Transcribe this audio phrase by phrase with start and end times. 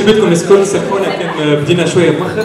[0.00, 2.44] بيتكم الناس الكل سامحونا كان بدينا شوية مؤخر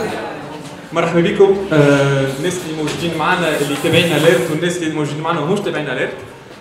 [0.94, 5.90] مرحبا بكم الناس اللي موجودين معنا اللي تابعين Alert والناس اللي موجودين معنا ومش تابعين
[5.90, 6.14] Alert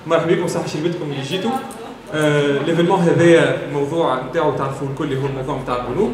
[0.06, 1.50] مرحبا بكم صحشي بيتكم اللي جيتوا
[2.14, 6.12] آه، l'événement هذايا الموضوع نتاعو تعرفوا الكل هو الموضوع نتاع البنوك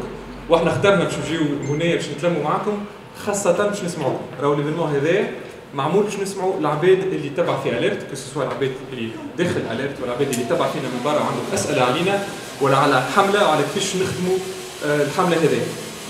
[0.49, 2.77] وإحنا اخترنا باش نجيو هنا باش نتلموا معكم
[3.25, 5.31] خاصة باش نسمعوكم راهو l'événement هذايا
[5.73, 9.95] معمول باش نسمعوا العباد اللي تبع في Alert que ce soit العباد اللي داخل Alert
[10.01, 12.19] والعباد اللي تبع فينا من برا وعندهم اسئله علينا
[12.61, 14.37] ولا على حمله وعلى كيفاش نخدموا
[14.85, 15.59] الحملة هذه.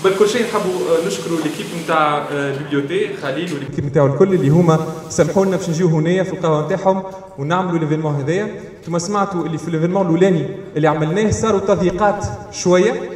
[0.04, 4.34] بل كل شيء نحبوا آه، نشكروا l'équipe نتاع ال Bibliothé خليل و l'équipe نتاعو الكل
[4.34, 7.02] اللي هما سمحوا لنا باش نجيو هنايا في القهوة نتاعهم
[7.38, 8.60] ونعملوا l'événement هذايا.
[8.86, 13.10] كما سمعتوا اللي في l'événement الأولاني اللي عملناه صاروا تضييقات شوية.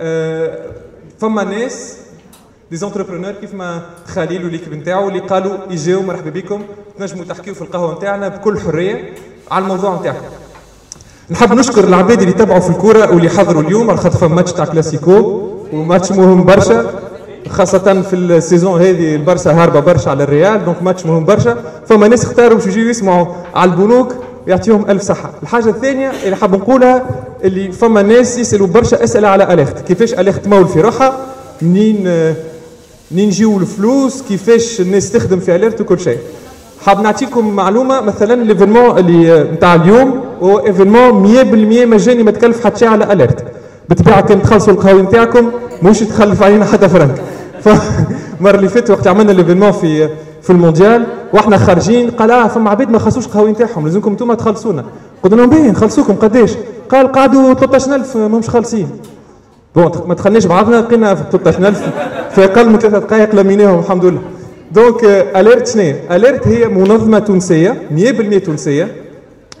[0.00, 0.70] آه،
[1.20, 1.96] فما ناس
[2.70, 6.62] des entrepreneurs كيف ما خليل والليكيب نتاعو اللي قالوا يجيو مرحبا بكم.
[6.98, 9.14] تنجموا تحكيوا في القهوة نتاعنا بكل حرية
[9.50, 10.26] على الموضوع نتاعكم.
[11.30, 14.64] نحب نشكر العباد اللي تابعوا في الكوره واللي حضروا اليوم على خاطر فما ماتش تاع
[14.64, 16.90] كلاسيكو وماتش مهم برشا
[17.48, 21.56] خاصة في ال saison هذه البرشا هاربة برشا على الريال donc match مهم برشا.
[21.86, 24.14] فما ناس اختاروا باش يجيو يسمعوا على البنوك
[24.46, 25.30] يعطيهم ألف صحة.
[25.42, 27.02] الحاجة الثانية اللي حاب نقولها
[27.44, 29.78] اللي فما ناس يسألوا برشا أسئلة على Alert.
[29.78, 31.16] كيفاش Alert تمول في روحها؟
[31.62, 32.04] منين
[33.10, 36.18] منين يجيو الفلوس؟ كيفاش الناس تخدم في Alert وكل شيء.
[36.86, 42.78] حاب نعطيكم معلومة مثلا l'événement اللي نتاع اليوم هو événement 100% مجاني ما تكلف حتى
[42.78, 43.44] شيء على Alert
[43.88, 45.50] بالطبيعه كان تخلصوا القهوه نتاعكم
[45.82, 47.22] مش تخلف علينا حتى فرنك.
[47.60, 50.08] فالمره اللي فاتت وقت عملنا l'événement في
[50.42, 54.84] في المونديال وإحنا خارجين قال آه فما عباد ما خلصوش القهوه نتاعهم لازمكم أنتم تخلصونا.
[55.22, 56.50] قلنا لهم باهي نخلصوكم قداش؟
[56.88, 58.88] قال قعدوا 13000 ماهمش خالصين.
[59.74, 61.82] bon ما دخلناش بعضنا لقينا في 13000
[62.34, 64.20] في أقل من ثلاث دقائق لميناهم الحمد لله.
[64.72, 65.04] donc
[65.36, 69.01] Alert شنو Alert هي منظمة تونسية 100% تونسية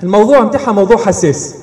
[0.02, 1.54] الموضوع نتاعها موضوع حساس.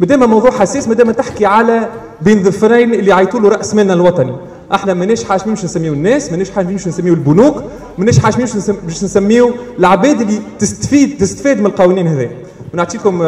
[0.00, 1.88] مادام موضوع حساس مادام تحكي على
[2.22, 4.32] بين ظفرين اللي عيطوا له رأس مالنا الوطني.
[4.74, 7.62] إحنا ماناش حاشمين باش نسميو الناس ماناش حاشمين باش نسميو البنوك
[7.98, 8.46] ماناش حاشمين
[8.84, 12.30] باش نسميو العباد اللي تستفيد تستفاد من القوانين هذه
[12.74, 13.18] ونعطيكم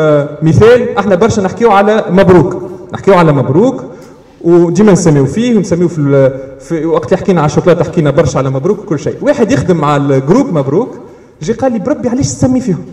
[0.43, 0.99] مثال.
[0.99, 2.63] إحنا برشا نحكيو على مبروك.
[2.93, 3.85] نحكيو على مبروك
[4.41, 6.31] وديما نسميو فيه ونسميو في,
[6.61, 9.17] في وقت اللي حكينا على الشوكولاتة حكينا برشا على مبروك وكل شيء.
[9.21, 10.95] واحد يخدم مع ال groupe مبروك
[11.43, 12.85] جي قال لي بربي علاش تسمي فيهم؟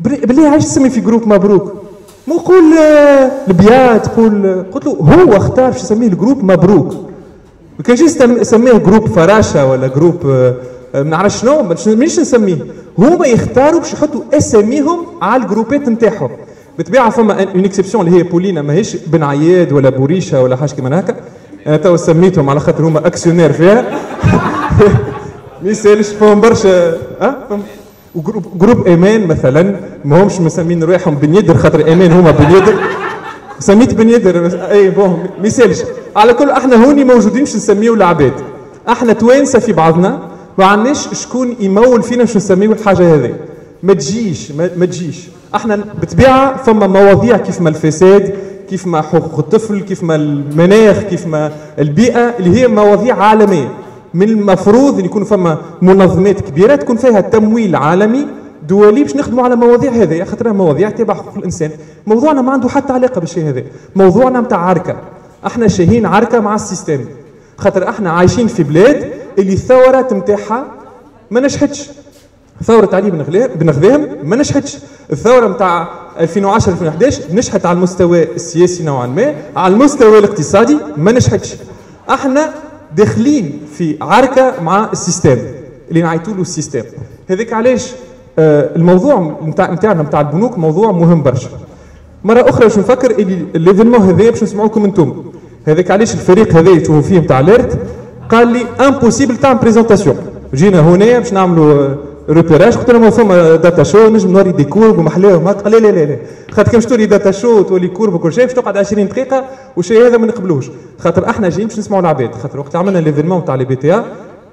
[0.00, 1.72] بالله علاش تسمي في groupe مبروك؟
[2.28, 2.72] مو قول
[3.48, 6.94] ال BIAT تقول قلت له هو اختار باش يسميه ال groupe مبروك.
[7.78, 10.26] ما كانش يسميه groupe فراشة ولا groupe
[10.94, 12.58] ما نعرفش شنو مانيش نسميه
[12.98, 16.30] هما يختاروا باش يحطوا اساميهم على الجروبات نتاعهم.
[16.78, 21.00] بالطبيعة فما une exception اللي هي Poulina ماهيش بن عياد ولا بوريشة ولا حاجة كيما
[21.00, 21.16] هكا.
[21.66, 23.84] أنا تو سميتهم على خاطر هما actionnaires فيها.
[25.62, 27.62] ما يسالش فهم برشا فهم
[28.18, 32.50] و groupe groupe Amen مثلا ما همش مسمين رواحهم بن يدر خاطر Amen هما بن
[32.56, 32.74] يدر
[33.58, 35.82] سميت بن يدر et bon ما يسالش
[36.16, 38.32] على كل إحنا هوني موجودين باش نسميو العباد.
[38.88, 40.18] إحنا توانسة في بعضنا
[40.58, 43.34] ما عندناش شكون يمول فينا باش نسميو الحاجة هذه
[43.82, 45.18] ما تجيش ما, تجيش.
[45.54, 48.34] إحنا بالطبيعه فما مواضيع كيف ما الفساد
[48.70, 53.68] كيف ما حقوق الطفل كيف ما المناخ كيف ما البيئة اللي هي مواضيع عالمية.
[54.14, 58.26] من المفروض إن يكون فما منظمات كبيرة تكون فيها تمويل عالمي
[58.68, 61.70] دولي باش نخدموا على مواضيع هذه خاطرها مواضيع تبع حقوق الإنسان.
[62.06, 63.62] موضوعنا ما عنده حتى علاقة بالشيء هذا.
[63.96, 64.96] موضوعنا نتاع عركة.
[65.46, 67.04] إحنا شاهين عركة مع السيستم.
[67.58, 70.64] خاطر إحنا عايشين في بلاد اللي الثورات نتاعها
[71.30, 71.88] ما نجحتش.
[72.64, 73.10] ثورة علي
[73.54, 74.78] بن غذاهم ما نجحتش.
[75.12, 75.88] الثورة نتاع
[76.20, 79.34] 2010 2011 نجحت على المستوى السياسي نوعا ما.
[79.56, 81.54] على المستوى الاقتصادي ما نجحتش.
[82.10, 82.50] إحنا
[82.96, 85.38] داخلين في عركة مع ال système
[85.88, 86.82] اللي نعيطوا له ال système.
[87.30, 87.92] هذاك علاش؟
[88.38, 91.48] آه الموضوع نتاع نتاعنا نتاع البنوك موضوع مهم برشا.
[92.24, 95.24] مرة أخرى باش نفكر اللي l'événement هذا باش نسمعوكم أنتم.
[95.66, 97.78] هذاك علاش الفريق هذا تشوفوا فيه نتاع Alert
[98.28, 100.16] قال لي impossible تاع présentation
[100.54, 101.94] جينا هنا باش نعملوا
[102.28, 106.04] repérage قلت لهم فما data show نجم نوري des courbes ومحلاهم قال لا لا لا
[106.04, 106.18] لا.
[106.50, 109.44] خاطر كان توري data show توري courbes وكل شيء باش تقعد 20 دقيقة
[109.76, 110.70] والشيء هذا ما نقبلوش.
[110.98, 112.34] خاطر إحنا جايين باش نسمعوا العباد.
[112.34, 114.02] خاطر وقت عملنا l'événement تاع لي بي تي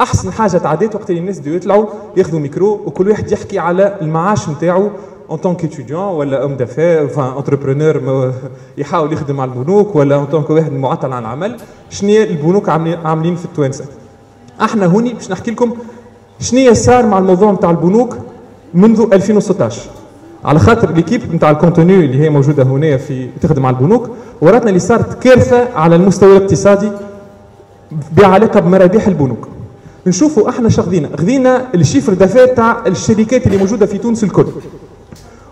[0.01, 1.85] أحسن حاجة تعديت وقت اللي الناس يطلعوا
[2.17, 4.89] ياخذوا ميكرو وكل واحد يحكي على المعاش نتاعو
[5.29, 8.31] en tant qu'étudiant ولا homme d'affaires un entrepreneur
[8.77, 11.57] يحاول يخدم على البنوك ولا en tant que واحد معطل عن العمل.
[11.89, 13.85] شنو البنوك عاملين في التوانسة؟
[14.61, 15.73] إحنا هوني باش نحكي لكم
[16.39, 18.17] شنو صار مع الموضوع نتاع البنوك
[18.73, 19.81] منذ 2016
[20.45, 24.09] على خاطر l'équipe نتاع ال contenu اللي هي موجودة هنا في تخدم على البنوك
[24.41, 26.89] وراتنا اللي صارت كارثة على المستوى الاقتصادي
[28.17, 29.47] بعلاقة بمرابيح البنوك.
[30.07, 34.45] نشوفوا أحنا خذينا خذينا ال chiffre d'affaires تاع الشركات اللي موجودة في تونس الكل.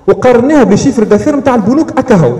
[0.07, 2.33] وقارناها ب chiffre d'affaires نتاع البنوك اكا هو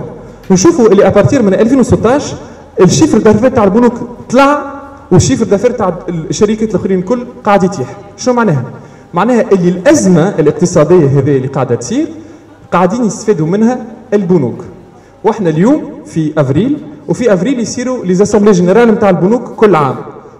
[0.50, 2.36] نشوفوا اللي à partir من 2016
[2.80, 3.92] ال chiffre d'affaires تاع البنوك
[4.30, 4.73] طلع
[5.10, 7.96] وال chiffre d'affaires تاع الشركات الأخرين الكل قاعد يتيح.
[8.16, 8.64] شنو معناها؟
[9.14, 12.06] معناها اللي الأزمة الاقتصادية هذه اللي قاعدة تصير
[12.72, 14.64] قاعدين يستفادوا منها البنوك.
[15.24, 16.78] وإحنا اليوم في أفريل
[17.08, 19.96] وفي أفريل يصيروا les assemblées générales نتاع البنوك كل عام.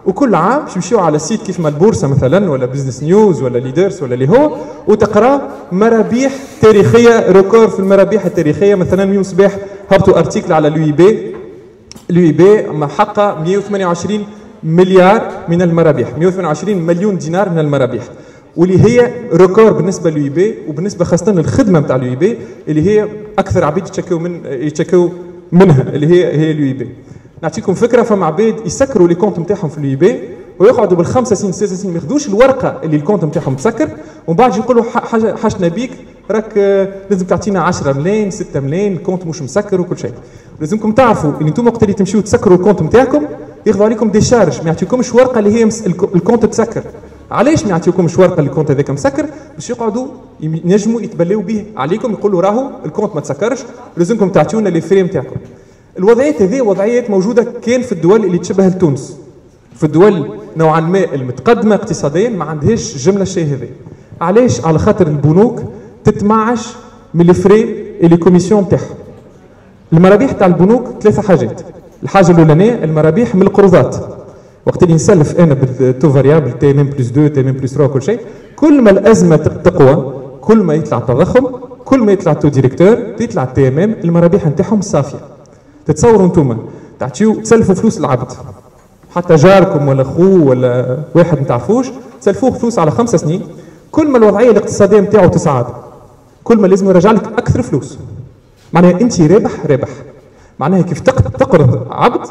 [0.06, 4.02] وكل عام باش يمشيو على site كيف ما البورصة مثلا ولا Business News ولا Leaders
[4.02, 4.56] ولا اللي هو
[4.88, 6.32] وتقرأ مرابيح
[6.62, 8.74] تاريخية record في المرابيح التاريخية.
[8.74, 9.56] مثلا اليوم صباح
[9.90, 11.34] هبطوا article على ال UIB.
[12.10, 14.24] ال UIB محقق 128
[14.64, 18.02] مليار من المرابيح 128 مليون دينار من المرابيح
[18.56, 22.38] واللي هي record بالنسبة لل UIB وبالنسبة خاصة للخدمة نتاع ال UIB
[22.68, 23.08] اللي هي
[23.38, 25.08] أكثر عبيد يتشكوا من يتشكوا
[25.52, 26.88] منها اللي هي هي ال UIB.
[27.42, 30.20] نعطيكم فكرة فما عباد يسكروا les comptes نتاعهم في ال UIB
[30.58, 33.88] ويقعدوا بالخمسة سنين ستة سنين ما ياخذوش الورقة اللي ال compte نتاعهم مسكر
[34.26, 34.82] ومن بعد يقولوا
[35.42, 35.90] حاجتنا بيك
[36.30, 36.56] راك
[37.10, 40.12] لازم تعطينا 10 ملايين 6 ملايين ال compte مش مسكر وكل شيء.
[40.60, 43.22] لازمكم تعرفوا إن أنتم وقت اللي تمشيو تسكروا ال compte نتاعكم
[43.66, 45.68] ياخذوا عليكم des charges ما يعطيكمش ورقه اللي هي
[46.14, 46.82] ال compte تسكر
[47.30, 50.06] علاش ما يعطيوكمش ورقه اللي ال compte هذاك مسكر؟ باش يقعدوا
[50.40, 53.58] ينجموا يتبلاو به عليكم يقولوا راهو ال compte ما تسكرش
[53.96, 55.36] لازمكم تعطيونا les frais نتاعكم
[55.98, 59.16] الوضعيات هذه وضعيات موجودة كان في الدول اللي تشبه لتونس.
[59.76, 63.66] في الدول نوعا ما المتقدمة اقتصاديا ما عندهاش جملة الشيء هذا.
[64.20, 65.62] علاش؟ على خاطر البنوك
[66.04, 66.68] تتمعش
[67.14, 68.94] من ال frais les commissions نتاعها
[69.92, 71.60] المرابيح تاع البنوك ثلاثة حاجات.
[72.04, 73.96] الحاجة الأولانية المرابيح من القروضات
[74.66, 78.20] وقت اللي نسلف أنا بال taux variable TMM plus 2 TMM plus 3 كل شيء
[78.56, 81.46] كل ما الأزمة تقوى كل ما يطلع التضخم
[81.84, 85.18] كل ما يطلع taux directeur يطلع ال TMM المرابيح نتاعهم صافية.
[85.86, 86.58] تتصوروا أنتم
[87.00, 88.32] تعطيو تسلفوا فلوس العبد
[89.14, 91.86] حتى جاركم ولا خوه ولا واحد ما تعرفوش
[92.20, 93.42] تسلفوه فلوس على خمسة سنين
[93.92, 95.66] كل ما الوضعية الاقتصادية نتاعو تصعد
[96.44, 97.98] كل ما لازم يرجع لك أكثر فلوس.
[98.72, 99.88] معناها أنت رابح رابح.
[100.58, 102.26] معناها كيف تقرض عبد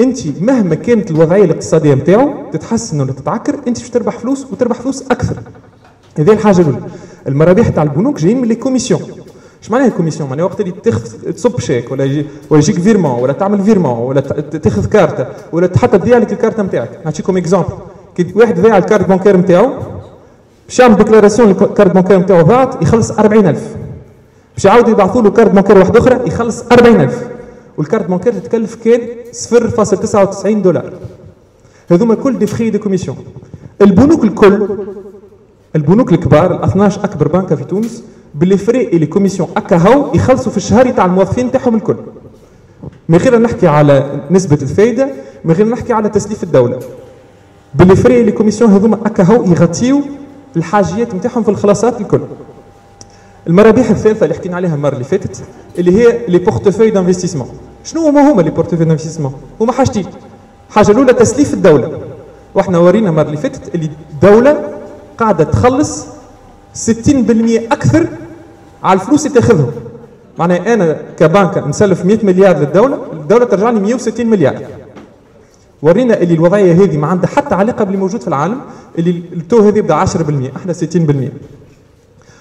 [0.00, 5.02] انت مهما كانت الوضعية الاقتصادية نتاعو تتحسن ولا تتعكر انت باش تربح فلوس وتربح فلوس
[5.10, 5.36] أكثر.
[6.18, 6.78] هذه الحاجة الاولى
[7.28, 9.00] المرابح تاع البنوك جايين من les commissions.
[9.62, 13.22] اش معناها ال commission؟ معناها وقت اللي تاخذ تصب شيك ولا يجي ولا يجيك virement
[13.22, 17.68] ولا تعمل virement ولا تاخذ كارتة ولا حتى تضيع لك الكارتة نتاعك نعطيكم exemple
[18.16, 19.72] كي واحد ضيع ال carte bancaire نتاعو
[20.68, 23.76] باش يعمل déclaration ال carte bancaire نتاعو ضاعت يخلص 40000
[24.54, 27.31] باش يعاود يبعثوا له carte bancaire واحدة أخرى يخلص 40000
[27.78, 29.00] وال carte bancaire تتكلف كان
[29.32, 30.92] 0.99 دولار.
[31.90, 33.16] هذوما الكل des frais des commissions.
[33.82, 34.68] البنوك الكل
[35.76, 38.04] البنوك الكبار ال 12 أكبر بنكة في تونس
[38.34, 41.96] ب les frais les commissions اكا هاو يخلصوا في الشهر تاع الموظفين تاعهم الكل.
[43.08, 45.08] من غير نحكي على نسبة الفائده
[45.44, 46.78] من غير نحكي على تسليف الدولة.
[47.74, 50.02] ب les frais les commissions هذوما اكا هاو يغطيو
[50.56, 52.20] الحاجيات نتاعهم في الخلاصات الكل.
[53.46, 55.44] المرابيح الثالثه اللي حكينا عليها المرة اللي فاتت
[55.78, 57.48] اللي هي les portefeuilles d'investissement
[57.84, 60.06] شنو هما هما les portefeuilles d'investissement هما حاجتين
[60.68, 61.98] الحاجة الأولى تسليف الدولة.
[62.54, 64.68] وإحنا ورينا المرة اللي فاتت اللي الدولة
[65.18, 66.06] قاعدة تخلص 60%
[67.72, 68.06] أكثر
[68.82, 69.70] على الفلوس اللي تاخذهم.
[70.38, 74.62] معناها أنا كبنك نسلف 100 مليار للدولة الدولة ترجع لي 160 مليار.
[75.82, 78.60] ورينا اللي الوضعية هذه ما عندها حتى علاقة باللي موجود في العالم
[78.98, 80.76] اللي ال taux هذه يبدأ 10% إحنا 60%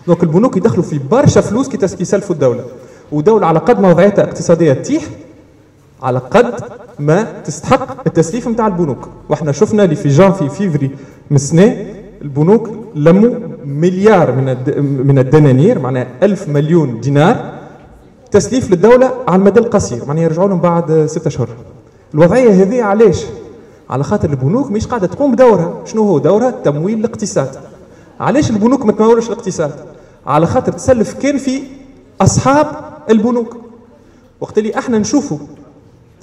[0.08, 2.64] donc البنوك يدخلوا في برشا فلوس كي يسلفوا الدولة
[3.12, 5.04] ودوله على قد ما وضعيتها اقتصاديه تيح
[6.04, 6.54] على قد
[7.00, 10.88] ما تستحق التسليف نتاع البنوك وإحنا شفنا اللي في جانفي فيفري
[11.30, 11.86] من السنة
[12.22, 13.30] البنوك لموا
[13.66, 14.46] مليار من
[15.08, 17.52] من الدنانير معناها ألف مليون دينار
[18.32, 21.50] تسليف للدوله على المدى القصير معناها يرجعوا لهم بعد ستة اشهر
[22.14, 23.26] الوضعيه هذه علاش
[23.90, 27.56] على خاطر البنوك مش قاعدة تقوم بدورها شنو هو دورها تمويل الاقتصاد
[28.22, 29.72] علاش البنوك ما تمولش الاقتصاد؟
[30.26, 31.62] على خاطر تسلف كان في
[32.22, 32.68] أصحاب
[33.10, 33.58] البنوك.
[34.42, 35.38] وقت اللي إحنا نشوفوا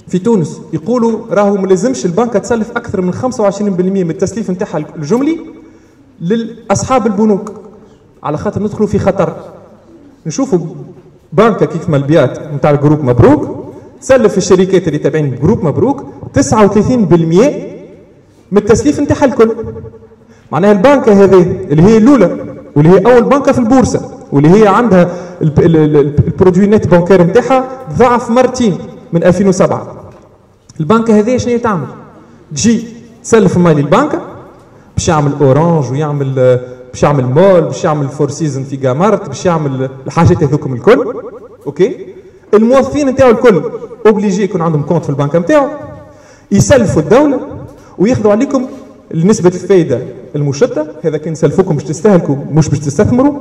[0.07, 3.21] في تونس يقولوا راهو ما لازمش البنكه تسلف أكثر من 25%
[4.03, 5.39] من التسليف نتاعها الجملي
[6.19, 7.51] لاصحاب البنوك.
[8.23, 9.35] على خاطر ندخلوا في خطر.
[10.25, 10.59] نشوفوا
[11.33, 13.65] بنكة كيف ما ال BIAT نتاع ال groupe مبروك
[14.01, 16.05] تسلف الشركات اللي تابعين groupe مبروك
[16.39, 16.41] 39%
[18.51, 19.55] من التسليف نتاعها الكل.
[20.51, 21.41] معناها البنكه هذه
[21.71, 22.37] اللي هي الأولى
[22.75, 25.09] واللي هي أول بنكة في البورصة واللي هي عندها
[25.41, 28.77] ال produit net bancaire نتاعها ضعف مرتين
[29.13, 29.87] من 2007
[30.79, 31.87] البنكه هذه شنو تعمل؟
[32.55, 32.83] تجي
[33.23, 34.21] تسلف مال البنكه
[34.95, 36.59] باش يعمل Orange ويعمل
[36.91, 41.13] باش يعمل مول باش يعمل Four Seasons في قمرت باش يعمل الحاجات هذوكم الكل
[41.67, 42.05] OK؟
[42.53, 43.61] الموظفين نتاعو الكل
[44.05, 45.67] obligé يكون عندهم compte في البنكه نتاعو
[46.51, 47.39] يسلفوا الدولة
[47.97, 48.65] وياخذوا عليكم
[49.15, 49.99] نسبة الفايدة.
[50.35, 53.33] المشتة هذا كان سلفكم باش تستهلكوا مش باش تستثمروا.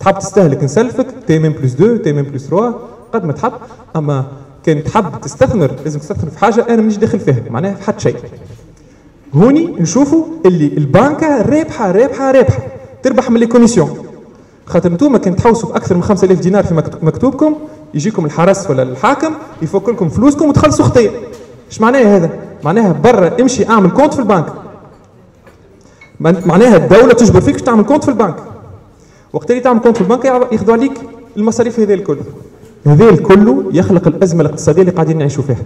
[0.00, 2.74] تحب تستهلك نسلفك TMM plus 2 TMM plus 3
[3.12, 3.52] قد ما تحب.
[3.96, 4.24] أما
[4.64, 8.16] كان تحب تستثمر لازم تستثمر في حاجة أنا مانيش داخل فيها معناها في حتى شيء.
[9.34, 12.58] هوني نشوفوا اللي البنكة رابحة رابحة رابحة.
[13.02, 13.98] تربح من les commissions
[14.66, 17.54] خاطر أنتم كان تحوسوا في أكثر من 5000 دينار في مكتوبكم.
[17.94, 21.10] يجيكم الحرس ولا الحاكم يفك لكم فلوسكم وتخلصوا خطيه
[21.70, 22.30] إيش معناها هذا؟
[22.64, 24.46] معناها برا امشي أعمل compte في البنك.
[26.20, 28.36] معناها الدولة تجبر فيك تعمل compte في البنك.
[29.32, 30.92] وقت اللي تعمل compte في البنك ياخذوا عليك
[31.36, 32.18] المصاريف هذه الكل.
[32.86, 35.64] هذا الكل يخلق الأزمة الاقتصادية اللي قاعدين نعيشوا فيها.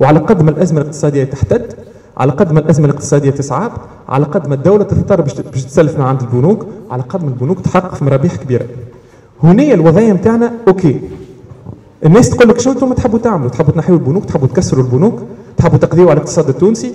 [0.00, 1.72] وعلى قد ما الأزمة الاقتصادية تحتد
[2.16, 3.72] على قد ما الأزمة الاقتصادية تصعب
[4.08, 7.94] على قد ما الدولة تضطر باش تسلف من عند البنوك على قد ما البنوك تحقق
[7.94, 8.66] في مرابح كبيرة.
[9.42, 11.00] هنا الوضعية نتاعنا OK.
[12.04, 15.22] الناس تقول لك شو أنتم تحبوا تعملوا؟ تحبوا تنحيوا البنوك تحبوا تكسروا البنوك
[15.56, 16.94] تحبوا تقضيوا على الاقتصاد التونسي؟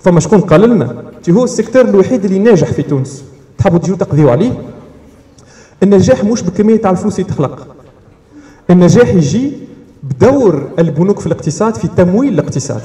[0.00, 3.24] فما شكون قال لنا هو ال secteur الوحيد اللي ناجح في تونس
[3.58, 4.52] تحبوا تجيو تقضيوا عليه
[5.82, 7.66] النجاح مش بكميه تاع الفلوس اللي تخلق
[8.70, 9.52] النجاح يجي
[10.02, 12.80] بدور البنوك في الاقتصاد في تمويل الاقتصاد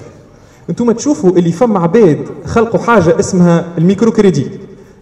[0.70, 4.48] أنتم تشوفوا اللي فما عباد خلقوا حاجة اسمها ال micro-crédit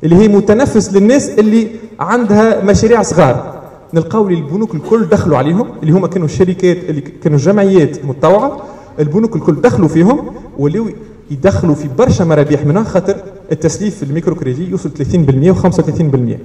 [0.04, 1.68] اللي هي متنفس للناس اللي
[2.00, 3.62] عندها مشاريع صغار.
[3.94, 8.64] نلقاو البنوك الكل دخلوا عليهم اللي هما كانوا الشركات اللي كانوا جمعيات متطوعة.
[9.00, 10.90] البنوك الكل دخلوا فيهم ولاو
[11.32, 13.16] يدخلوا في برشا مرابيح منها خاطر
[13.52, 16.38] التسليف في ال micro-crédit يوصل 30% و35%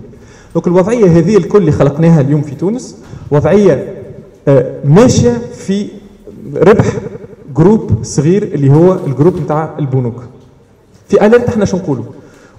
[0.55, 2.97] donc الوضعية هذه الكل اللي خلقناها اليوم في تونس
[3.31, 3.95] وضعية
[4.49, 5.87] آه، ماشية في
[6.57, 6.87] ربح
[7.57, 10.23] groupe صغير اللي هو ال groupe نتاع البنوك.
[11.09, 12.05] في ALERT إحنا شو نقولوا؟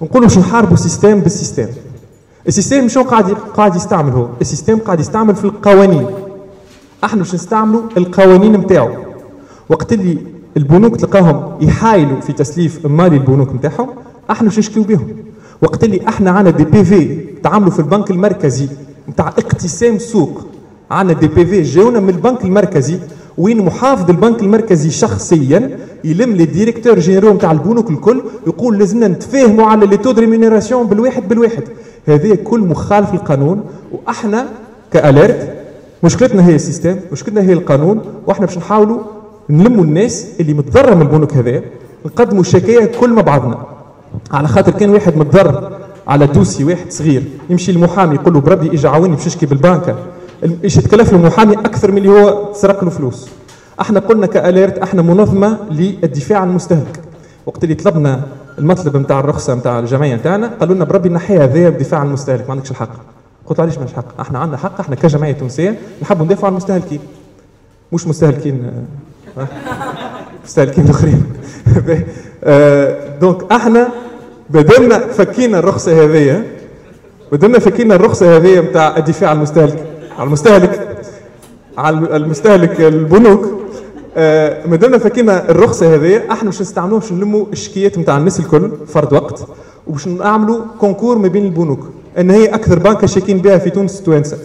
[0.02, 1.68] نقولوا باش نحاربوا ال système بال système.
[2.48, 6.06] ال système شو قاعد قاعد يستعمل هو؟ ال système قاعد يستعمل في القوانين.
[7.04, 8.90] إحنا باش نستعملوا؟ القوانين نتاعو.
[9.70, 10.18] وقت اللي
[10.58, 13.90] البنوك تلقاهم يحايلوا في تسليف مالي البنوك نتاعهم
[14.32, 15.08] أحنا باش نشكيو بهم
[15.62, 18.68] وقت اللي أحنا عندنا des PV تعاملوا في البنك المركزي
[19.10, 20.46] نتاع اقتسام سوق
[20.92, 23.00] عندنا des PV جاونا من البنك المركزي
[23.38, 29.66] وين محافظ البنك المركزي شخصيا يلم les directeurs généraux نتاع البنوك الكل يقول لازمنا نتفاهموا
[29.66, 31.64] على les taux rémunération بالواحد بالواحد.
[32.08, 34.46] هذا كل مخالف للقانون وأحنا
[34.92, 35.54] ك ALERT
[36.04, 39.00] مشكلتنا هي ال système مشكلتنا هي القانون وأحنا باش نحاولوا
[39.50, 41.62] نلموا الناس اللي متضرر من البنوك هذا
[42.06, 43.66] نقدموا شكاية كل مع بعضنا.
[44.32, 45.72] على خاطر كان واحد متضرر
[46.08, 49.96] على dossier واحد صغير يمشي المحامي يقول له بربي أجي عاوني باش نشكي بالبنكة.
[50.64, 53.30] إيش تكلف له محامي أكثر من اللي هو سرق له فلوس.
[53.82, 57.00] إحنا قلنا كأليرت إحنا منظمة للدفاع عن المستهلك.
[57.46, 58.22] وقت اللي طلبنا
[58.60, 62.52] المطلب نتاع الرخصة نتاع الجمعية نتاعنا قالوا لنا بربي نحي هذايا بدفاع عن المستهلك ما
[62.52, 62.90] عندكش الحق.
[63.46, 67.00] قلت علاش ماش حق؟ إحنا عندنا حق إحنا كجمعية تونسية نحبوا ندافعوا عن المستهلكين.
[67.94, 68.72] مش مستهلكين
[70.46, 71.24] مستهلكين الاخرين
[73.22, 73.88] دونك إحنا
[74.50, 76.46] بدلنا فكينا الرخصة هذيا
[77.32, 79.86] بدلنا فكينا الرخصة هذيا نتاع الدفاع عن المستهلك.
[80.18, 80.98] على المستهلك.
[81.78, 83.46] على المستهلك البنوك.
[84.66, 86.22] ما دامنا فكينا الرخصة هذه.
[86.32, 89.48] إحنا باش نستعملوها باش نلموا الشكيات نتاع الناس الكل فرد وقت.
[89.88, 91.88] وباش نعملوا concours ما بين البنوك.
[92.18, 94.38] إن هي أكثر بنكة شاكين بها في تونس التوانسه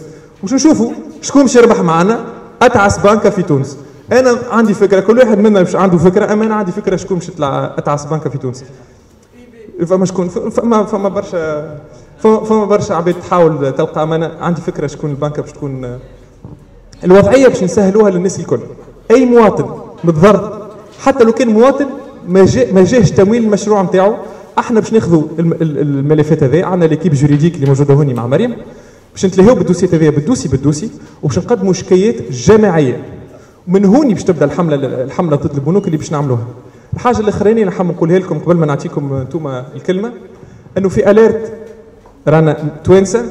[0.43, 0.91] باش نشوفوا
[1.21, 2.25] شكون باش يربح معنا؟
[2.61, 3.77] أتعس بنكة في تونس.
[4.11, 7.29] أنا عندي فكرة كل واحد منا مش عنده فكرة أما أنا عندي فكرة شكون باش
[7.29, 8.63] يطلع أتعس بنكه في تونس.
[9.87, 11.77] فما شكون فما فما برشا
[12.23, 15.99] فما برشا عباد تحاول تلقى أنا عندي فكرة شكون البنكه باش تكون
[17.03, 18.59] الوضعية باش نسهلوها للناس الكل.
[19.11, 20.67] أي مواطن متضرر
[20.99, 21.87] حتى لو كان مواطن
[22.27, 24.15] ما جا ما جاش تمويل المشروع نتاعو
[24.59, 28.55] أحنا باش ناخذوا الملفات هذه عندنا ليكيب جوريديك اللي موجودة هوني مع مريم.
[29.13, 30.89] باش نتلهيو بالدوسي هذايا بالدوسي بالدوسي
[31.23, 33.16] وباش نقدموا شكايات جماعية.
[33.67, 36.45] ومن هوني باش تبدأ الحملة الحملة ضد البنوك اللي باش نعملوها.
[36.93, 40.11] الحاجة الأخرانية اللي نحب نقولها لكم قبل ما نعطيكم أنتم الكلمة
[40.77, 41.53] أنه في اليرت
[42.27, 43.25] رانا توانسة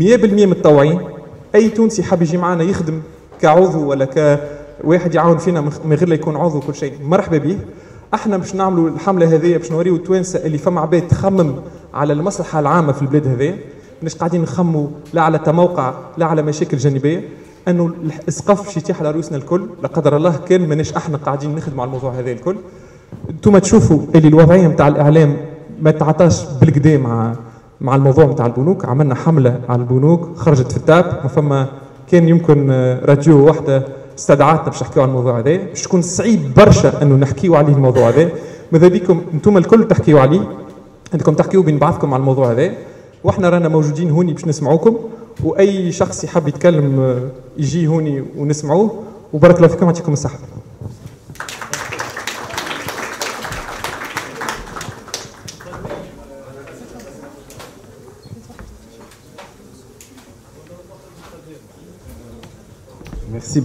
[0.00, 1.00] 100% متطوعين
[1.54, 3.00] أي تونسي حاب يجي معنا يخدم
[3.40, 4.04] كعضو ولا
[4.84, 7.58] كواحد يعاون فينا من غير لا يكون عضو كل شيء مرحبا به
[8.14, 11.54] إحنا باش نعملوا الحملة هذه باش نوريو التوانسة اللي فما عباد تخمم
[11.94, 13.54] على المصلحة العامة في البلاد هذه.
[14.02, 17.28] مش قاعدين نخموا لا على تموقع لا على مشاكل جانبية.
[17.68, 17.90] أنه
[18.28, 21.88] السقف باش يتيح على رؤوسنا الكل لا قدر الله كان ماناش أحنا قاعدين نخدموا على
[21.88, 22.56] الموضوع هذا الكل.
[23.30, 25.36] أنتم تشوفوا اللي الوضعية نتاع الإعلام
[25.82, 27.32] ما تعطاش بالكدا مع
[27.80, 28.84] مع الموضوع نتاع البنوك.
[28.84, 31.66] عملنا حملة على البنوك خرجت في التاب فما
[32.10, 32.70] كان يمكن
[33.04, 33.86] راديو واحدة
[34.18, 35.56] استدعتنا باش نحكيو على الموضوع هذا.
[35.56, 38.30] باش تكون صعيب برشا أنه نحكيو عليه الموضوع هذا.
[38.72, 40.48] ماذا بكم؟ أنتم الكل تحكيو عليه.
[41.14, 42.72] انكم تحكيو بين بعضكم على الموضوع هذا.
[43.24, 44.96] وإحنا رانا موجودين هوني باش نسمعوكم.
[45.44, 47.20] وأي شخص يحب يتكلم
[47.56, 49.02] يجي هوني ونسمعوه.
[49.32, 50.38] وبارك الله فيكم يعطيكم الصحة.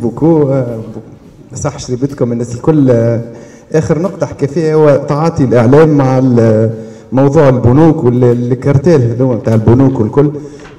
[0.04, 0.50] Beaucoup.
[0.50, 2.92] Euh, صح شريبتكم الناس الكل
[3.74, 6.20] آخر نقطة حكى فيها هو تعاطي الإعلام مع
[7.12, 10.32] موضوع البنوك والكارتيل هذوما بتاع البنوك والكل.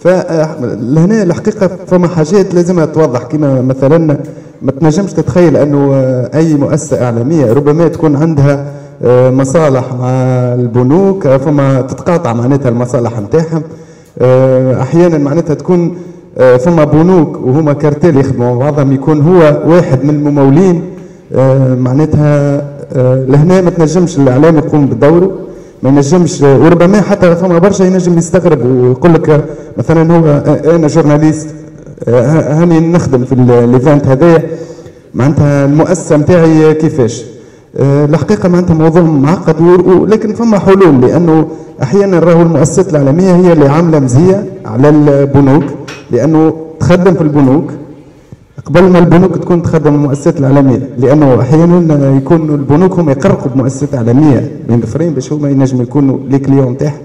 [0.04, 3.22] فلهنا الحقيقة فما حاجات لازم توضح.
[3.22, 4.18] كما مثلا
[4.62, 5.94] ما تنجمش تتخيل أنه
[6.34, 8.66] أي مؤسسة إعلامية ربما تكون عندها
[9.04, 10.10] آه، مصالح مع
[10.54, 13.62] البنوك فما تتقاطع معناتها المصالح نتاعهم.
[14.18, 15.96] آه، أحيانا معناتها تكون
[16.38, 20.82] آه، فما بنوك وهما كارتيل يخدموا بعضهم يكون هو واحد من الممولين.
[21.78, 22.64] معناتها
[23.28, 25.30] لهنا ما تنجمش الإعلام يقوم بدوره.
[25.84, 29.44] ما ينجمش وربما حتى فما برشا ينجم يستغرب ويقول لك
[29.78, 30.42] مثلا هو
[30.74, 31.48] أنا journaliste
[32.08, 34.42] هاني نخدم في ال event هذايا.
[35.14, 37.22] معناتها المؤسسة نتاعي كيفاش؟
[37.76, 41.48] آه، الحقيقة معناتها موضوع معقد ولكن فما حلول لأنه
[41.82, 45.64] أحيانا راهو المؤسسات الاعلاميه هي اللي عاملة مزية على البنوك
[46.10, 47.64] لأنه تخدم في البنوك.
[48.64, 54.52] قبل ما البنوك تكون تخدم المؤسسات الاعلاميه لأنه أحيانا يكون البنوك هم يقرقوا بمؤسسات اعلاميه
[54.68, 57.02] من الآخرين باش هما ينجموا يكونوا les clients تاعهم.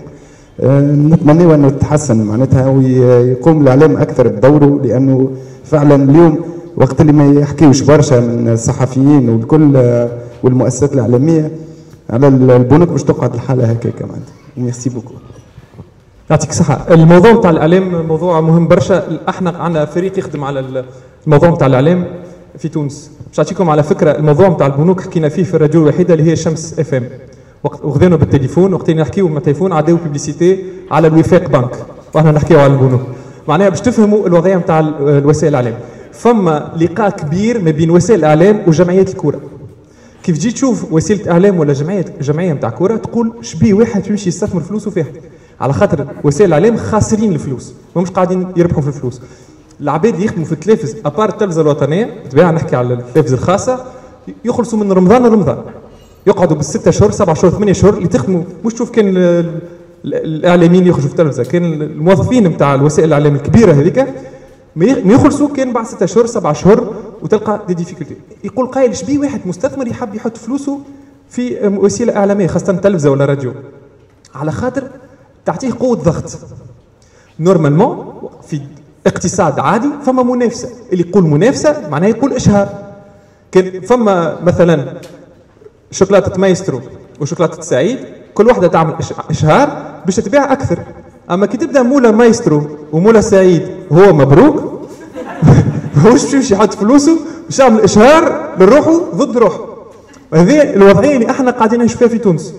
[0.61, 5.29] آه، نتمنى أنه تتحسن معناتها ويقوم الإعلام أكثر بدوره لأنه
[5.63, 6.37] فعلا اليوم
[6.77, 10.09] وقت اللي ما يحكيوش برشا من الصحفيين والكل آه،
[10.43, 11.51] والمؤسسات الاعلاميه
[12.09, 14.33] على البنوك باش تقعد الحالة هكاك معناتها.
[14.57, 15.13] merci beaucoup
[16.29, 19.19] يعطيك الصحة الموضوع نتاع الإعلام موضوع مهم برشا.
[19.29, 20.83] إحنا عندنا فريق يخدم على
[21.25, 22.05] الموضوع نتاع الإعلام
[22.57, 23.12] في تونس.
[23.27, 26.79] باش نعطيكم على فكرة الموضوع نتاع البنوك حكينا فيه في الراديو الوحيدة اللي هي شمس
[26.79, 27.09] إف إم.
[27.63, 31.86] وخذينا بالتليفون وقت نحكيو بالتليفون عداو بيبليسيتي على الوفاق بنك.
[32.13, 33.01] وإحنا نحكيو على البنوك.
[33.48, 35.79] معناها باش تفهموا الوضعية نتاع الوسائل الإعلام.
[36.12, 39.39] فما لقاء كبير ما بين وسائل الإعلام وجمعيات الكورة.
[40.24, 44.62] كيف تجي تشوف وسيلة إعلام ولا جمعيه جمعية نتاع كورة تقول شبيه واحد يمشي يستثمر
[44.62, 45.05] فلوسه فيها.
[45.61, 49.21] على خاطر وسائل الإعلام خاسرين الفلوس مش قاعدين يربحوا في الفلوس.
[49.81, 53.85] العباد اللي يخدموا في التلفز ابار التلفزة الوطنية بالطبيعة نحكي على التلفزة الخاصة
[54.45, 55.57] يخلصوا من رمضان لرمضان.
[56.27, 58.43] يقعدوا بالستة شهور سبعة شهور ثمانية شهور اللي تخدموا.
[58.65, 59.13] مش تشوف كان
[60.05, 64.07] الإعلاميين يخرجوا في التلفزة كان الموظفين نتاع الوسائل الاعلام الكبيرة هذيك
[64.75, 69.41] ما يخلصوا كان بعد ستة شهور سبعة شهور وتلقى des difficultés يقول قايل شبيه واحد
[69.45, 70.79] مستثمر يحب يحط فلوسه
[71.29, 73.53] في وسيلة إعلامية خاصة تلفزه ولا راديو.
[74.35, 74.83] على خاطر
[75.45, 76.39] تعطيه قوة ضغط.
[77.39, 78.13] normalement
[78.47, 78.61] في
[79.07, 80.69] اقتصاد عادي فما منافسة.
[80.93, 82.69] اللي يقول منافسة معناه يقول إشهار.
[83.51, 84.93] كان فما مثلا
[85.91, 86.81] شوكولاتة مايسترو
[87.21, 87.99] وشوكولاتة سعيد
[88.33, 88.93] كل واحدة تعمل
[89.29, 90.79] إشهار باش تبيع أكثر.
[91.31, 92.61] أما كي تبدأ مولا مايسترو
[92.93, 94.79] ومولا سعيد هو مبروك؟
[96.03, 99.59] ماهوش باش يحط فلوسه؟ باش يعمل إشهار لروحه ضد روحه.
[100.33, 102.53] هذه الوضعية اللي إحنا قاعدين نعيش فيها في تونس.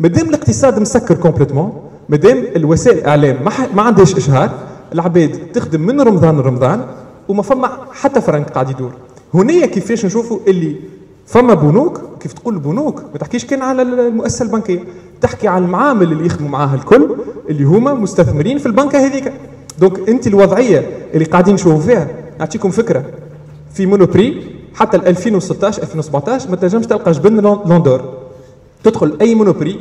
[0.00, 4.50] مادام الاقتصاد مسكر complètement مادام الوسائل الإعلام ما, ما عندهاش إشهار
[4.92, 6.86] العباد تخدم من رمضان لرمضان
[7.28, 8.92] وما فما حتى فرنك قاعد يدور.
[9.34, 10.76] هنا كيفاش نشوفوا اللي
[11.26, 14.84] فما بنوك كيف تقول بنوك ما تحكيش كان على المؤسسة البنكية
[15.20, 17.16] تحكي على المعامل اللي يخدموا معاها الكل
[17.50, 19.32] اللي هما مستثمرين في البنكة هذيك.
[19.78, 23.04] donc أنت الوضعية اللي قاعدين نشوفوا فيها نعطيكم فكرة.
[23.74, 28.00] في Monoprix حتى 2016 2017 ما تنجمش تلقى جبن Land'Or
[28.84, 29.80] تدخل أي Monoprix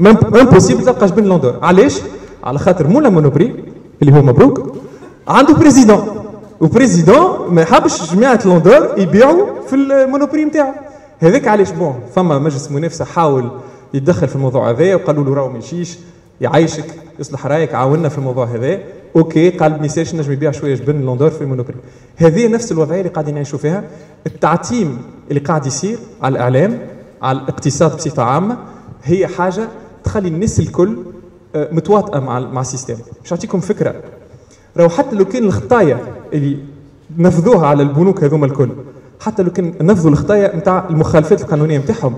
[0.00, 2.00] impossible تلقى جبن Land'Or علاش؟
[2.44, 3.64] على خاطر مولى Monoprix
[4.02, 4.76] اللي هو مبروك
[5.28, 6.08] عنده président
[6.60, 10.72] و président ما يحبش جماعة Land'Or يبيعوا في ال Monoprix نتاعو
[11.18, 13.50] هذاك علاش bon فما مجلس منافسه حاول
[13.94, 15.98] يتدخل في الموضوع هذا وقالوا له راهو ما يمشيش
[16.40, 16.84] يعيشك
[17.18, 18.78] يصلح رايك عاوننا في الموضوع هذا.
[19.16, 21.76] OK قال ما نجم يبيع شوية جبن Land'Or في ال Monoprix.
[22.16, 23.84] هذه نفس الوضعية اللي قاعدين نعيشوا فيها.
[24.26, 26.78] التعتيم اللي قاعد يصير على الإعلام
[27.22, 28.56] على الاقتصاد بصفة عامة
[29.04, 29.68] هي حاجة
[30.08, 30.96] تخلي الناس الكل
[31.54, 32.96] آه، متواطئة مع مع ال système.
[33.22, 33.94] باش نعطيكم فكرة.
[34.76, 35.98] راهو حتى لو كان الخطايا
[36.32, 36.56] اللي
[37.18, 38.70] نفذوها على البنوك هذوما الكل
[39.20, 42.14] حتى لو كان نفذوا الخطايا نتاع المخالفات القانونية نتاعهم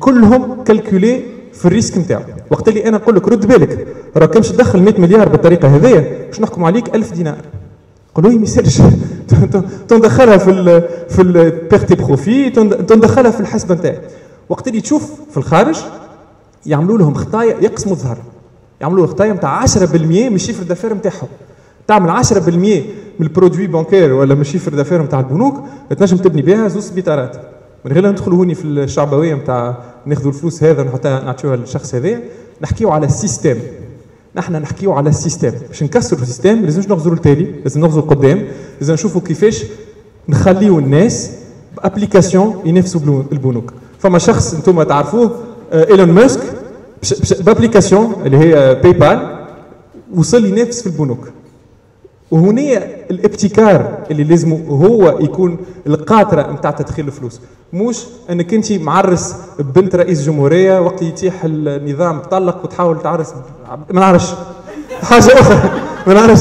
[0.00, 4.42] كلهم calculé في ال risque نتاعو وقت اللي أنا نقول لك رد بالك راه كان
[4.42, 7.38] تدخل 100 مليار بالطريقة هذيا باش نحكم عليك 1000 دينار.
[8.14, 8.82] قولوا لي ما يصيرش.
[9.88, 12.50] تندخلها في ال في ال perte et profit
[12.90, 14.00] تندخلها في الحسبة نتاعي
[14.48, 15.78] وقت اللي تشوف في الخارج
[16.66, 18.18] يعملوا لهم خطايا يقسموا الظهر.
[18.80, 19.94] يعملوا خطايا نتاع 10%
[20.28, 21.28] من ال chiffre d'affaires نتاعهم
[21.86, 22.48] تعمل 10%
[23.18, 25.60] من ال produit bancaire ولا من ال chiffre d'affaires نتاع البنوك
[25.98, 27.36] تنجم تبني بها زوج سبيطارات.
[27.84, 32.20] من غير ندخلوا هوني في الشعبوية نتاع ناخذوا الفلوس هذا حتى نعطيوها للشخص هذا
[32.62, 33.56] نحكيو على ال système
[34.36, 38.44] نحن نحكيو على ال système باش نكسروا ال système لازمش نغزروا التالي لازم نغزروا القدام
[38.80, 39.64] لازم نشوفوا كيفاش
[40.28, 41.30] نخليو الناس
[41.76, 43.72] ب application ينافسوا البنوك.
[43.98, 45.36] فما شخص أنتم تعرفوه
[45.72, 46.40] ايلون ماسك
[47.40, 49.36] ب application اللي هي PayPal
[50.14, 51.28] وصل ينافس في البنوك
[52.30, 55.56] وهنا الابتكار اللي لازم هو يكون
[55.86, 57.40] القاطره نتاع تدخيل الفلوس
[57.72, 63.34] مش انك انت معرس بنت رئيس جمهوريه وقت يتيح النظام طلق وتحاول تعرس
[63.90, 64.30] ما نعرفش
[65.02, 65.70] حاجة أخرى
[66.06, 66.40] ما نعرفش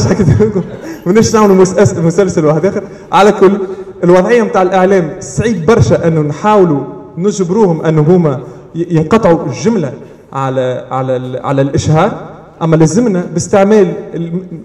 [1.06, 1.56] ماناش نعملوا
[1.98, 3.52] مسلسل واحد اخر على كل
[4.04, 6.80] الوضعيه نتاع الاعلام صعيب برشا انه نحاولوا
[7.18, 8.40] نجبروهم انه هما
[8.76, 9.94] ينقطعوا الجملة
[10.34, 12.30] على على على الإشهار.
[12.62, 13.94] أما لازمنا باستعمال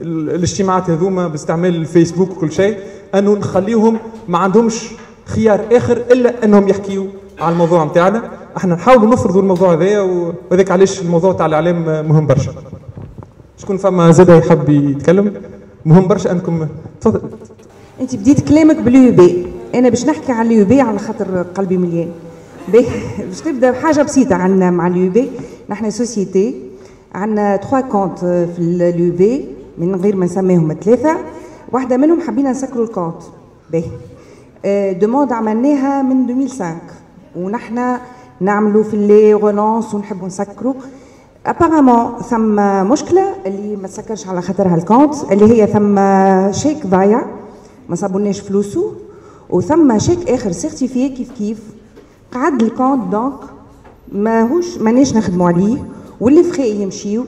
[0.02, 2.76] الاجتماعات هذوما باستعمال الفيسبوك وكل شيء
[3.14, 4.90] أنه نخليهم ما عندهمش
[5.24, 7.06] خيار آخر إلا أنهم يحكيوا
[7.40, 8.22] على الموضوع نتاعنا
[8.56, 12.52] إحنا نحاولوا نفرضوا الموضوع هذايا وهذاك علاش الموضوع تاع الإعلام مهم برشا.
[13.56, 15.32] شكون فما زاد يحب يتكلم؟
[15.84, 16.66] مهم برشا أنكم
[17.00, 17.20] تفضل.
[18.00, 22.08] أنت بديت كلامك بال UIB أنا باش نحكي على ال UIB على خاطر قلبي مليان.
[22.68, 25.30] باش نبدأ بحاجة بسيطة عندنا مع ال UIB
[25.68, 26.60] نحن société.
[27.14, 29.48] عندنا trois comptes في ال UIB
[29.78, 31.16] من غير ما نسميهم ثلاثة.
[31.72, 33.22] واحدة منهم حبينا نسكروا ال compte.
[33.72, 34.94] باهي.
[34.94, 36.76] demande عملناها من 2005
[37.36, 37.96] ونحن
[38.40, 40.74] نعملوا في les relances ونحبوا نسكروا.
[41.46, 42.56] apparemment ثم
[42.90, 45.98] مشكلة اللي ما تسكرش على خاطرها ال compte اللي هي ثم
[46.52, 47.24] شيك ضايع.
[47.88, 48.92] ما صابوناش فلوسه.
[49.50, 51.73] وثم شيك آخر certifié كيف كيف.
[52.34, 53.34] قعد ال compte donc
[54.12, 55.84] ماهوش مانيش نخدموا عليه
[56.20, 57.24] واللي يمشيو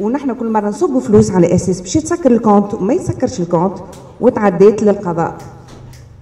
[0.00, 3.74] ونحن كل مرة نصبوا فلوس على أساس باش يتسكر ال compte وما يتسكرش ال compte
[4.20, 5.36] وتعديت للقضاء.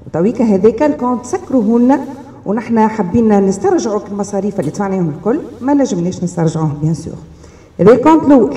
[0.06, 2.04] وتويكا هذاك ال compte سكروه لنا
[2.46, 7.14] ونحن حبينا نسترجعوا المصاريف اللي دفعناهم الكل ما نجمناش نسترجعوهم bien sûr
[7.80, 8.56] هذا ال compte الأول.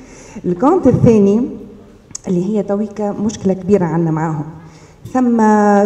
[0.46, 1.48] ال compte الثاني
[2.28, 4.44] اللي هي تويكا مشكلة كبيرة عندنا معاهم.
[5.12, 5.36] ثم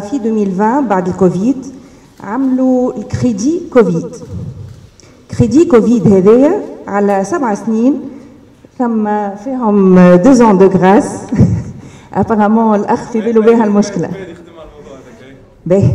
[0.01, 1.78] في 2020 بعد الكوفيد
[2.25, 4.07] عملوا ال crédit Covid.
[5.39, 8.01] crédit Covid هذايا على سبع سنين
[8.79, 9.09] ثم
[9.45, 11.19] فيهم deux ans de grâce
[12.15, 14.11] apparemment الأخ في باله بها المشكلة.
[15.67, 15.91] باهي.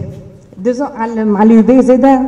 [0.58, 2.22] deux ans على مع ال UIB زاده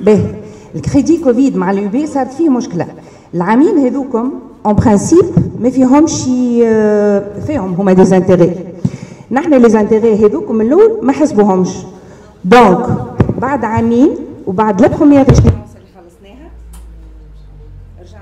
[0.00, 0.34] باهي.
[0.74, 2.86] ال crédit Covid مع ال UIB صارت فيه مشكلة.
[3.34, 4.32] العامين هذوكم
[4.66, 5.24] en principe
[5.60, 6.22] ما فيهمش
[7.46, 8.54] فيهم هما des intérêts
[9.30, 11.68] نحن les intérêts هذوكم الأول ما حسبوهمش.
[12.48, 12.86] donc
[13.38, 16.50] بعد عامين وبعد la première اللي خلصناها
[18.00, 18.18] رجع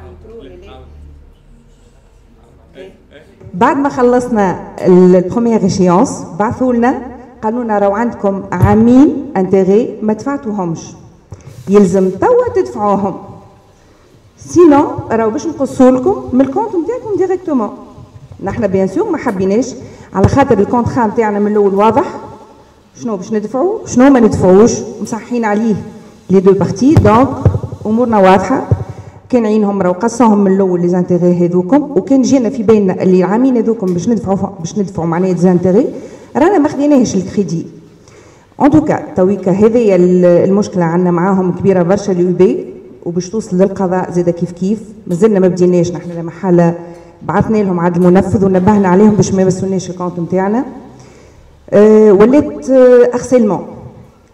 [3.55, 7.03] بعد ما خلصنا ال première échéance بعثوا لنا
[7.43, 10.81] قالوا لنا راهو عندكم عامين intérêts ما دفعتوهمش.
[11.69, 13.19] يلزم توا تدفعوهم.
[14.39, 17.71] sinon راهو باش نقصوا لكم من ال compte نتاعكم directement
[18.43, 19.75] نحن bien sûr ما حبيناش.
[20.15, 22.05] على خاطر ال contrat نتاعنا من الأول واضح.
[23.03, 25.75] شنو باش ندفعوا شنو ما ندفعوش؟ مصحين عليه
[26.31, 26.95] les deux parties.
[26.95, 27.29] donc
[27.87, 28.69] أمورنا واضحة.
[29.29, 33.57] كان عينهم راهو قصاهم من الأول les intérêts هذوكم وكان جينا في بالنا اللي العامين
[33.57, 35.87] هذوكم باش ندفعوا باش ندفعوا معناها زانتيغي.
[36.37, 37.67] رانا ما خديناهش ال crédit.
[38.63, 39.97] en tout cas تويكا هذه
[40.45, 42.67] المشكلة عندنا معاهم كبيرة برشا ال UIB
[43.05, 44.81] وباش توصل للقضاء زاد كيف كيف.
[45.07, 46.75] مازلنا ما بديناش نحن لما حاله
[47.23, 50.65] بعثنا لهم عاد المنفذ ونبهنا عليهم باش ما يمسوناش ال compte نتاعنا.
[51.73, 52.71] ولات
[53.15, 53.67] harcèlement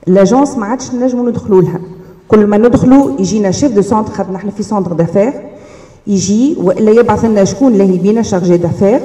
[0.07, 1.81] l'agence ما عادش نجموا ندخلوا لها.
[2.29, 5.33] كل ما ندخلوا يجينا chef de centre خاطر نحن في centre d'affaires.
[6.07, 9.01] يجي وإلا يبعث لنا شكون اللي بينا chargé d'affaires.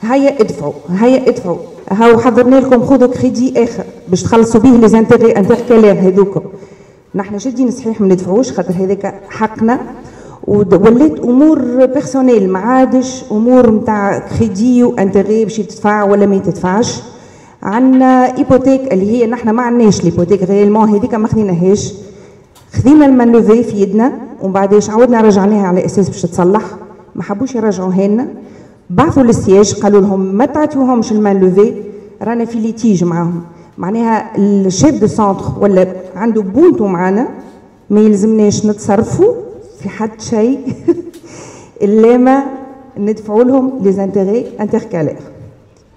[0.00, 1.58] هيا ادفعوا هيا ادفعوا.
[1.90, 6.40] هاو حضرنا لكم خذوا كريدي آخر باش تخلصوا به les intérêts intercalaires هذوكم
[7.14, 9.80] نحن شادين صحيح ما ندفعوش خاطر هذاك حقنا.
[10.46, 17.00] ولات أمور personnelles ما عادش أمور نتاع crédit و intérêts باش تدفع ولا ما تدفعش
[17.62, 21.94] عندنا hypothèque اللي هي نحن ما عندناش l'hypothèque réellement هذيك ما خديناهاش.
[22.72, 26.62] خذينا ال mainlevée في يدنا ومن بعدش عاودنا رجعناها على أساس باش تتصلح
[27.14, 28.28] ما حبوش يرجعوها لنا.
[28.90, 31.74] بعثوا لل siège قالوا لهم ما تعطيوهمش ال mainlevée
[32.22, 33.42] رانا في litige معاهم.
[33.78, 37.28] معناها ال chef de centre ولا عنده بونتو معانا
[37.90, 39.34] ما يلزمناش نتصرفوا
[39.80, 40.58] في حد شيء.
[41.82, 42.44] إلا ما
[42.98, 45.16] ندفعوا لهم les intérêts intercalaires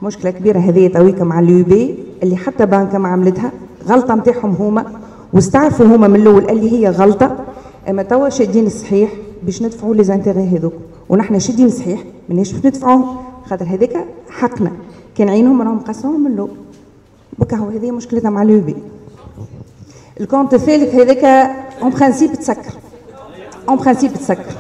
[0.03, 3.51] مشكلة كبيرة هذه تويكا مع ال UIB اللي حتى بانكا ما عملتها
[3.87, 4.85] غلطة نتاعهم هما
[5.33, 7.37] واستعرفوا هما من الأول اللي هي غلطة.
[7.89, 9.11] أما توا شادين الصحيح
[9.43, 10.73] باش ندفعوا les intérêts هذوك.
[11.09, 14.71] ونحن شادين صحيح ماناش باش ندفعوهم خاطر هذاك حقنا.
[15.17, 16.49] كان عينهم راهم قاسوهم من الأول.
[17.39, 18.75] وكاهو هذه مشكلتنا مع ال UIB.
[20.19, 21.23] ال compte الثالث هذاك
[21.81, 22.73] en principe تسكر.
[23.69, 24.53] en principe تسكر.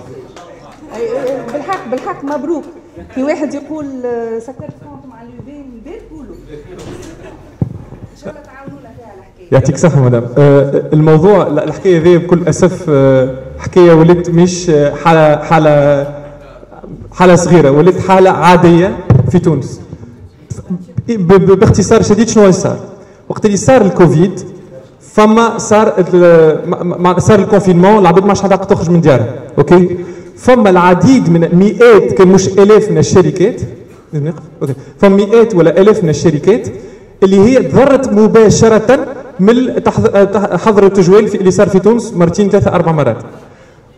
[1.53, 2.63] بالحق بالحق مبروك.
[3.15, 3.85] في واحد يقول
[4.41, 6.35] سكرت compte مع ال UIB من البيت قولوا.
[8.13, 9.47] إن شاء الله تعاونونا فيها الحكاية.
[9.51, 10.25] يعطيك الصحة مدام.
[10.37, 14.71] آه الموضوع لا الحكاية ذي بكل أسف آه حكاية ولات مش
[15.03, 16.07] حالة حالة
[17.11, 18.97] حالة صغيرة ولات حالة عادية
[19.31, 19.81] في تونس.
[21.07, 22.79] باختصار شديد شنو صار؟
[23.29, 24.39] وقت اللي صار الكوفيد
[25.01, 26.05] فما صار
[27.19, 29.97] صار ال confinement العباد ما عادش تخرج من ديارها أوكي؟
[30.37, 33.61] فما العديد من مئات كان مش آلاف من الشركات.
[34.61, 34.73] أوكي.
[34.99, 36.67] فما مئات ولا آلاف من الشركات
[37.23, 39.07] اللي هي تضرت مباشرة
[39.39, 39.55] من
[40.57, 43.17] حظر التجوال اللي صار في تونس مرتين ثلاثة أربع مرات.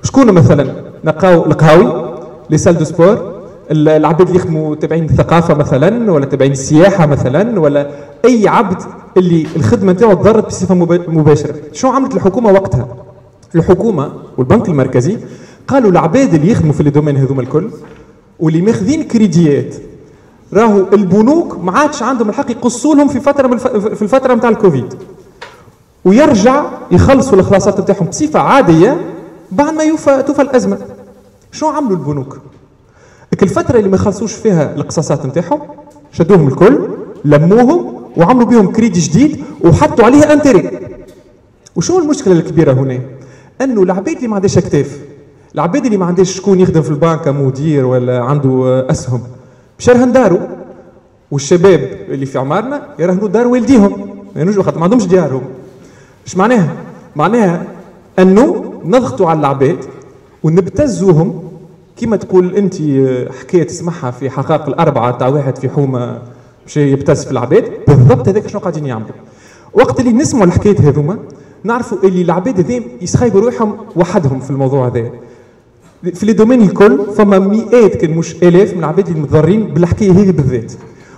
[0.04, 0.68] شكون مثلا؟
[1.06, 2.16] نلقاو القهاوي
[2.50, 3.36] les salles de sport
[3.72, 7.88] العباد اللي يخدموا تابعين الثقافة مثلا ولا تابعين السياحة مثلا ولا
[8.26, 8.82] أي عبد
[9.18, 10.76] اللي الخدمة نتاعو تضرت بصفة
[11.08, 11.56] مباشرة.
[11.74, 12.88] شو عملت الحكومة وقتها؟
[13.56, 15.18] الحكومة والبنك المركزي
[15.68, 17.70] قالوا العباد اللي يخدموا في الدومين هذوما الكل
[18.40, 19.76] واللي ماخذين كريديات.
[20.54, 23.58] راهو البنوك ما عادش عندهم الحق يقصوا لهم في فترة من
[23.96, 24.94] في الفترة نتاع الكوفيد.
[26.06, 29.02] ويرجع يخلصوا الخلاصات نتاعهم بصفة عادية
[29.52, 30.78] بعد ما يوفى توفى الأزمة.
[31.52, 32.40] شو عملوا البنوك؟
[33.44, 35.62] الفترة اللي ما خلصوش فيها القصاصات نتاعهم
[36.12, 36.90] شدوهم الكل
[37.26, 40.80] لموهم وعملوا بهم كريدي جديد وحطوا عليه انتري.
[41.76, 43.00] وشو المشكلة الكبيرة هنا؟
[43.62, 45.00] أنه العباد اللي ما عندهاش أكتاف
[45.56, 49.22] العباد اللي ما عندهاش شكون يخدم في البنك مدير ولا عنده أسهم.
[49.80, 50.40] بشرهن دارو.
[51.32, 54.10] والشباب اللي في عمارنا يرهنوا دار والديهم.
[54.36, 55.42] يعني ما عندهمش ديارهم.
[56.26, 56.74] إيش معناها؟
[57.16, 57.64] معناها
[58.20, 59.78] أنه نضغطوا على العباد
[60.44, 61.44] ونبتزوهم.
[61.98, 62.76] كما تقول أنت
[63.42, 66.22] حكاية تسمعها في حقائق الأربعة تاع واحد في حومة
[66.68, 67.72] مشى يبتز في العباد.
[67.88, 69.16] بالضبط هذاك شنو قاعدين يعملوا.
[69.74, 71.18] وقت اللي نسمعوا الحكايات هذوما
[71.64, 75.12] نعرفوا اللي العباد هذين يسخيبوا روحهم وحدهم في الموضوع هذا.
[76.14, 80.32] في لي دومين الكل فما مئات كان مش آلاف من العباد اللي متضررين بالحكايه هذه
[80.32, 80.74] بالذات.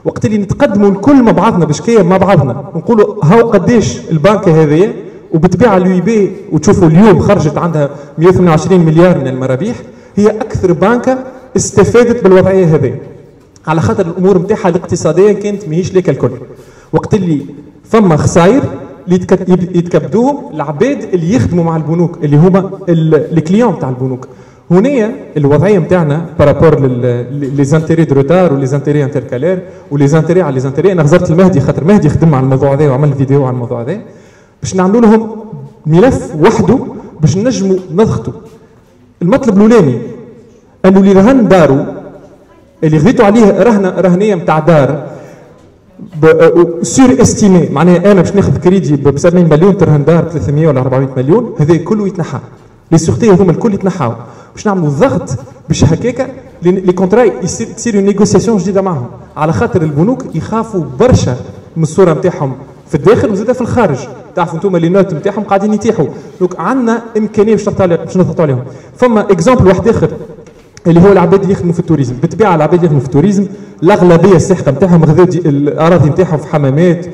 [0.06, 2.72] وقت اللي نتقدموا الكل مع بعضنا بشكايه مع بعضنا.
[2.76, 4.94] ونقولوا هاو قداش البنكه هذه
[5.34, 9.76] وبالطبيعه ال UIB وتشوفوا اليوم خرجت عندها 128 مليار من المرابيح
[10.16, 11.18] هي أكثر بنكة
[11.56, 12.96] استفادت بالوضعية هذه
[13.68, 16.32] على خاطر الأمور نتاعها الاقتصاديه كانت ماهيش ليك الكل.
[16.94, 17.46] وقت اللي
[17.84, 18.62] فما خسائر
[19.08, 19.16] اللي
[19.76, 24.28] يتكبدوهم العباد اللي يخدموا مع البنوك اللي هما ال clients تاع البنوك.
[24.72, 26.88] هنا الوضعية نتاعنا par rapport
[27.32, 29.60] les intérêts de retard و les intérêts intercalaires
[29.92, 32.90] و les intérêts على les intérêts أنا غزرت المهدي خاطر مهدي خدم على الموضوع هذا
[32.90, 33.98] وعمل فيديو على الموضوع هذا.
[34.62, 35.36] باش نعملوا لهم
[35.86, 36.80] ملف وحده
[37.22, 38.34] باش نجموا نضغطوا.
[39.22, 39.98] المطلب الأولاني
[40.86, 41.86] انه اللي رهن دارو
[42.84, 45.08] اللي خذيتوا عليه رهنه رهنية نتاع دار
[46.82, 51.56] surestimée معناها أنا باش ناخذ كريدي ب 70 مليون ترهن دار 300 ولا 400 مليون
[51.60, 52.40] هذا كله يتنحى.
[52.92, 54.14] les sûretés هذوما الكل يتنحاو.
[54.58, 55.30] باش نعملوا ضغط
[55.68, 56.28] باش هكاكا
[56.62, 57.28] les contrats
[57.78, 59.08] تصير négociation جديدة معهم.
[59.38, 61.36] على خاطر البنوك يخافوا برشا
[61.78, 62.56] من الصورة نتاعهم
[62.88, 63.98] في الداخل وزاد في الخارج.
[64.36, 66.06] تعرفوا أنتم les notes نتاعهم قاعدين يتيحوا.
[66.40, 68.64] donc عندنا إمكانية باش باش نضغطوا عليهم.
[68.96, 70.10] فما exemple واحد آخر
[70.88, 72.16] اللي هو العباد اللي يخدموا في ال tourisme.
[72.22, 73.48] بالطبيعة العباد اللي يخدموا في ال tourisme
[73.84, 77.06] الأغلبية الساحقه نتاعهم خذوا الأراضي نتاعهم في حمامات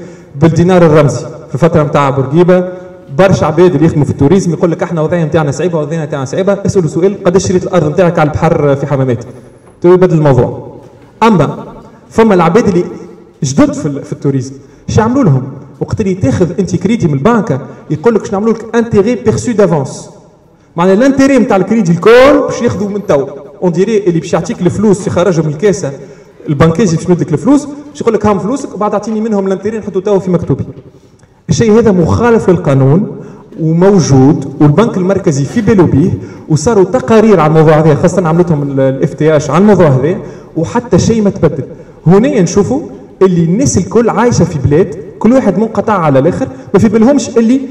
[0.41, 1.25] بالدينار الرمزي.
[1.47, 2.82] في الفترة نتاع بورقيبة
[3.17, 6.25] برشا عباد اللي يخدموا في ال tourisme يقول لك إحنا وضعية نتاعنا صعيبة وضعيه نتاعنا
[6.25, 9.25] صعيبة اسألوا سؤال قداش شريت الأرض نتاعك على البحر في حمامات؟
[9.81, 10.77] تو يبدل الموضوع.
[11.23, 11.65] أما
[12.09, 12.85] فما العباد اللي
[13.43, 14.53] جدد في, في ال tourisme
[14.89, 15.43] اش يعملوا لهم؟
[15.81, 20.09] وقت اللي تاخذ انت كريدي من البنكه يقول لك شنو نعملوا لك؟ intérêts perçus d'avance
[20.75, 23.27] معناها ال intérêt نتاع الكريدي الكل باش ياخذوا من تو
[23.63, 25.91] on dirait اللي باش يعطيك الفلوس يخرجهم من الكاسة.
[26.49, 29.77] البنكاجي باش يمد لك الفلوس باش يقول لك هاهم فلوسك وبعد أعطيني منهم ال intérêt
[29.77, 30.65] نحطوا تو في مكتوبي.
[31.49, 33.07] الشيء هذا مخالف للقانون
[33.59, 36.11] وموجود والبنك المركزي في بالو بيه
[36.49, 40.17] وصاروا تقارير على الموضوع هذا خاصة عملتهم ال FTH على الموضوع هذا
[40.57, 41.63] وحتى شيء ما تبدل.
[42.07, 42.81] هنا نشوفوا
[43.21, 47.61] اللي الناس الكل عايشة في بلاد كل واحد منقطع على الآخر ما في بالهمش اللي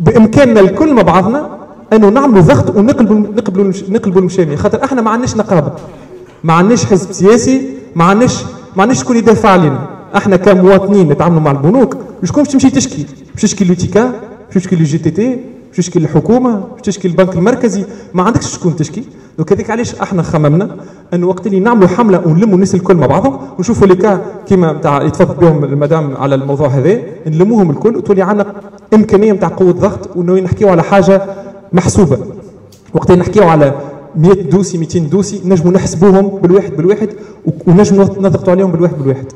[0.00, 1.48] بإمكاننا الكل مع بعضنا
[1.92, 5.72] أنه نعملوا ضغط ونقلبوا نقلبوا نقلبوا المشاميه خاطر إحنا ما عندناش نقابة.
[6.44, 8.42] ما عندناش حزب سياسي ما عندناش
[8.76, 9.89] ما عندناش شكون يدافع علينا.
[10.16, 14.12] أحنا كمواطنين نتعاملوا مع البنوك شكون باش تمشي تشكي؟ باش تشكي ل UTICA
[14.54, 17.84] باش تشكي لل UGTT باش تشكي للحكومه باش تشكي للبنك المركزي.
[18.14, 19.04] ما عندكش شكون تشكي؟
[19.38, 20.76] donc هذيك علاش أحنا خممنا
[21.14, 25.02] انه وقت اللي نعملوا حملة ونلموا الناس الكل مع بعضهم ونشوفوا les cas كيما نتاع
[25.02, 28.46] يتفضل بهم المدام على الموضوع هذا نلموهم الكل وتولي عندنا
[28.94, 31.22] إمكانية نتاع قوة ضغط وانه نحكيو على حاجة
[31.72, 32.18] محسوبة.
[32.94, 33.74] وقت نحكيو على
[34.16, 37.08] 100 dossiers 200 dossiers نجموا نحسبوهم بالواحد بالواحد
[37.66, 39.26] ونجموا نضغطوا عليهم بالواحد بالواحد.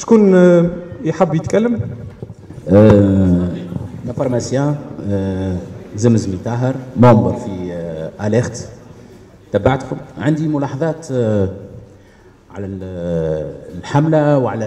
[0.00, 0.34] شكون
[1.04, 1.80] يحب يتكلم؟
[2.68, 3.48] أه
[4.16, 4.76] فارماسيان
[5.96, 8.68] زمزمي طاهر مومبر في أه اليرت
[9.52, 9.96] تبعتكم.
[10.18, 11.48] عندي ملاحظات أه
[12.54, 12.66] على
[13.78, 14.66] الحملة وعلى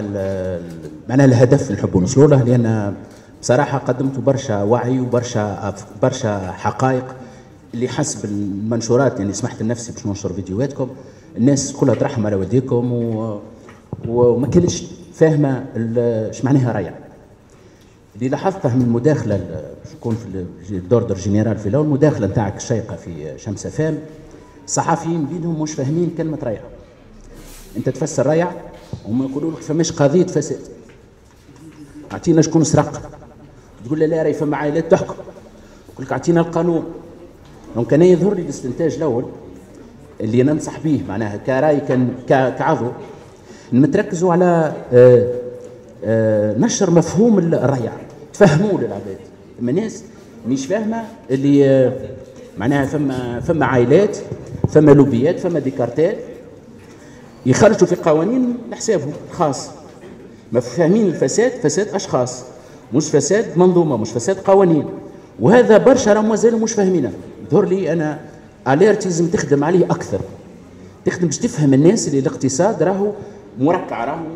[1.08, 2.94] معناها الهدف اللي نحبوا نوصلوا له لأن
[3.42, 7.04] بصراحة قدمتوا برشا وعي وبرشا برشا حقائق
[7.74, 10.88] اللي حسب المنشورات يعني سمحت لنفسي باش ننشر فيديوهاتكم.
[11.36, 13.40] الناس كلها ترحم على والديكم و
[14.08, 16.94] وما كانتش فاهمه إيش معناها ريع
[18.16, 20.16] اللي لاحظته من المداخله شكون
[20.68, 23.98] في ال d'ordre général في الأول المداخله نتاعك الشيقة في شمس فام
[24.64, 26.60] الصحفيين بينهم مش فاهمين كلمة ريع
[27.76, 28.52] أنت تفسر ريع
[29.08, 30.60] وما يقولوا لك فماش قضية فساد.
[32.12, 33.10] أعطينا شكون سرق.
[33.84, 35.14] تقول له لا راهي فما عائلات تحكم.
[35.92, 36.84] يقول لك أعطينا القانون.
[37.74, 39.24] دونك أنا يظهر لي الاستنتاج الأول
[40.20, 42.90] اللي ننصح به معناها كرأي كان كعضو.
[43.74, 45.26] نتركزوا على آه،
[46.04, 47.92] آه، نشر مفهوم الريع.
[48.32, 49.16] تفهموا للعباد
[49.60, 50.02] اما ناس
[50.48, 51.92] مش فاهمة اللي آه،
[52.58, 54.16] معناها فما فما عائلات
[54.68, 56.16] فما لوبيات فما ديكارتات
[57.46, 59.70] يخرجوا في قوانين لحسابهم الخاص
[60.52, 62.44] ما فاهمين الفساد فساد أشخاص.
[62.94, 64.84] مش فساد منظومة مش فساد قوانين.
[65.40, 67.12] وهذا برشا راهم مازالوا مش فاهمينه.
[67.46, 68.20] يظهر لي أنا
[68.68, 70.20] اليرت لازم تخدم عليه أكثر.
[71.04, 73.12] تخدم باش تفهم الناس اللي الاقتصاد راهو
[73.58, 74.26] مركع راهو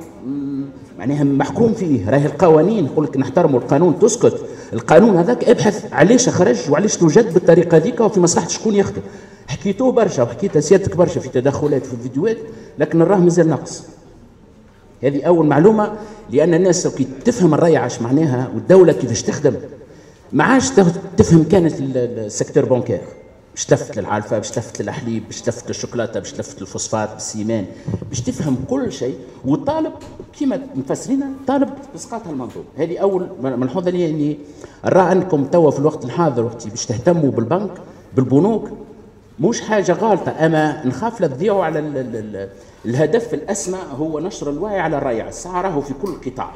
[0.99, 2.11] معناها محكوم فيه.
[2.11, 4.41] راهي القوانين يقول لك نحترموا القانون تسكت.
[4.73, 9.03] القانون هذاك ابحث علاش خرج وعلاش توجد بالطريقة هذيك وفي مصلحة شكون يخدم.
[9.49, 12.37] حكيتوه برشا وحكيتها سيادتك برشا في تدخلات في الفيديوهات
[12.79, 13.83] لكن الراه مازال ناقص.
[15.03, 15.93] هذه أول معلومة
[16.31, 19.55] لأن الناس كي تفهم الريعه اش معناها والدولة كيفاش تخدم.
[20.33, 20.71] ما عادش
[21.17, 23.01] تفهم كان ال secteur bancaire
[23.59, 27.67] باش تلفت للعلفه باش تلفت للحليب باش تلفت للشوكولاتة باش تلفت للفوسفات بال ciment
[28.09, 29.15] باش تفهم كل شيء.
[29.45, 29.93] والطالب
[30.41, 34.39] كما مفسرين طالب باسقاط المنظومه هذه أول ملحوظه لي إني
[34.85, 37.71] نرى انكم توا في الوقت الحاضر وقت باش تهتموا بالبنك
[38.17, 38.69] بالبنوك.
[39.41, 40.47] مش حاجة غالطة.
[40.47, 42.49] أما نخاف لا تضيعوا على ال ال ال
[42.87, 45.29] الهدف الأسمى هو نشر الوعي على الريع.
[45.29, 46.51] الساعة راهو في كل قطاع.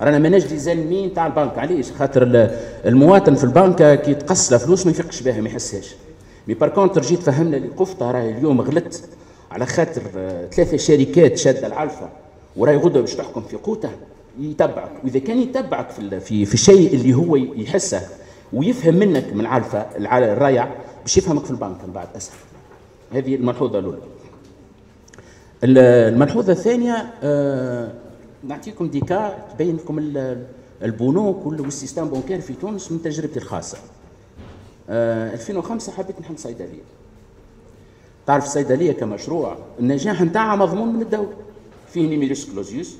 [0.00, 1.58] رانا ما نجدي زلمين تاع البنك.
[1.58, 2.50] علاش؟ خاطر
[2.86, 5.94] المواطن في البنك كي تقص فلوس ما يفيقش بها ما يحسهاش.
[6.48, 9.00] مي بار كونتر جيت فهمنا اللي قفطة راهي اليوم غلط
[9.50, 12.08] على خاطر آه، ثلاثة شركات شادة العلفه
[12.56, 13.90] وراهي غدوة باش تحكم في قوته
[14.40, 14.90] يتبعك.
[15.04, 18.00] وإذا كان يتبعك في في, في الشيء اللي هو يحسه
[18.52, 20.68] ويفهم منك من العلفه الرايع
[21.02, 22.36] باش يفهمك في البنك من بعد أسهل.
[23.12, 23.98] هذه الملحوظة الأولى.
[25.64, 27.92] الملحوظة الثانية آه
[28.44, 29.98] نعطيكم ديكا تبين لكم
[30.82, 33.78] البنوك وال système bancaire في تونس من تجربتي الخاصة.
[34.90, 36.82] آه 2005 حبيت نحل صيدلية.
[38.26, 41.36] تعرف الصيدلية كمشروع؟ النجاح نتاعها مضمون من الدولة.
[41.92, 42.96] فيه numerus clausus.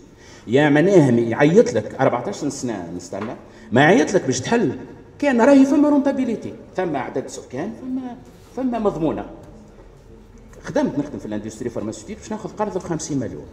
[0.46, 1.94] يا معناها يعيط لك.
[2.00, 3.34] 14 سنة نستنى.
[3.72, 4.78] ما يعيط لك باش تحل.
[5.18, 6.54] كان راهي فما rentabilité.
[6.76, 8.16] فما عدد سكان فما
[8.56, 9.26] فما مضمونة.
[10.62, 13.46] خدمت نخدم في ال industrie pharmaceutique باش ناخذ قرض ب 50 مليون.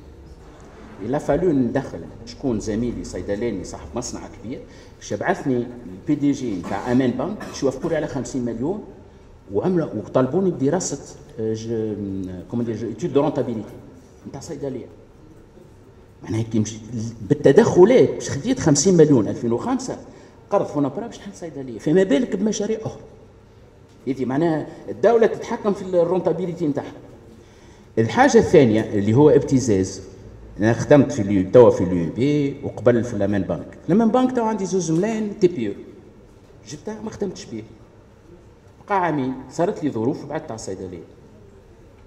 [1.05, 1.99] il a fallu ندخل.
[2.25, 4.59] شكون زميلي صيدلاني صاحب مصنع كبير
[4.99, 8.83] باش يبعثني ال PDG نتاع أمان بنك باش يوافقوا على 50 مليون
[9.53, 10.99] وعملوا وطالبوني بدراسة
[12.51, 13.69] comment dire étude de rentabilité
[14.27, 14.85] نتاع صيدلية.
[16.23, 16.63] معناها كي
[17.21, 19.97] بالتدخلات باش خديت 50 مليون 2005
[20.49, 23.01] قرض فما نبرا باش تحل صيدلية؟ فما بالك بمشاريع أخرى.
[24.07, 26.93] هذه معناها الدولة تتحكم في ال rentabilité نتاعها.
[27.97, 30.01] الحاجة الثانية اللي هو ابتزاز.
[30.61, 34.35] أنا خدمت في ال U توا في ال UB وقبل في الامان بنك الامان بنك
[34.35, 35.73] توا عندي زوج ملايين TPE
[36.67, 37.63] جبتها ما خدمتش به
[38.89, 39.33] بقى عامين.
[39.51, 41.03] صارت لي ظروف بعدت على الصيدليه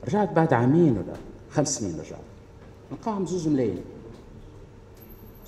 [0.08, 1.16] رجعت بعد عامين ولا
[1.50, 2.20] خمس سنين رجعت.
[2.92, 3.80] نلقاهم زوج ملايين.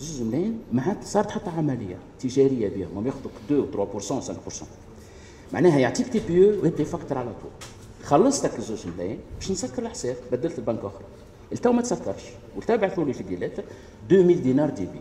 [0.00, 3.66] زوج ملايين ما عاد صارت حتى عملية تجارية بهم هم ياخذوك 2
[4.00, 4.64] 3% 5%
[5.52, 7.50] معناها يعطيك تي بي أو ويبدا يفكر على طول.
[8.04, 11.04] خلصتك الزوج ملايين باش نسكر الحساب بدلت البنك أخرى.
[11.52, 12.22] التو ما تسكرش
[12.56, 13.52] وتابعثوا لي في ديلات
[14.10, 15.00] 2000 دينار دي بي.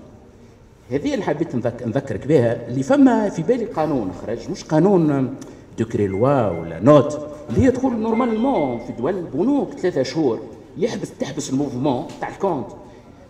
[0.95, 5.35] هذه اللي حبيت نذكرك بها اللي فما في بالي قانون خرج مش قانون
[5.77, 10.39] دوكري لوا ولا نوت اللي هي تقول نورمالمون في دول البنوك ثلاثة شهور
[10.77, 12.67] يحبس تحبس الموفمون تاع الكونت.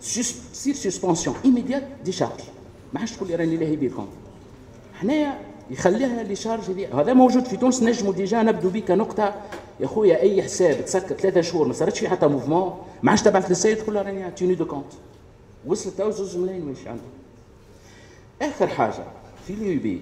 [0.01, 2.39] تصير سسبونسيون ايميديات دي شارج
[2.93, 4.09] ما عادش تقول لي راني لاهي بيه الكونت
[4.93, 9.33] حنايا يخليها لي شارج هذا موجود في تونس نجموا ديجا نبدو بك نقطة.
[9.79, 13.49] يا خويا أي حساب تسكر ثلاثة شهور ما صارتش فيه حتى موفمون ما عادش تبعث
[13.49, 14.85] للسيد تقول له راني توني دو كونت
[15.65, 17.01] وصلت تو زوج ملايين ماشي عنده
[18.41, 19.03] آخر حاجة
[19.47, 20.01] في ال UB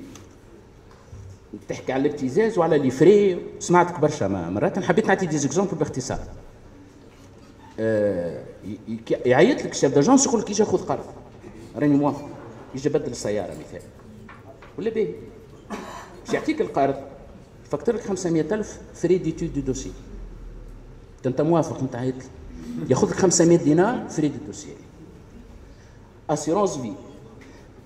[1.68, 3.40] تحكي على الابتزاز وعلى les frais.
[3.60, 6.20] سمعتك برشا مرات حبيت نعطي des exemples باختصار.
[7.80, 8.44] آه
[9.26, 11.06] يعيط لك ال chef d'agence يقول لك يجي خذ قرض.
[11.76, 12.30] راني موافق.
[12.76, 13.82] يجي بدل السيارة مثال.
[14.78, 15.14] ولا باهي.
[16.34, 16.96] يعطيك القرض
[17.66, 19.92] يفكر لك 500000 frais d'étude de dossier
[21.26, 22.16] انت موافق انت عيط
[22.90, 24.68] ياخذ لك 500 دينار frais de dossier
[26.30, 26.92] assurance في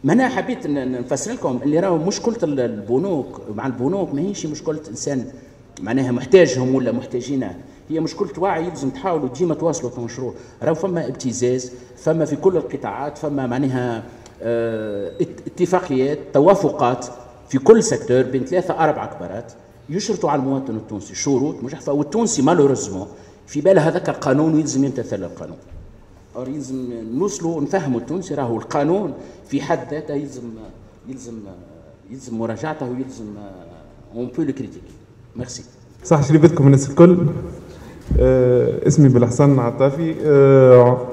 [0.04, 5.26] ما أنا حبيت نفسر لكم اللي راهو مشكلة البنوك مع البنوك ماهيش مشكلة إنسان.
[5.82, 7.60] معناها محتاجهم ولا محتاجينه.
[7.90, 10.32] هي مشكلة وعي يلزم تحاولوا ديما تواصلوا تنشروا
[10.64, 14.04] راهو فما ابتزاز فما في كل القطاعات فما معناها
[14.42, 15.12] آه
[15.48, 17.08] اتفاقيات توافقات.
[17.50, 19.52] في كل secteur بين ثلاثة أربع كبارات
[19.90, 21.16] يشرطوا على المواطن التونسي.
[21.16, 23.08] شروط مجحفه والتونسي malheureusement
[23.48, 25.58] في باله هذاك القانون ويلزم يمتثل القانون.
[26.36, 29.14] or يلزم نوصلوا نفهموا التونسي راهو القانون
[29.50, 30.44] في حد ذاته يلزم
[31.08, 31.34] يلزم
[32.12, 33.26] يلزم مراجعته ويلزم
[34.16, 34.84] on peut le critiquer
[35.36, 35.64] merci
[36.04, 37.18] صح شري بدكم الناس الكل.
[38.20, 40.16] آه اسمي بالحسن عطافي.
[40.26, 41.08] آه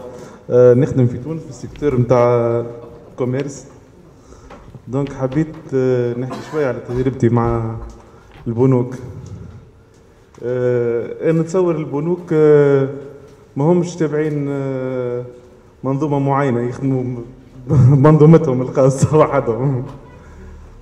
[0.51, 2.65] آه نخدم في تونس في ال secteur نتاع
[3.17, 3.65] commerce
[4.89, 7.77] donc حبيت آه نحكي شوية على تجربتي مع
[8.47, 8.95] البنوك.
[10.43, 12.89] آه أنا نتصور البنوك آه
[13.57, 14.45] ما همش تابعين
[15.85, 17.05] منظومة معينة يخدموا
[18.07, 19.85] منظومتهم الخاصة وحدهم.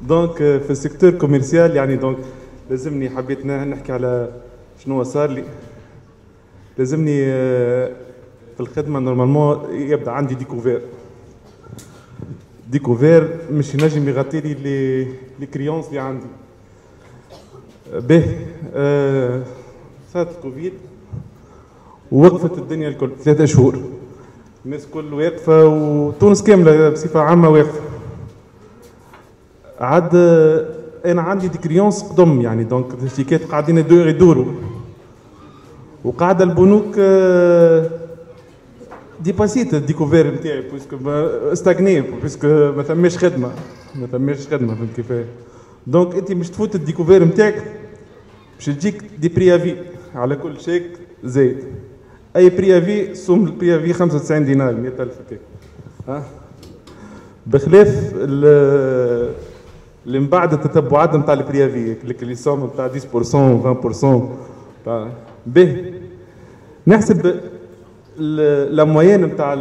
[0.09, 2.19] donc في ال secteur commercial يعني donc
[2.71, 4.29] لازمني حبيت نحكي على
[4.79, 5.45] شنو صار لي.
[6.79, 7.25] لازمني
[8.55, 10.81] في الخدمة normalement يبدأ عندي découvert.
[12.73, 15.05] découvert مش ينجم يغطي les les
[15.41, 16.27] les créances اللي عندي
[17.93, 18.25] به
[18.75, 19.43] آه
[20.13, 20.73] صارت كوفيد
[22.13, 23.11] ووقفت الدنيا الكل.
[23.25, 23.79] ثلاثة شهور.
[24.65, 27.81] الناس كل واقفة وتونس كاملة بصفة عامة واقفة.
[29.81, 30.15] عاد
[31.05, 34.47] أنا عندي des créances قدم يعني donc الشيكات قاعدين يدوروا
[36.05, 36.99] وقاعدة البنوك
[39.23, 40.97] dépassait ال découvert نتاعي puisque
[41.53, 42.47] استغني puisque
[42.77, 43.51] ما ثماش خدمة
[43.95, 45.25] ما ثماش خدمة فهمت كيفاه
[45.87, 47.65] donc انت مش تفوت ال découvert نتاعك
[48.57, 49.77] باش تجيك des préavis
[50.15, 50.87] على كل شيك
[51.25, 51.59] زايد.
[52.37, 55.41] أي préavis سوم ال préavis 95 دينار 100000 هكاك.
[56.09, 56.25] ها؟
[57.47, 59.33] بخلاف اللي
[60.21, 64.07] من بعد التتبعات نتاع ال préavis اللي سوم نتاع 10% 20%
[64.85, 65.09] تاع
[65.47, 65.93] به.
[66.87, 67.41] نحسب
[68.19, 69.55] la moyenne نتاع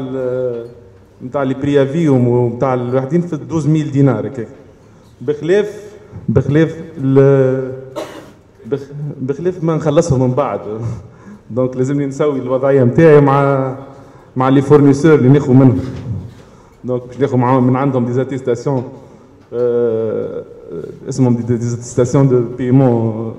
[1.23, 4.47] نتاع les préavis ونتاع الواحدين في 12000 دينار هكاك
[5.21, 5.95] بخلاف
[6.29, 6.75] بخلاف
[9.21, 10.59] بخلاف ما نخلصهم من بعد.
[11.51, 13.75] donc لازمني نسوي الوضعية نتاعي مع
[14.35, 15.79] مع les fournisseurs اللي ناخذ منهم.
[16.83, 18.83] donc باش ناخذ معاهم من عندهم des attestations
[19.53, 20.43] آه
[21.09, 23.35] اسمهم des attestations de paiement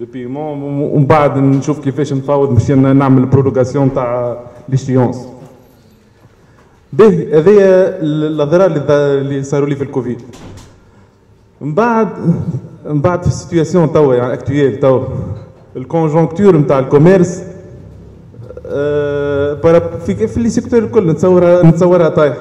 [0.00, 4.36] paiement ومن بعد نشوف كيفاش نفاوض باش نعمل prorogation تاع
[4.68, 5.28] l'échéance
[6.92, 10.22] به هذايا الاضرار اللي صاروا لي في الكوفيد
[11.60, 12.08] من بعد
[12.86, 15.04] من بعد في ال situation توا يعني actuelle توا
[15.76, 17.42] ال conjoncture نتاع ال commerce
[18.66, 19.54] أه
[20.06, 22.36] في في les secteurs الكل نتصورها نتصورها طايح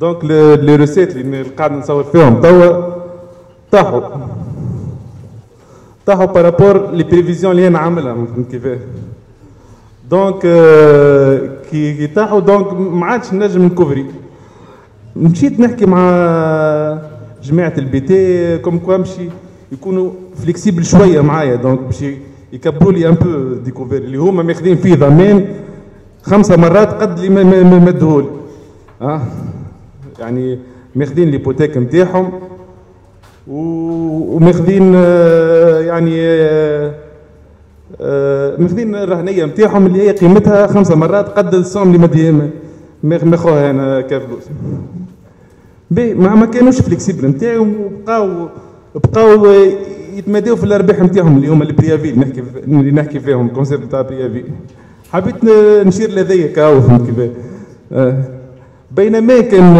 [0.00, 2.92] donc les recettes اللي قاعد نصور فيهم توا
[3.70, 4.00] طاحوا
[6.06, 8.78] طاحوا par rapport les prévisions اللي أنا عاملها فهمت كيفاه
[10.10, 10.40] donc
[11.70, 14.06] كي طاحوا دونك ما عادش نجم ن couvrir
[15.16, 16.02] مشيت نحكي مع
[17.42, 19.28] جماعة ال BT comme quoi مشي
[19.72, 22.04] يكونوا flexibles شوية معايا donc باش
[22.52, 25.46] يكبروا لي un peu découvert اللي هما ماخذين فيه ضمان
[26.22, 28.26] خمسه مرات قد اللي مدهول
[29.02, 29.22] آه
[30.18, 30.58] يعني
[30.94, 32.32] ماخذين l'hypothèque نتاعهم
[33.48, 34.94] وماخذين
[35.86, 36.16] يعني
[38.58, 41.98] ماخذين الرهنيه نتاعهم اللي هي قيمتها خمسة مرات قد السوم اللي
[43.24, 44.42] ماخوها أنا كفلوس
[45.90, 48.48] بي ما, ما كانوش flexibles نتاعهم وبقاو
[48.94, 49.46] بقاو
[50.16, 51.72] يتماداو في الأرباح نتاعهم اللي هما اللي
[52.16, 54.44] نحكي اللي نحكي فيهم ال concept نتاع بريافي.
[55.12, 55.34] حبيت
[55.86, 57.30] نشير ل des cas و فهمت كيف
[58.96, 59.76] بينما كان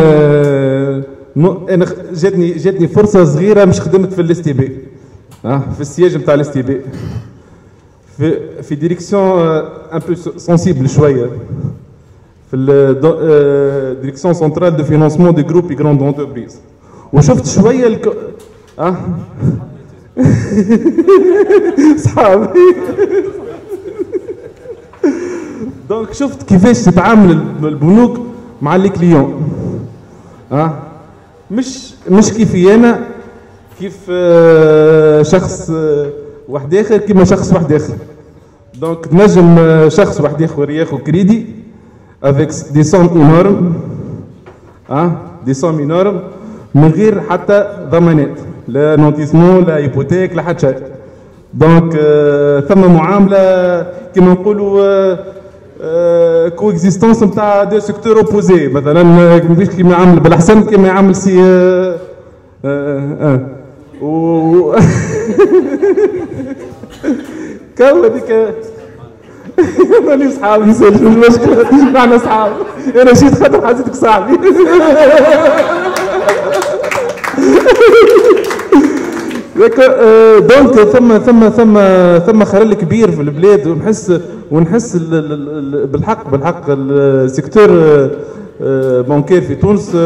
[1.37, 4.78] أنا جاتني جاتني فرصة صغيرة مش خدمت في ال STB.
[5.43, 6.80] في ال siège نتاع ال STB.
[8.18, 9.22] في في direction
[9.93, 11.30] un peu sensible شوية.
[12.51, 16.59] في ال direction centrale de financement des groupes grandes entreprises
[17.12, 18.16] وشفت شوية الك...
[18.78, 18.97] آه
[21.97, 22.47] صحابي
[25.88, 27.30] donc شفت كيفاش تتعامل
[27.62, 28.18] البنوك
[28.62, 29.43] مع les clients
[30.53, 30.74] آه
[31.53, 33.00] مش مش كيفي أنا
[33.80, 36.07] كيف آه شخص آه
[36.48, 37.94] واحد آخر كيما شخص واحد آخر.
[38.80, 41.47] donc تنجم آه شخص واحد آخر ياخذ crédit
[42.24, 43.74] avec des sommes énormes
[44.90, 45.12] آه
[45.47, 46.20] des sommes énormes
[46.74, 48.38] من غير حتى ضمانات
[48.68, 50.76] لا nantissement لا hypothèque لا حتى شيء.
[51.55, 51.93] donc
[52.68, 53.82] ثم معاملة
[54.14, 55.16] كما نقولوا
[56.57, 59.03] coexistence نتاع deux secteurs opposés مثلا
[59.59, 61.97] مش كيما يعمل بالحسن كيما يعمل سي آه
[62.64, 63.41] آه آه
[64.05, 64.74] و
[67.78, 68.55] كاو هذيك
[70.07, 70.76] ماني صحابي مش
[71.28, 72.53] مشكلة معنا صحاب
[72.97, 74.39] أنا جيت خاطر حسيتك صاحبي
[80.40, 81.78] donc ثم ثم ثم
[82.26, 84.12] ثم خلل كبير في البلاد ونحس
[84.53, 84.96] ونحس
[85.92, 87.68] بالحق بالحق ال secteur
[89.09, 89.96] bancaire في تونس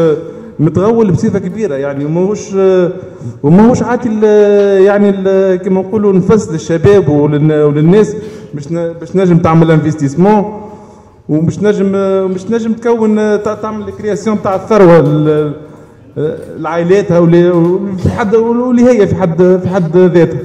[0.59, 1.75] متغول بصفة كبيرة.
[1.75, 2.53] يعني وماهوش
[3.43, 4.09] وماهوش عاطي
[4.85, 5.11] يعني
[5.57, 8.15] كما نقولوا نفس للشباب وللناس
[8.53, 8.67] باش
[8.99, 10.61] باش نجم تعمل investissement
[11.29, 11.91] ومش نجم
[12.31, 15.53] مش نجم تكون تعمل création تاع الثروة.
[16.59, 17.25] لعائلاتها
[17.97, 20.39] في حد واللي هي في حد في حد ذاتها.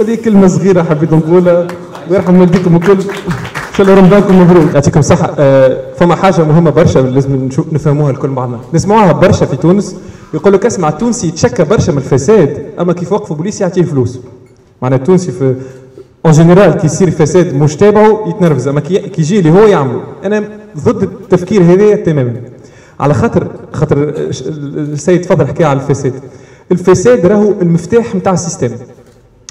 [0.00, 1.66] هذه كلمة صغيرة حبيت نقولها.
[2.10, 4.74] ويرحم والديكم الكل إن شاء الله رمضانكم مبروك.
[4.74, 5.34] يعطيكم الصحة.
[5.38, 8.60] آه فما حاجة مهمة برشا لازم نفهموها الكل بعضنا.
[8.74, 9.96] نسمعوها برشا في تونس.
[10.34, 14.18] يقول لك اسمع التونسي يتشكى برشا من الفساد أما كيف وقفوا بوليس يعطيه فلوس.
[14.82, 15.54] معناها التونسي في
[16.26, 18.68] en général كي يصير فساد مش تابعه يتنرفز.
[18.68, 20.00] أما كي يجي اللي هو يعمله.
[20.24, 20.44] أنا
[20.78, 22.40] ضد التفكير هذا تماما.
[23.00, 24.14] على خاطر خاطر
[24.76, 26.14] السيد فضل حكى على الفساد.
[26.72, 28.70] الفساد راهو المفتاح نتاع ال système.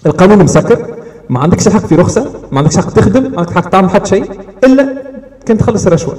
[0.06, 0.99] القانون مسكر.
[1.30, 4.26] ما عندكش حق في رخصة ما عندكش حق تخدم ما عندكش حق تعمل حتى شيء
[4.64, 5.04] إلا
[5.46, 6.16] كان تخلص الرشوة.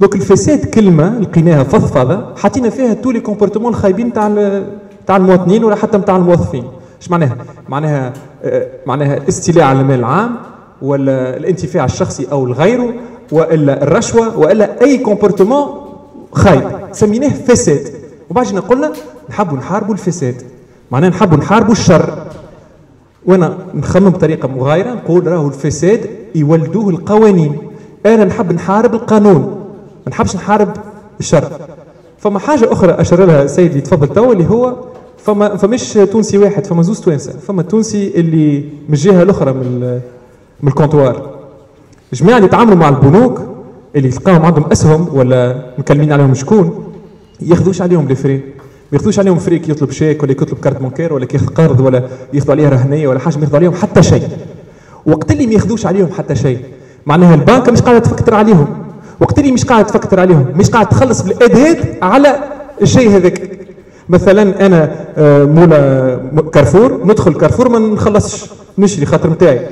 [0.00, 4.62] donc الفساد كلمة لقيناها فضفاضه حطينا فيها تو les comportements الخايبين تاع
[5.06, 6.64] تاع المواطنين ولا حتى تاع الموظفين.
[7.00, 7.36] إيش معناها؟
[7.68, 8.12] معناها
[8.44, 10.36] آه، معناها الاستيلاء على المال العام
[10.82, 12.94] ولا الانتفاع الشخصي أو الغيره
[13.32, 15.66] وإلا الرشوة وإلا أي comportement
[16.32, 16.62] خايب.
[16.92, 17.88] سميناه فساد.
[18.30, 18.92] وبعدين قلنا؟
[19.30, 20.42] نحبوا نحاربوا الفساد.
[20.90, 22.26] معناها نحبوا نحاربوا الشر.
[23.26, 27.56] وأنا نخمم بطريقة مغايرة نقول راهو الفساد يولدوه القوانين.
[28.06, 29.40] أنا نحب نحارب القانون
[30.06, 30.68] ما نحبش نحارب
[31.20, 31.44] الشر.
[32.18, 34.76] فما حاجة أخرى اشار لها سيدي تفضل تو اللي هو
[35.18, 40.00] فما فمش تونسي واحد فما زوز توانسة فما تونسي اللي من الجهة الأخرى من
[40.62, 41.30] من ال comptoir.
[42.12, 43.40] الجماعه اللي يتعاملوا مع البنوك
[43.96, 46.84] اللي تلقاهم عندهم أسهم ولا مكلمين عليهم شكون
[47.40, 48.42] ياخذوش عليهم les frais.
[48.92, 52.02] ما ياخذوش عليهم frais كي يطلب شيك ولا يطلب carte bancaire ولا ياخذ قرض ولا
[52.34, 54.28] ياخذوا عليها رهنية ولا حاجة ما ياخذوا عليهم حتى شيء.
[55.06, 56.58] وقت اللي ما ياخذوش عليهم حتى شيء.
[57.06, 58.66] معناها البنك مش قاعدة تفكتر عليهم.
[59.20, 62.36] وقت اللي مش قاعدة تفكتر عليهم مش قاعدة تخلص بالاداءات على
[62.82, 63.50] الشيء هذاك.
[64.08, 66.20] مثلا أنا آه، مولى
[66.52, 69.66] كارفور ندخل كارفور ما نخلصش نشري خاطر نتاعي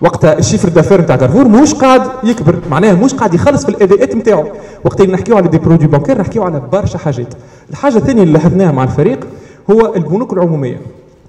[0.00, 2.58] وقتها ال chiffre d'affaires نتاع كارفور مش قاعد يكبر.
[2.70, 4.44] معناها مش قاعد يخلص في الاداءات نتاعو.
[4.84, 7.34] وقت اللي نحكيو على des produits bancaires نحكيو على برشا حاجات.
[7.70, 9.26] الحاجة الثانية اللي لاحظناها مع الفريق
[9.70, 10.80] هو البنوك العمومية.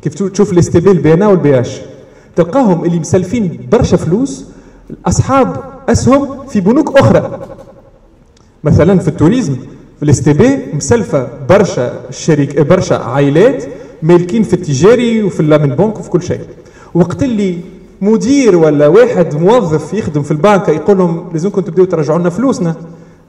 [0.01, 1.82] كيف تشوف ال STB ال BNA وال BH
[2.36, 4.45] تلقاهم اللي مسلفين برشا فلوس
[5.05, 5.55] اصحاب
[5.89, 7.39] أسهم في بنوك أخرى.
[8.63, 9.55] مثلا في ال tourisme
[9.97, 13.63] في ال STB مسلفة برشا شريك برشا عائلات
[14.03, 16.41] مالكين في التجاري وفي ال Amen Bank وفي كل شيء.
[16.93, 17.57] وقت اللي
[18.02, 22.76] مدير ولا واحد موظف يخدم في البنك يقول لهم لازمكم تبداو ترجعوا لنا فلوسنا.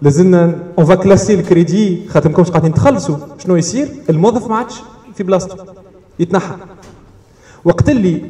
[0.03, 3.17] لازمنا on va classer الكريدي خاطر ماكمش قاعدين تخلصوا.
[3.39, 4.75] شنو يصير؟ الموظف ما عادش
[5.15, 5.65] في بلاصته.
[6.19, 6.55] يتنحى.
[7.65, 8.23] وقت اللي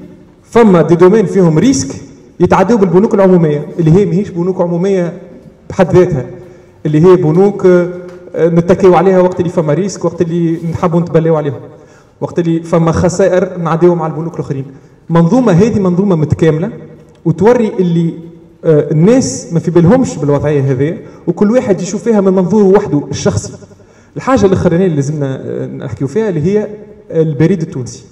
[0.43, 1.97] فما des domaines فيهم risque
[2.41, 5.19] يتعدوا بالبنوك العمومية اللي هي ماهيش بنوك عمومية
[5.71, 6.27] بحد ذاتها.
[6.87, 7.91] اللي هي بنوك آه،
[8.49, 11.61] نتكيو عليها وقت اللي فما risque وقت اللي نحبوا نتبلاو عليهم.
[12.21, 14.65] وقت اللي فما خسائر نعديو مع البنوك الآخرين.
[15.11, 16.73] منظومة هذه منظومة متكاملة
[17.25, 18.15] وتوري اللي
[18.65, 23.53] آه، الناس ما في بالهمش بالوضعية هذه وكل واحد يشوف فيها من منظوره وحده الشخصي.
[24.17, 26.69] الحاجة الأخرانية اللي لازمنا آه، نحكيو فيها اللي هي
[27.11, 28.05] البريد التونسي.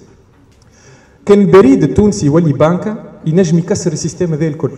[1.25, 4.71] كان البريد التونسي يولي بانكا ينجم يكسر ال système هذا الكل.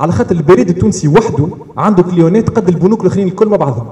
[0.00, 3.88] على خاطر البريد التونسي وحده عنده clientات قد البنوك الأخرين الكل مع بعضهم.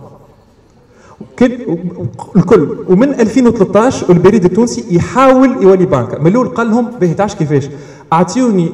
[2.37, 2.77] الكل.
[2.89, 7.69] ومن 2013 البريد التونسي يحاول يولي بنكه من الأول قال لهم باهي تعرفش كيفاش؟
[8.13, 8.73] أعطيوني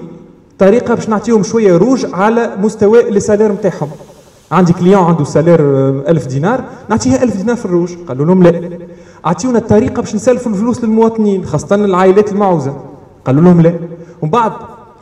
[0.58, 3.88] طريقة باش نعطيهم شوية روج على مستوى ال salaire نتاعهم.
[4.52, 5.60] عندي client عنده salaire
[6.08, 7.94] 1000 دينار نعطيها 1000 دينار في الروج.
[8.08, 8.78] قالوا لهم لا.
[9.26, 12.76] أعطيونا الطريقة باش نسلفوا الفلوس للمواطنين خاصة العائلات المعوزة.
[13.24, 13.74] قالوا لهم لا.
[14.22, 14.52] ومن بعد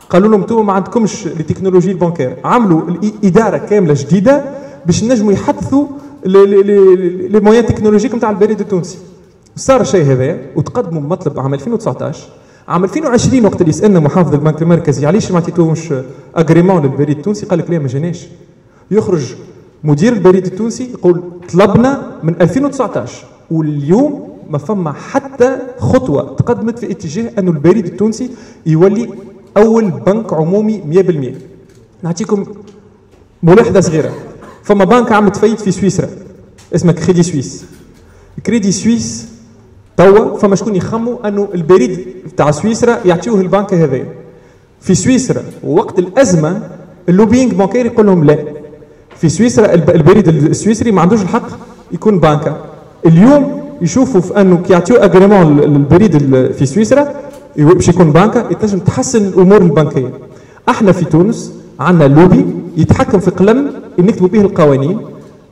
[0.09, 4.43] قالوا لهم أنتم ما عندكمش ال technologie bancaire عملوا الاداره كاملة جديدة
[4.85, 5.85] باش نجموا يحدثوا
[6.25, 8.97] les moyens technologiques نتاع البريد التونسي
[9.55, 12.29] صار الشيء هذا وتقدموا بمطلب عام 2019
[12.67, 15.93] عام 2020 وقت اللي سألنا محافظ البنك المركزي علاش ما عطيتوهمش
[16.35, 18.27] اجريمون للبريد التونسي قال لك لا ما جاناش.
[18.91, 19.35] يخرج
[19.83, 21.21] مدير البريد التونسي يقول
[21.53, 28.29] طلبنا من 2019 واليوم ما فما حتى خطوة تقدمت في اتجاه انه البريد التونسي
[28.65, 29.09] يولي
[29.57, 31.03] أول بنك عمومي
[32.01, 32.45] 100% نعطيكم
[33.43, 34.11] ملاحظة صغيرة.
[34.63, 36.09] فما بنك عملت faillite في سويسرا.
[36.75, 37.65] اسمها Crédit Suisse.
[38.45, 39.27] Crédit Suisse
[39.97, 42.07] توا فما شكون يخموا أنه البريد
[42.37, 44.07] تاع سويسرا يعطيوه البنك هذايا.
[44.81, 46.69] في سويسرا وقت الأزمة
[47.09, 48.37] ال lobbying bancaire يقول لهم لا.
[49.15, 51.47] في سويسرا البريد السويسري ما عندوش الحق
[51.91, 52.57] يكون بانكا.
[53.05, 56.17] اليوم يشوفوا في أنه كي يعطيو agrément البريد
[56.51, 57.13] في سويسرا
[57.57, 60.13] باش يكون بانكا يتنجم تحسن الأمور البنكية.
[60.69, 62.45] إحنا في تونس عندنا لوبي
[62.77, 64.97] يتحكم في قلم نكتبوا به القوانين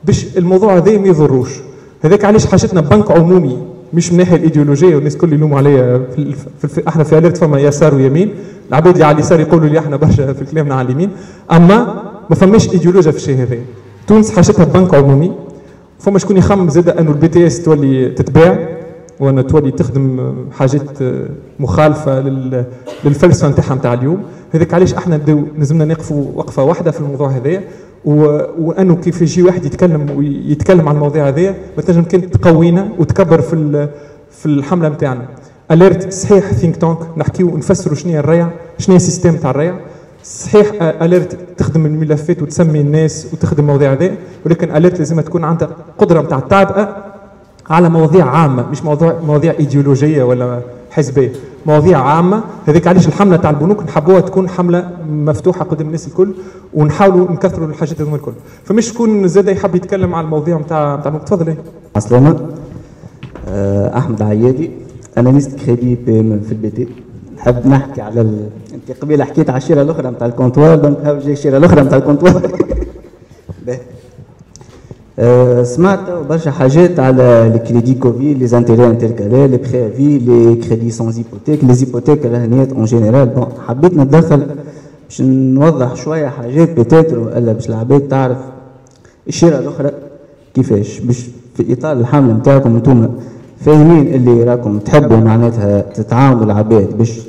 [0.04, 1.50] باش الموضوع هذا ما يضروش.
[2.02, 3.58] هذاك علاش حاجتنا بنك عمومي
[3.94, 6.02] مش من الناحيه الإيديولوجية والناس الكل يلوموا عليا
[6.58, 8.34] في, أحنا في Alert فما يسار ويمين.
[8.68, 11.10] العباد على اليسار يقولوا لي أحنا برشا في كلامنا على اليمين.
[11.52, 13.56] أما ما فماش إيديولوجيا في الشيء هذا.
[14.06, 15.32] تونس حاجتها بنك عمومي
[15.98, 18.68] فما شكون يخمم زاد أنه ال BTS تولي تتباع
[19.20, 20.98] وأن تولي تخدم حاجات
[21.60, 22.20] مخالفة
[23.04, 24.22] للفلسفة نتاعها نتاع اليوم.
[24.52, 25.20] هذاك علاش أحنا
[25.58, 27.62] لازمنا نقفوا وقفة واحدة في الموضوع هذايا
[28.04, 33.88] وانه كيف يجي واحد يتكلم ويتكلم عن المواضيع هذيا ما تنجم كان تقوينا وتكبر في
[34.30, 35.24] في الحملة نتاعنا
[35.70, 38.48] Alert صحيح think tank نحكيو نفسروا شنو هي الريع
[38.78, 39.74] شنو هي ال système تاع الريع.
[40.24, 46.20] صحيح Alert تخدم الملفات وتسمي الناس وتخدم المواضيع هذه ولكن Alert لازم تكون عندها قدرة
[46.22, 46.96] نتاع التعبئه
[47.70, 51.32] على مواضيع عامة مش موضوع مواضيع ايديولوجيه ولا حزبية.
[51.66, 52.42] مواضيع عامة.
[52.66, 56.34] هذيك علاش الحملة تاع البنوك نحبوها تكون حملة مفتوحة قدام الناس الكل
[56.74, 58.32] ونحاولوا نكثروا الحاجات هذوما الكل.
[58.64, 61.54] فمش شكون زاد يحب يتكلم على المواضيع نتاع نتاع تفضل
[61.96, 62.46] عسلامة
[63.48, 64.70] آه، أحمد عيادي
[65.18, 65.96] analyste crédit
[66.46, 66.88] في ال BT.
[67.36, 68.48] نحب نحكي على ال...
[68.74, 71.98] أنت قبيلة حكيت على الشيرة الأخرى نتاع ال comptoir دونك هاو جاي الشيرة الأخرى نتاع
[71.98, 72.42] الكونتوار.
[75.62, 81.12] سمعت برشا حاجات على les crédits Covid les intérêts intercalaires les préavis les crédits sans
[81.12, 84.46] hypothèque les hypothèques الرهنيات en général bon حبيت نتدخل
[85.08, 88.36] باش نوضح شوية حاجات peut-être ولا باش العباد تعرف
[89.28, 89.90] الشيره الاخرى
[90.54, 93.08] كيفاش باش في اطار الحمله نتاعكم أنتم
[93.60, 97.20] فاهمين اللي راكم تحبوا معناتها تتعاونوا العباد باش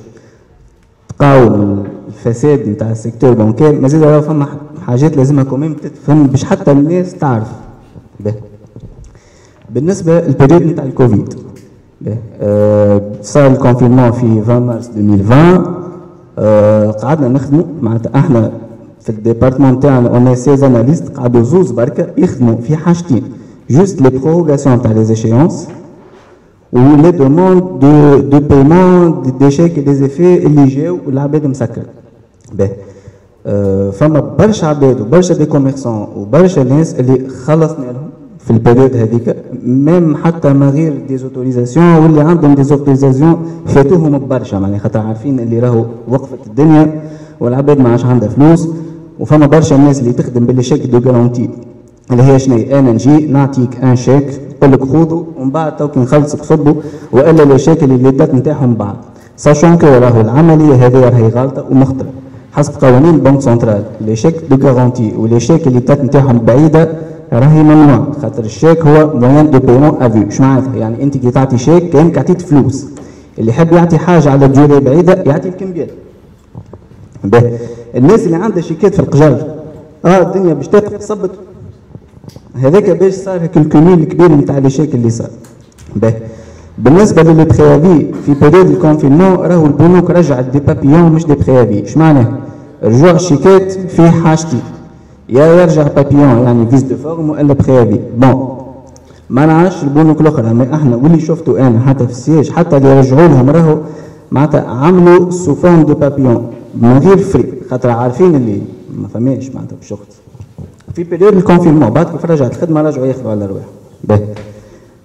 [1.10, 4.48] تقاوموا الفساد نتاع ال secteur bancaire مازال فما
[4.88, 7.48] حاجات لازمها quand même تتفهم باش حتى الناس تعرف
[8.20, 8.34] به.
[9.70, 11.34] بالنسبة لل période نتاع الكوفيد
[12.42, 15.66] آه صار ال confinement في 20 مارس 2020
[16.40, 18.52] آه قعدنا نخدموا معناتها إحنا
[19.02, 23.24] في ال département تاعنا on est seize analystes قعدوا زوز بركة يخدموا في حاجتين.
[23.70, 25.68] juste les prorogations تاع les échéances
[26.76, 27.96] ou les demandes de,
[28.34, 31.82] de paiement des chèques et des effets اللي جاو والعباد مسكر
[32.54, 32.76] باهي أه
[33.92, 39.36] فما برشا عباد وبرشا des commerçants وبرشا ناس اللي خلصنا لهم في ال période هذيك
[39.66, 44.60] même حتى ما غير des autorisations واللي عندهم des autorisations فاتوهم برشا.
[44.60, 47.02] معناها خاطر عارفين اللي راهو وقفت الدنيا
[47.40, 48.68] والعباد ما عادش عندها فلوس
[49.20, 51.50] وفما برشا ناس اللي تخدم بال les chèques de garantie
[52.12, 56.00] اللي هي شنو؟ أنا نجي نعطيك un chèque نقول لك خذوا ومن بعد تو كي
[56.00, 56.74] نخلصك صبوا
[57.12, 58.96] وإلا المشاكل les dates نتاعهم بعد.
[59.38, 62.23] sachant que راهو العملية هذه راهي غلطة ومخطره
[62.56, 63.84] حسب قوانين ال banque centrale.
[64.02, 66.84] les chèques de garantie و les chèques اللي دات نتاعهم بعيدة
[67.34, 71.32] راهي ممنوع خاطر الشيك هو moyen de paiement à vue شو معناتها؟ يعني أنت كي
[71.32, 72.86] تعطي شيك كانك عطيت فلوس.
[73.40, 75.90] اللي يحب يعطي حاجة على durée بعيدة يعطي الكمبيال
[77.24, 77.58] باهي
[77.96, 79.38] الناس اللي عندها شيكات في القجر
[80.06, 81.32] آه الدنيا باش تقف صبت.
[82.56, 85.30] هذاك باش صار هيك الكميل الكبير نتاع les chèques اللي صار.
[85.96, 86.14] باهي
[86.78, 91.84] بالنسبة لل préavis في période ال confinement راهو البنوك رجعت des papillons مش des préavis
[91.86, 92.28] اش معناه؟
[92.84, 94.62] رجوع الشيكات في حاجتين
[95.30, 98.58] يا يرجع بابيون يعني vice de forme وإلا préavis bon
[99.30, 103.28] ما نعرفش البنوك الأخرى ما إحنا واللي شفته أنا حتى في السياج حتى اللي رجعوا
[103.28, 103.78] لهم راهو
[104.32, 106.52] معناتها عملوا sous forme de papillon
[106.82, 108.62] من غير frais خاطر عارفين اللي
[108.98, 109.98] ما فماش معناتها بشغل.
[110.94, 114.44] في période ال confinement بعد كيف رجعت الخدمة رجعوا ياخذوا على رواحهم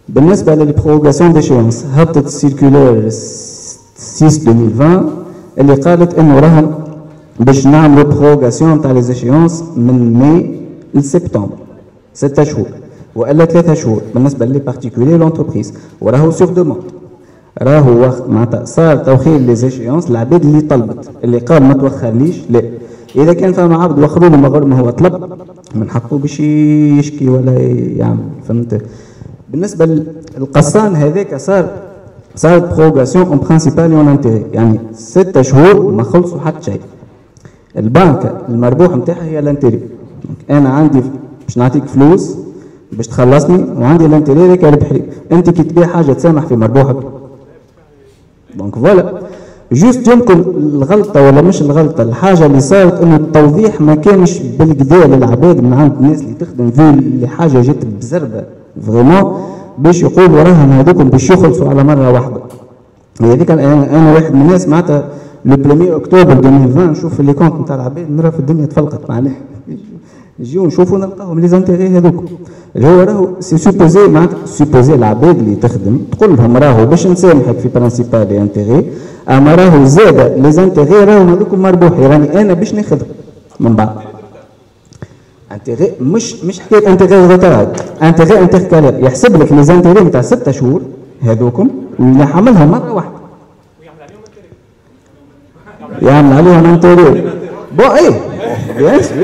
[0.09, 5.11] بالنسبة لل prorogation d'échéances هبطت ال circulaire 6 2020
[5.59, 6.71] اللي قالت إنه راهن
[7.41, 10.61] باش نعملوا prorogation تاع les échéances من ماي
[10.95, 11.57] لسبتمبر
[12.15, 12.67] ستة شهور
[13.17, 16.83] وإلا ثلاثة شهور بالنسبة les particuliers l'entreprise وراهو sur demande
[17.63, 22.63] راهو معناتها صار توخير les échéances العباد اللي طلبت اللي قال ما توخرليش لا.
[23.17, 25.33] إذا كان فما عبد وخروا له ما هو طلب
[25.75, 27.53] من حقه باش يشكي ولا
[27.97, 28.83] يعمل فهمت؟
[29.51, 30.05] بالنسبة
[30.37, 31.71] للقصان هذاك صار
[32.37, 36.81] صارت prorogation en principal en intérêt يعني ستة شهور ما خلصوا حتى شيء.
[37.77, 39.81] البنك المربوح نتاعها هي ال intérêt.
[40.51, 41.03] أنا عندي
[41.45, 42.35] باش نعطيك فلوس
[42.93, 46.97] باش تخلصني وعندي ال intérêt هذاك ربح لي أنت كي تبيع حاجة تسامح في مربوحك.
[48.57, 49.21] donc voilà
[49.73, 55.61] juste يمكن الغلطة ولا مش الغلطة الحاجة اللي صارت إنه التوضيح ما كانش بالقدا للعباد
[55.61, 58.45] من عند الناس اللي تخدم فيه اللي حاجة جات بزربة.
[58.87, 59.41] vraiment
[59.79, 62.41] باش يقولوا راهم هذوكم باش يخلصوا على مرة واحدة.
[63.23, 65.09] هذيك أنا, واحد من الناس معناتها
[65.45, 69.41] le 1 اكتوبر 2020 نشوف les comptes نتاع العباد نرى في الدنيا تفلقت معناها.
[70.41, 72.25] نجيو نشوفوا نلقاهم les intérêts هذوك.
[72.77, 77.59] اللي هو راهو c'est supposé معناتها supposé العباد اللي تخدم تقول لهم راهو باش نسامحك
[77.59, 78.85] في principal intérêt
[79.29, 83.09] أما راهو زاد les intérêts راهو هذوك مربوحي راني أنا باش ناخذهم
[83.61, 83.89] من بعد
[85.53, 90.83] انتيغي مش مش حكاية انتيغي روتارد انتيغي انتركالير يحسب لك لي زانتيغي نتاع ستة شهور.
[91.23, 93.19] هذوكم ويحملها مرة واحدة.
[96.03, 97.31] يعمل عليهم انتيغي
[97.73, 99.19] بون إيه؟ سور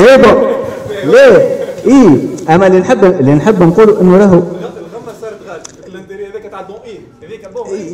[0.00, 0.42] إيه بون
[1.04, 2.18] ليه؟ إيه؟
[2.54, 6.76] أما اللي نحب اللي نحب نقول إنه راهو الغمه صارت غالب الانتيري هذاك تاع دون
[6.84, 7.90] إيه؟ هذاك بون إيه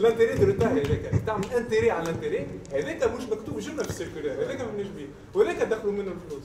[0.00, 2.46] الانتيري درتها هذاك تعمل انتيري على الانتيري.
[2.72, 4.32] هذاك مش مكتوب جمله في السيركولير.
[4.32, 4.58] هذاك
[5.36, 6.42] ما وهذاك دخلوا منه الفلوس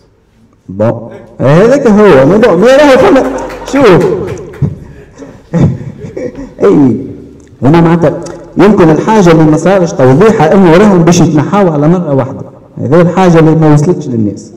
[0.69, 2.25] بون هذاك هو.
[2.25, 3.37] مو بون مي راهو فما.
[3.65, 4.05] شوف
[6.63, 6.97] أي.
[7.61, 8.21] هما معناتها
[8.57, 12.41] يمكن الحاجة اللي ما صارش توضيحها إنه راهم باش يتنحاوا على مرة واحدة.
[12.77, 14.51] هذه الحاجة اللي ما وصلتش للناس.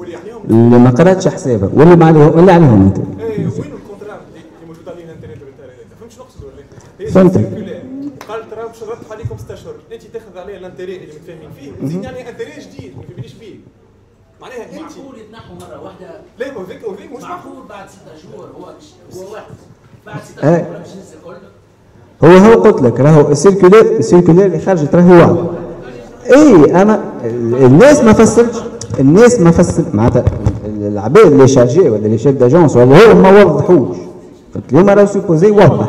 [0.51, 1.71] اللي ما قراتش حسابها.
[1.75, 2.99] واللي ما عليهم واللي عليهم أنت.
[2.99, 6.63] إيه وين الكونترا اللي موجود عليه الانتيري درتها هذاك فهمت شنو نقصد ولا
[7.01, 7.37] هي فهمت.
[8.29, 11.71] قال ترى باش عليكم ست اشهر انت تاخذ عليه ال intérêt اللي متفاهمين فيه.
[11.83, 12.93] وتزيد يعني intérêt جديد.
[12.97, 13.48] ما تبنيش بيه
[14.41, 14.81] معناها أنت.
[14.81, 17.53] معقول يتنحوا مرة واحدة؟ ما هذاك هذاك مش معقول.
[17.69, 18.65] بعد ستة شهور هو
[19.21, 19.53] هو واحد.
[20.07, 20.83] بعد ستة إيه.
[21.23, 21.47] شهور الكل
[22.25, 25.37] هو هو قلت لك راهو ال circulaire ال circulaire اللي خرجت راهي واحد.
[26.37, 27.13] اي أنا
[27.67, 28.59] الناس ما فسرتش
[29.01, 30.25] الناس ما فسر معناتها
[30.67, 33.97] العباد اللي chargé ولا اللي chef d'agence ولا هو ما وضحوش.
[34.55, 35.89] قلت لهم راهو سوبوزي وضح.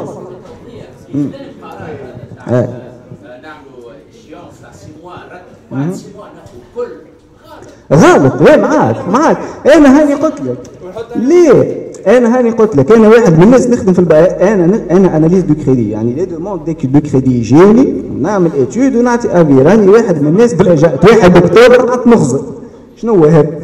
[2.47, 2.69] آه.
[3.43, 6.95] نعملوا اشياء تاع سي موا نرتب بعد سي موا ناخذ الكل
[7.93, 8.41] غلط.
[8.41, 9.37] وين؟ معاك معاك.
[9.75, 10.57] أنا هاني قلت لك؟
[11.15, 15.43] ليه؟ أنا هاني قلت لك؟ أنا واحد من الناس نخدم في البقاء أنا أنا اناليز
[15.43, 20.21] دو كريدي يعني لي دوموند ديك دو كريدي يجيوني نعمل اتيود ونعطي افي راني واحد
[20.21, 22.41] من الناس تفاجات واحد اكتوبر عط مخزن
[22.95, 23.59] شنو هو هذا؟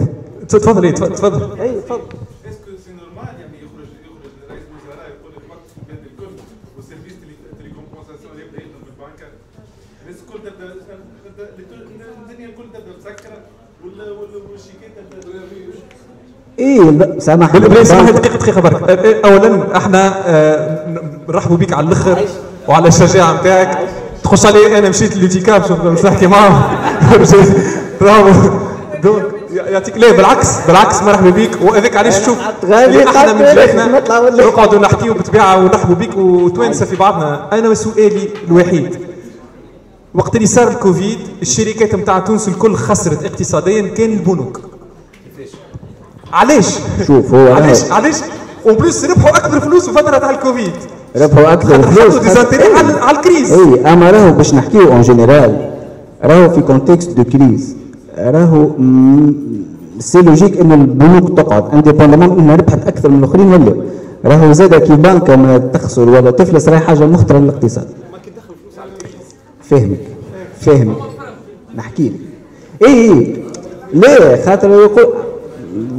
[0.49, 2.01] تفضل إيه، تفضل تفضل أي تفضل
[2.49, 6.32] est-ce que c'est normal يعني يخرج يخرج رئيس الوزراء يقول لك وقت البلاد الكل
[6.76, 7.13] وال
[7.57, 9.28] service télécompensation يبدا يخدم في البنكه
[10.01, 10.67] الناس الكل تبدا
[11.26, 11.78] تبدا
[12.21, 13.38] الدنيا الكل تبدا مسكره
[13.84, 15.39] وال- وال- والشيكات تبدا
[16.60, 20.86] اي لا، سامح اسمح دقيقة دقيقة برك أولا إحنا أه،
[21.30, 22.20] نرحبوا بك على الآخر
[22.68, 23.80] وعلى الشجاعة نتاعك
[24.24, 26.62] تخش علي أنا مشيت لوتيكا باش باش نحكي معاهم
[28.01, 28.49] bravo.
[29.03, 31.49] donc يعطيك لا بالعكس بالعكس مرحبا بك.
[31.62, 33.86] وهذاك علاش تشوف إحنا من جهتنا
[34.45, 37.49] نقعدوا نحكيوا بطبيعة ونرحبوا بك وتوانسة في بعضنا.
[37.53, 38.97] أنا سؤالي الوحيد.
[40.14, 44.60] وقت اللي صار الكوفيد الشركات نتاع تونس الكل خسرت اقتصاديا كان البنوك.
[46.34, 48.15] علاش؟ شوف هو علاش؟ علاش؟
[48.65, 50.71] en plus ربحوا أكبر فلوس في فترة تاع الكوفيد.
[51.15, 53.51] ربحوا أكثر فلوس des intérêts على على ال crise.
[53.51, 55.71] إي أما راهو باش نحكيو en général
[56.23, 57.76] راهو في contexte de crise
[58.17, 58.69] راهو
[59.99, 63.76] c'est logique إن البنوك تقعد indépendamment إنها ربحت أكثر من الآخرين ولا
[64.26, 67.88] راهو زاد كي بنكه ما تخسر ولا تفلس راهي حاجة مخطرة للاقتصاد.
[69.69, 69.99] فاهمك
[70.61, 70.97] فاهمك
[71.76, 72.19] نحكي لك.
[72.88, 73.43] إي إي.
[73.93, 75.13] ليه خاطر يقول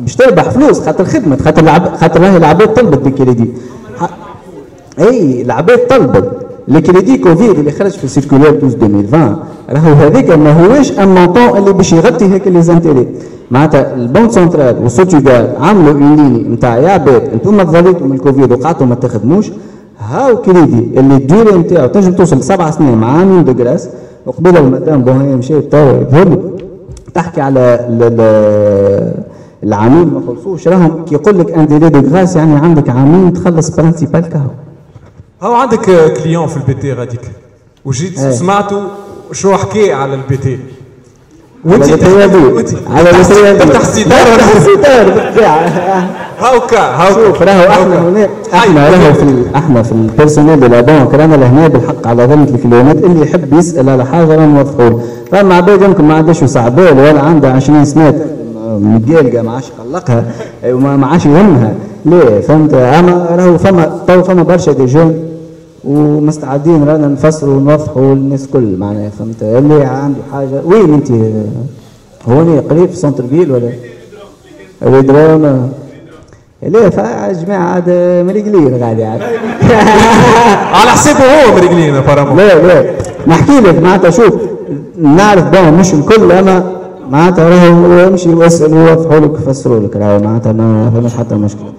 [0.02, 3.50] باش تربح فلوس خاطر خدمت خاطر العب خاطر راهي العباد طلبت بالكريدي
[4.00, 4.10] ح-
[4.98, 6.30] أي العباد طلبت.
[6.68, 9.36] الكريدي كوفيد اللي خرج في circulaire 12 2020
[9.70, 11.16] راهو هذاك ما هوش ان
[11.58, 13.06] اللي باش يغطي هيك les intérêts.
[13.50, 18.12] معناتها ال banque centrale وال SOTUGAR عملوا une ligne نتاع يا عباد أنتم تظليتوا من
[18.14, 19.46] الكوفيد وقعدتوا ما تخدموش.
[20.10, 23.88] هاو كريدي اللي ال durée نتاعو تنجم توصل سبع سنين مع عامين de grâce
[24.26, 26.38] وقبيلة المدام bon هي مشيت يظهر
[27.14, 27.86] تحكي على
[29.64, 30.68] العامين ما خلصوش.
[30.68, 34.50] راهم كي يقول لك un délai de grâce يعني عندك عامين تخلص principal كهو.
[35.42, 37.20] هاو عندك آه، كليون في البي تي غاديك؟
[37.84, 38.30] وجيت إيه.
[38.30, 38.82] سمعتوا
[39.32, 40.58] شو حكي على البي تي.
[41.66, 43.54] الرياضي على ستار.
[43.54, 43.82] ولا
[44.60, 45.58] ستار بالطبيعه
[46.40, 47.26] هاوكا هاوكا.
[47.26, 51.68] شوف راهو إحنا هنا إحنا راهو في إحنا في البيرسونيل دو لا بانك رانا لهنا
[51.68, 55.00] بالحق على ذمه الكليونات اللي يحب يسأل على حاجة رانا نوضحوا له
[55.32, 58.26] فما عباد يمكن ما عندهاش وسع بال ولا عنده 20 سنة.
[58.78, 60.24] متقلقه ما عادش يقلقها
[60.66, 61.74] وما ما عادش يهمها.
[62.06, 65.14] ليه؟ فهمت؟ أما راهو فما تو فما برشا des jeunes
[65.84, 71.10] ومستعدين رانا نفسروا ونوضحوا للناس الكل معناها فهمت؟ اللي عنده حاجة وين أنت؟
[72.28, 73.70] هوني قريب في centre-ville ولا
[74.98, 75.68] الدراما
[76.62, 77.88] ليه؟ فا جماعة عاد
[78.26, 79.20] مريقلين غادي عاد
[80.72, 81.94] على حسابه هو مريقلين
[82.36, 82.90] لا لا
[83.26, 84.34] نحكي لك معناتها شوف
[85.02, 86.75] نعرف bon مش الكل أما
[87.10, 89.96] معناتها راهو امشي واسال ويوضحوا لك يفسروا لك.
[89.96, 91.72] راهو معناتها ما فماش حتى مشكلة.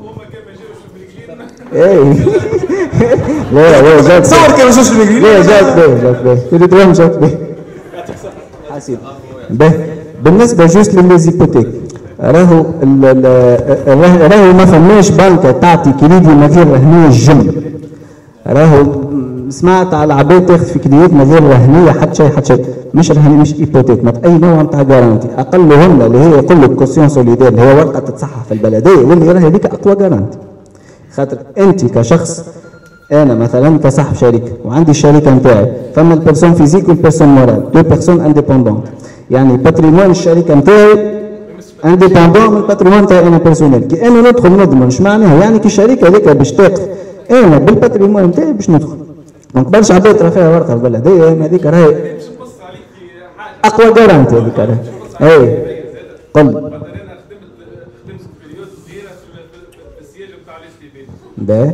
[1.74, 1.98] اي
[3.54, 7.18] لا لا جات تصور كان مشوش المريقلين لا جات به جات به في الدراما جات
[7.18, 7.32] به
[8.72, 8.98] حاسب
[9.50, 9.72] به
[10.24, 11.68] بالنسبة جوست للزيبوتيك
[12.22, 13.26] راهو ال- ال-
[13.88, 17.52] راه- راهو ما فماش بنكة تعطي كريدي من غير رهنيه الجن
[18.48, 18.84] راهو
[19.50, 23.54] سمعت على عباد تاخذ في من غير رهنيه حتى شيء حتى شيء مش رهنيه مش
[23.54, 27.76] hypothèque ما أي نوع نتاع garantie اقلهن اللي هي يقول لك caution solidaire اللي هي
[27.76, 30.38] ورقة تتصحح في البلدية واللي راهي هذيك أقوى garantie
[31.16, 32.46] خاطر أنت كشخص
[33.12, 37.84] أنا مثلا كصاحب شركه وعندي الشركة نتاعي فما ال personne physique وال personne morale deux
[37.84, 38.84] personnes indépendantes
[39.32, 41.18] يعني patrimoine الشركة نتاعي
[41.86, 45.66] indépendant من ال patrimoine نتاعي أنا personnel كي أنا ندخل نضمن اش معناها؟ يعني كي
[45.66, 46.82] الشركة هذيك باش تقف
[47.32, 49.07] أنا بال patrimoine نتاعي باش ندخل.
[49.58, 52.18] donc برشا عباد فيها ورقة البلديه أنا هذيك راهي
[53.66, 54.78] أقوى garantie هذيك راهي
[55.22, 55.68] اي
[56.34, 56.72] قل.
[58.08, 58.18] في
[60.80, 61.06] في في- في
[61.38, 61.74] باهي.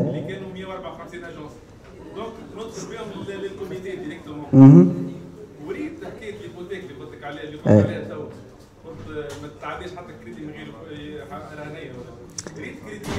[0.00, 1.52] اللي كانوا 154 agences
[2.16, 5.12] donc ندخل بهم لل- لل comité directement.
[5.66, 7.56] وريت حكايه ليبوتيك اللي قلت لك عليها اللي.
[7.56, 8.20] قلت عليها تو
[8.84, 11.55] قلت ما تتعداش حتى كريدي من غير رهنيه ريت كريدي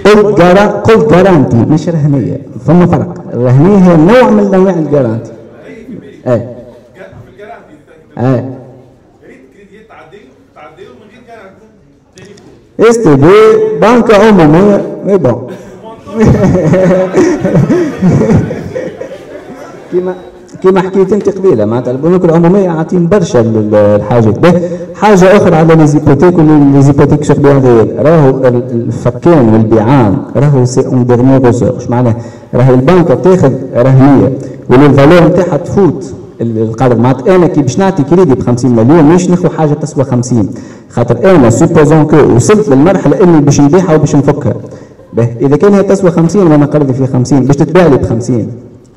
[0.06, 3.24] قلت جارا قلت جارانتي مش رهنيه فما فرق.
[3.34, 5.32] الرهنيه هي نوع من أنواع الجارانتي
[6.28, 6.48] اي
[8.18, 8.46] اي
[12.80, 13.34] جرانتي تي بي
[13.82, 15.18] بنك عموميه مي
[19.92, 20.16] كيما
[20.62, 23.40] كيما حكيت انت قبيلة معناتها البنوك العمومية عاطين برشا
[23.74, 24.40] الحاجات.
[24.40, 24.54] به
[24.96, 30.66] حاجة أخرى على les hypothèques و les hypothèques bien réel راهو ال- الفكان والبيعان راهو
[30.66, 32.16] c'est un dernier ressort اش معناه
[32.54, 34.32] راهي البنكه تاخذ رهنية
[34.70, 36.14] وال valeur نتاعها تفوت.
[36.42, 40.04] ال- القدر معناتها أنا كي باش نعطي كريدي ب 50 مليون مش ناخذ حاجة تسوى
[40.04, 40.50] 50
[40.90, 44.54] خاطر أنا supposons que وصلت للمرحلة إني باش نبيعها وباش نفكها.
[45.42, 48.48] إذا كان هي تسوى 50 وأنا قرضي فيها 50 باش تتباع لي ب 50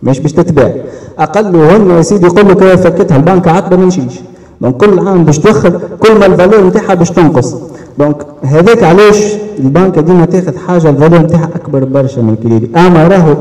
[0.03, 0.71] مش باش تتباع
[1.19, 4.21] اقلهن يا سيدي يقول لك فكتها البنك عقبه ما نمشيش
[4.61, 7.55] donc كل عام باش تدخل كل ما ال valeur نتاعها باش تنقص.
[7.99, 9.25] donc هذاك علاش
[9.59, 13.35] البنك ديما تاخذ حاجة ال valeur نتاعها أكبر برشا من الكريدي أما راهو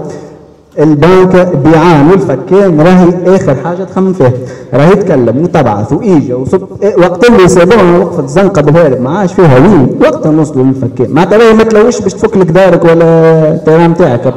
[0.80, 4.32] البنك بيعان والفكان راهي آخر حاجة تخمم فيها.
[4.74, 9.60] راهي تكلم وتبعث واجا وصب إيه وقت اللي سابوها وقفت زنقه بالهارب ما عادش فيها
[9.60, 9.90] وين.
[10.02, 11.12] وقتها نوصلوا للفكان.
[11.12, 14.28] معناتها راهي ما تلوش باش تفك لك دارك ولا ال terrain نتاعك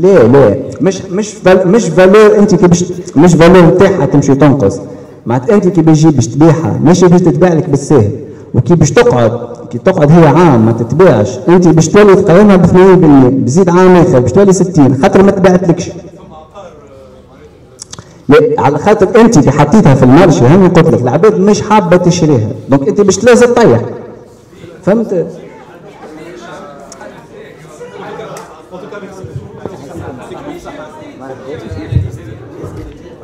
[0.00, 0.56] لا لا.
[0.80, 2.84] مش مش val مش valeur أنت كي باش
[3.16, 4.78] مش valeur نتاعها تمشي تنقص.
[5.26, 8.10] معناتها أنت كي باش باش تبيعها ماشي باش تتباع لك بالساهل
[8.54, 9.32] وكي باش تقعد
[9.70, 11.38] كي تقعد هي عام ما تتباعش.
[11.48, 12.74] أنت باش تولي تقيمها ب 80%
[13.44, 15.90] بزيد عام آخر باش تولي 60 خاطر ما تباعتلكش
[18.58, 22.48] على خاطر أنت اللي حطيتها في ال marché هاني قلت لك العباد مش حابة تشريها.
[22.68, 23.80] donc أنت باش لازم تطيح
[24.82, 25.26] فهمت؟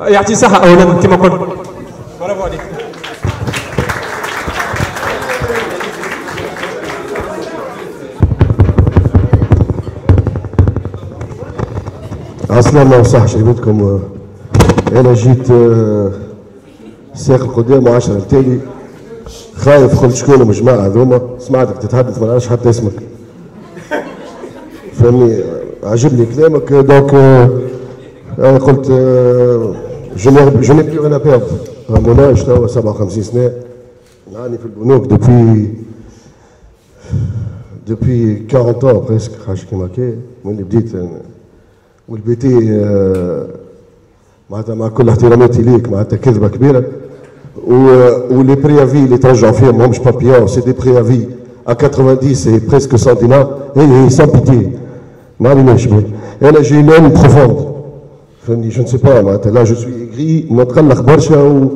[0.01, 1.41] يعطي صحة أولا كما قلت.
[2.21, 2.61] برافو عليك.
[12.49, 13.99] أصلا ما صحش قلتكم آه،
[14.99, 16.11] أنا جيت آه،
[17.15, 18.59] ساق قدام وعشرة التالي
[19.55, 21.21] خايف قلت شكون الجماعة هذوما.
[21.39, 22.91] سمعتك تتحدث ما نعرفش حتى اسمك.
[24.93, 25.43] فهمني آه،
[25.83, 26.71] عجبني كلامك.
[26.71, 27.49] آه، دونك آه،
[28.39, 28.87] أنا قلت
[30.23, 30.31] جو
[30.73, 31.43] ني بلو أنا بيرد
[31.89, 33.51] موناج توا 57 سنة
[34.33, 35.67] نعاني في البنوك دوبوي
[37.87, 40.13] دوبوي 40 ans بريسك حاجة كيما هكا
[40.45, 41.21] من اللي بديت أنا
[42.09, 43.47] والبي تي آه،
[44.49, 46.83] معناتها مع كل احتراماتي ليك معناتها كذبه كبيره
[47.67, 51.25] و- ولي بريافي اللي ترجعوا فيهم ماهمش بابيون سي دي بريافي
[51.67, 54.71] ا 90 سي بريسك 100 دينار هي هي سان بيتي
[55.39, 56.03] ما عليناش به
[56.41, 57.68] أنا جي لين بروفوند
[58.47, 61.67] فهمني جو نسي با معناتها لا جو سوي ايغري نتقلق برشا و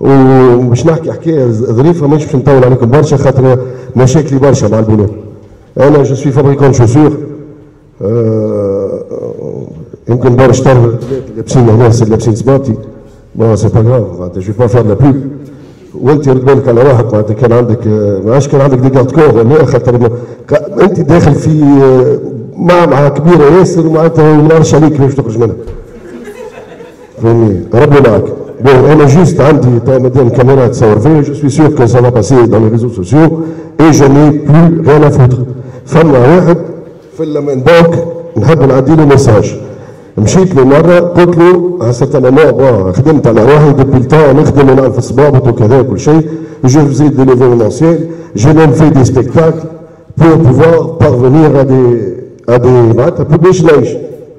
[0.00, 3.58] ومش نحكي حكايه ظريفه مش باش نطول عليكم برشا خاطر
[3.96, 5.10] مشاكلي برشا مع البنوك
[5.80, 7.12] أنا جو سوي فابريكون شوسور
[10.08, 10.94] يمكن شطر
[11.36, 12.74] لابسين الناس لابسين سباطي
[13.34, 15.16] بون سي با غراف معناتها جو با فار لا بوب
[16.02, 17.86] وانت رد بالك على روحك معناتها كان عندك
[18.24, 20.10] ما عادش كان عندك دي كارت كور ولا خاطر ما-
[20.82, 21.50] انت داخل في
[22.56, 25.54] معمعة كبيرة ياسر معناتها ما نعرفش عليك كيفاش تخرج منها
[27.22, 28.24] فهمني ربي معك
[28.64, 32.08] bon أنا juste عندي تو مادام كاميرا تصور فيا je suis sûr que ça va
[32.08, 33.40] passer dans les réseaux sociaux
[33.80, 35.38] et je n'ai plus rien à foutre
[35.86, 36.58] فما واحد
[37.16, 38.04] في Amen Bank
[38.36, 39.46] نحب نعدي له message
[40.18, 44.36] مشيت له مره قلت له à un certain moment خدمت على روحي depuis le temps
[44.40, 46.22] نخدم أنا في الصبابط وكذا كل شيء
[46.64, 47.98] je faisais de l'événementiel
[48.40, 49.66] j'ai même fait des spectacles
[50.20, 51.88] pour pouvoir parvenir à des
[52.54, 53.88] à des معناتها باش نعيش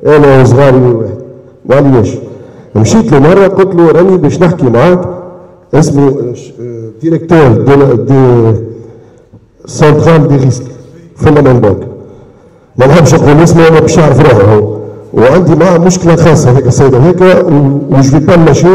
[0.05, 1.17] أنا وصغاري واحد
[1.65, 2.09] معليش
[2.75, 5.01] مشيت له مره قلت له راني باش نحكي معاك
[5.73, 6.33] اسمه
[7.01, 7.47] directeur
[7.93, 8.53] de
[9.65, 10.63] centrale des risques
[11.15, 11.87] في بانك
[12.77, 14.77] ما نحبش نقول اسمه أنا باش يعرف روحه هو
[15.13, 17.21] وعندي معاه مشكله خاصه هذيك السيده هذيك
[17.91, 18.67] وج في با ماشي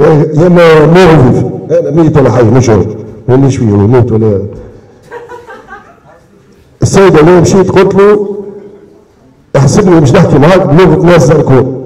[0.00, 1.38] يا ما مو
[1.70, 2.82] أنا ميت ولا حي مش هو
[3.28, 4.42] مانيش فيه يموت ولا
[6.82, 8.28] السيده اللي مشيت قلت له
[9.56, 11.77] احسبني باش نحكي معاك بلغه ناس زركون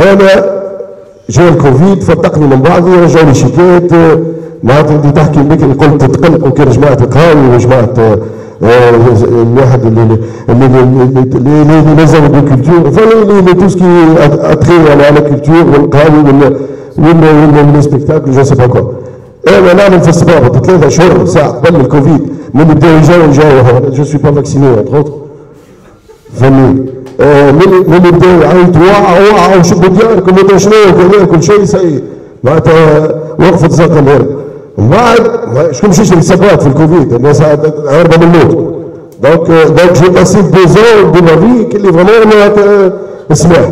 [0.00, 0.58] أنا
[1.30, 3.92] جاء الكوفيد فتقني من بعضي رجعوا لي شيكات
[4.62, 8.18] معناتها انت تحكي بكري قلت تقلق وكان جماعة القهاوي وجماعه
[8.62, 10.18] الواحد اللي
[10.48, 16.18] اللي اللي اللي نزل دو كولتور فاللي اللي تو سكي اتخي على لا كولتور والقهاوي
[16.18, 16.52] ولا
[16.98, 18.92] ولا ولا سبيكتاكل جو سي با
[19.48, 22.20] أنا نعمل في الصباح ثلاثة شهور ساعة قبل الكوفيد
[22.54, 24.66] من بداوا يجاوا يجاوا جو سوي با فاكسيني
[26.34, 26.86] فهمني؟
[27.18, 27.84] من
[28.88, 32.02] وقعوا وقعوا شبوا دياركم ودا شنو كذا كل شيء سيء
[32.44, 33.08] معناتها
[33.38, 34.26] وقفت زاد الهرب
[34.78, 38.74] ومن بعد شكون مشيش للسبات في الكوفيد الناس هاربه من الموت
[39.22, 42.92] دونك دونك جي باسي دو زون دو ما في كلي فريمون
[43.32, 43.70] سماح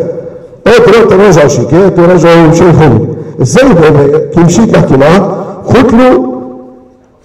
[0.66, 3.08] اترى تراجعوا شيكات وراجعوا شيخهم
[3.40, 5.36] السيد هذا كي مشيت نحكي معاه
[5.74, 6.32] قلت له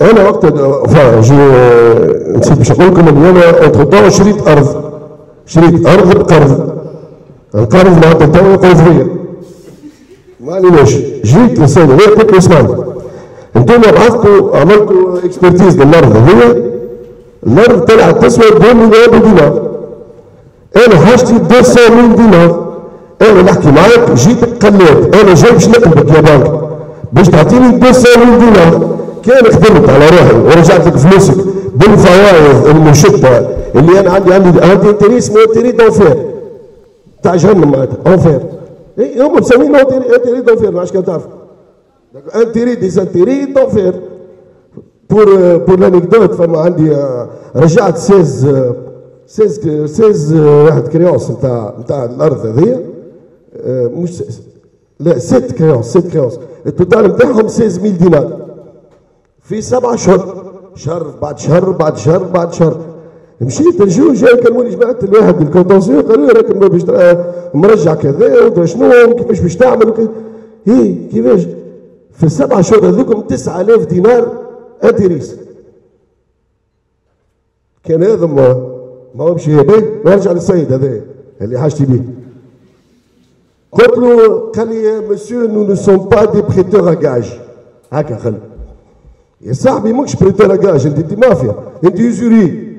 [0.02, 0.46] أنا وقت
[0.92, 1.34] فا جي
[2.38, 4.81] نسيت باش نقول لكم أنا اونتر شريت ارض
[5.54, 6.52] شريت أرض بقرض
[7.56, 9.08] القرض معناتها تو قرض فيا
[10.40, 10.94] ما عليناش
[11.32, 12.76] جيت هذا قلت له اسمعني.
[13.56, 16.56] أنتم بعثتوا عملتوا اكسبرتيز للارض هذه
[17.48, 19.54] الأرض طلعت تسوى 2 مليون دينار.
[20.76, 22.50] أنا حاجتي 200 دينار.
[23.22, 25.16] أنا نحكي معاك جيت قليت.
[25.16, 26.52] أنا جاي باش نقلبك يا بنك.
[27.14, 27.94] باش تعطيني 200
[28.40, 28.72] دينار.
[29.26, 31.36] كان خدمت على روحي ورجعت لك فلوسك.
[31.82, 33.38] بالفوائد المشتة
[33.76, 36.32] اللي أنا عندي عندي عندي intérêt اسمه intérêt d'enfer
[37.24, 38.40] تاع جهنم معناتها enfer
[39.00, 41.24] اي هم مسمينه intérêt d'enfer ما عادش كان تعرف.
[42.36, 43.94] intérêt d' intérêt d'enfer
[45.10, 46.98] pour pour l'anecdote فما عندي
[47.56, 48.76] رجعت 16
[49.28, 52.80] 16 16 واحد créance نتاع نتاع الأرض هذيا
[53.96, 54.24] مش
[55.00, 58.38] لا ست créances ست créances ال total نتاعهم 16000 دينار.
[59.44, 60.41] في سبع شهور.
[60.76, 62.78] شهر بعد شهر بعد شهر بعد شهر
[63.42, 66.84] مشيت نشوف جاي كلموني جماعة الواحد ال contentieux قالوا لي راك باش
[67.54, 70.10] مرجع كذا ودرا شنو؟ كيفاش باش تعمل؟ وكذا
[70.66, 71.48] هي كيفاش؟
[72.14, 74.32] في السبع شهور هذوكم 9000 دينار
[74.82, 75.36] intérêts.
[77.84, 78.72] كان هذا ما
[79.16, 81.02] ما هو مشي به نرجع للسيد هذا
[81.42, 82.02] اللي حاجتي به
[83.72, 87.40] قلت له قال لي monsieur nous nous sommes pas des prêteurs à gages
[87.92, 88.38] هكا خلي
[89.43, 91.55] يا صاحبي ماكش بريتور اجاج انت انت مافيا
[91.85, 92.77] انت يوزوري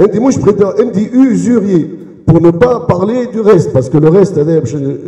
[0.00, 1.88] انت مش بريتور انت يوزوري
[2.30, 4.34] pour ne pas parler du reste parce que le reste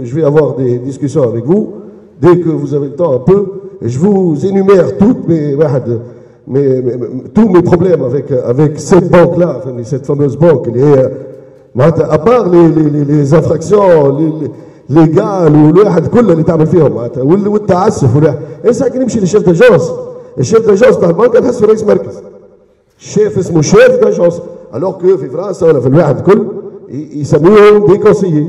[0.08, 1.62] je vais avoir des discussions avec vous
[2.22, 3.40] dès que vous avez le temps un peu
[3.82, 5.56] je vous énumère toutes mes
[6.54, 6.96] mes, mes,
[7.34, 10.94] tous mes problèmes avec, avec cette banque-là, cette fameuse banque, les,
[12.16, 14.16] à part les, les, les infractions
[14.90, 18.38] légales والواحد كل اللي تعمل فيهم معناتها والتعسف والواحد
[18.70, 19.90] ساعة نمشي للشيف داجونس
[20.39, 22.21] الشيف داجونس تاع البنك نحس رئيس مركز
[22.99, 24.41] الشيف اسمه شيف داجونس
[24.75, 26.47] الوغ كو في فرنسا ولا في الواحد كل
[26.89, 28.47] يسميهم des conseillers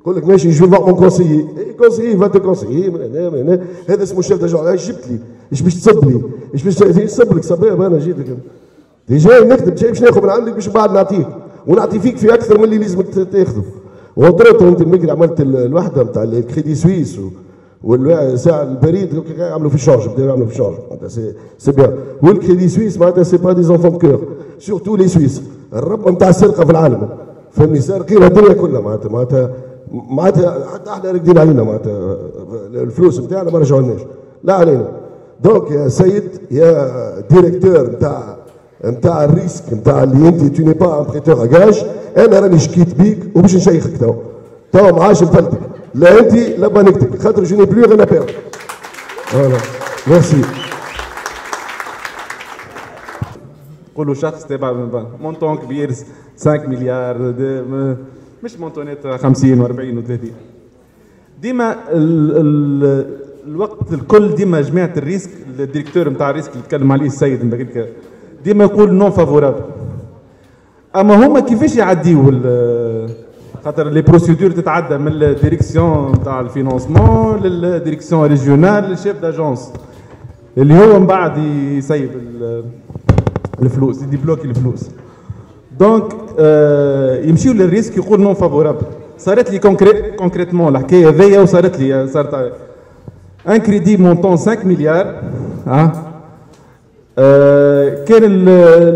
[0.00, 1.46] يقول لك ماشي je un conseiller
[1.78, 5.18] conseiller va te conseiller من هنا من هنا هذا اسمه chef d'agence إيش جبت لي
[5.52, 6.22] إيش باش تصب لي
[6.54, 8.36] إيش باش تصب لك صباب أنا جيت لك
[9.08, 11.26] déjà نكتب جاي باش ناخذ من عندك باش بعد نعطيك
[11.66, 13.64] ونعطي فيك في أكثر من اللي لازمك تاخذه
[14.16, 17.18] وطرت انت عملت الوحده نتاع ال Crédit Suisse
[17.84, 20.76] والساعة البريد يعملوا في ال charge بداوا يعملوا في ال charge.
[21.58, 21.94] c'est bien.
[22.22, 24.20] وال Crédit Suisse معناتها c'est pas des enfants de chœur.
[24.58, 25.42] surtout les Suisses.
[25.74, 27.08] الرب نتاع السرقة في العالم.
[27.50, 28.80] فهمني سارقين الدنيا كلها.
[28.80, 29.50] معناتها معناتها
[29.92, 31.62] معناتها حتى إحنا راكدين علينا.
[31.62, 32.16] معناتها
[32.74, 34.00] الفلوس نتاعنا ما رجعوناش.
[34.44, 34.88] لا علينا.
[35.44, 38.36] donc يا سيد يا directeur نتاع
[38.84, 41.84] نتاع ال risque نتاع اللي انت tu n'es pas un prêteur à gages
[42.16, 44.14] أنا راني شكيت بيك وباش نشيخك تو.
[44.72, 45.58] تو معاش نفلتك.
[45.94, 48.34] لا انت لا بانكتك خاطر j'ai plus rien à perdre
[49.26, 49.58] voilà
[50.06, 50.42] ميرسي
[53.92, 54.72] نقولوا شخص تبع
[55.20, 55.90] montant كبير
[56.38, 57.16] 5 مليار
[58.42, 60.26] مش montant ات 50 و40 و30
[61.42, 66.62] ديما ال ال الوقت الكل ديما جماعة ال risque ال directeur نتاع ال risque اللي
[66.62, 67.42] تكلم عليه السيد
[68.44, 69.62] ديما يقول non favorable
[70.96, 72.30] اما هما كيفاش يعديوا
[73.64, 79.72] خاطر les procédures تتعدى من الديريكسيون تاع الفينونسمون للديريكسيون ريجيونال للشيف داجونس
[80.58, 81.38] اللي هو من بعد
[81.78, 82.64] يسيب ال-
[83.62, 84.90] الفلوس ي débloquer الفلوس.
[85.78, 86.04] donc
[86.38, 88.82] آه يمشيو لل risque يقول non favorable
[89.18, 92.52] صارت لي concret concrètement الحكاية هذيا وصارت لي صارت
[93.48, 95.22] un crédit montant 5 مليار
[95.66, 95.92] ها
[97.18, 98.48] آه كان ال-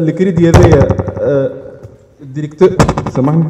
[0.09, 0.89] الكريدي هذايا
[2.23, 2.69] ال directeur
[3.17, 3.45] سامحني.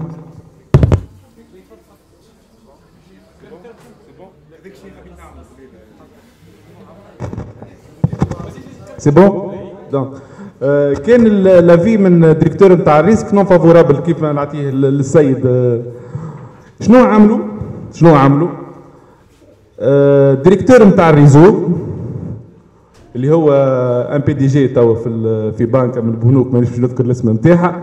[9.05, 9.33] c'est bon
[9.93, 10.09] donc
[11.07, 11.25] كان
[11.69, 15.43] l'avis من ال directeur نتاع ال risque non favorable كيف ما نعطيه لل- للسيد
[16.81, 17.39] شنو عملوا؟
[17.93, 18.49] شنو عملوا؟
[19.81, 21.55] ال directeur نتاع ال réseau
[23.17, 23.53] اللي هو
[24.15, 25.09] un PDG توا في
[25.59, 27.81] في بنكه من البنوك مانيش باش نذكر الاسم نتاعها.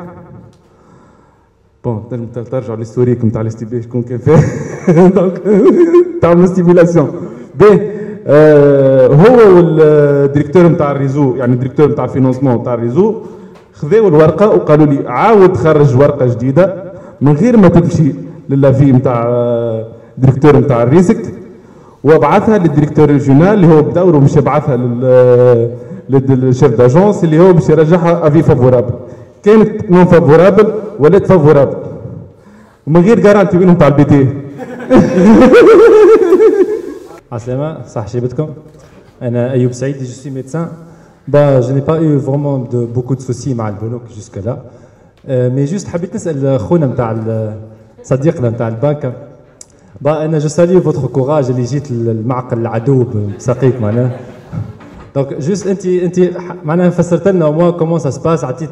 [1.84, 4.40] bon تنجم ترجعوا لل historique نتاع ال STB شكون كان فيه
[5.16, 5.42] donc
[6.22, 7.12] تعمل simulation
[7.60, 12.80] باهي هو وال directeur نتاع ال réseau يعني ال directeur نتاع ال financement نتاع ال
[12.80, 13.16] réseau
[13.74, 16.84] خذاو الورقة وقالوا لي عاود خرج ورقة جديدة
[17.22, 18.14] من غير ما تمشي
[18.50, 19.24] لل avis نتاع
[20.18, 21.22] ال directeur نتاع ال risque
[22.04, 25.72] وابعثها لل directeur régional اللي هو بدوره باش يبعثها لل
[26.10, 28.94] لل chef d'agence اللي هو باش يرجعها avis favorable
[29.44, 31.78] كانت non favorable ولات favorable
[32.88, 34.28] ومن غير garantie منهم تاع ال BT.
[38.06, 38.50] شيبتكم
[39.22, 40.68] أنا أيوب سعيد je suis médecin.
[41.28, 44.58] Bah, je n'ai pas eu vraiment de, beaucoup de soucis مع البنوك jusque là
[45.30, 47.16] euh, mais juste حبيت نسأل خونا نتاع
[48.04, 49.14] صديقنا نتاع البنك
[50.06, 53.06] bah, أنا je salue votre courage اللي جيت المعقل العدو
[53.38, 54.20] بساقيك معناها
[55.16, 58.70] donc juste أنت ح- معناها فسرت لنا comment ça se passe عطيت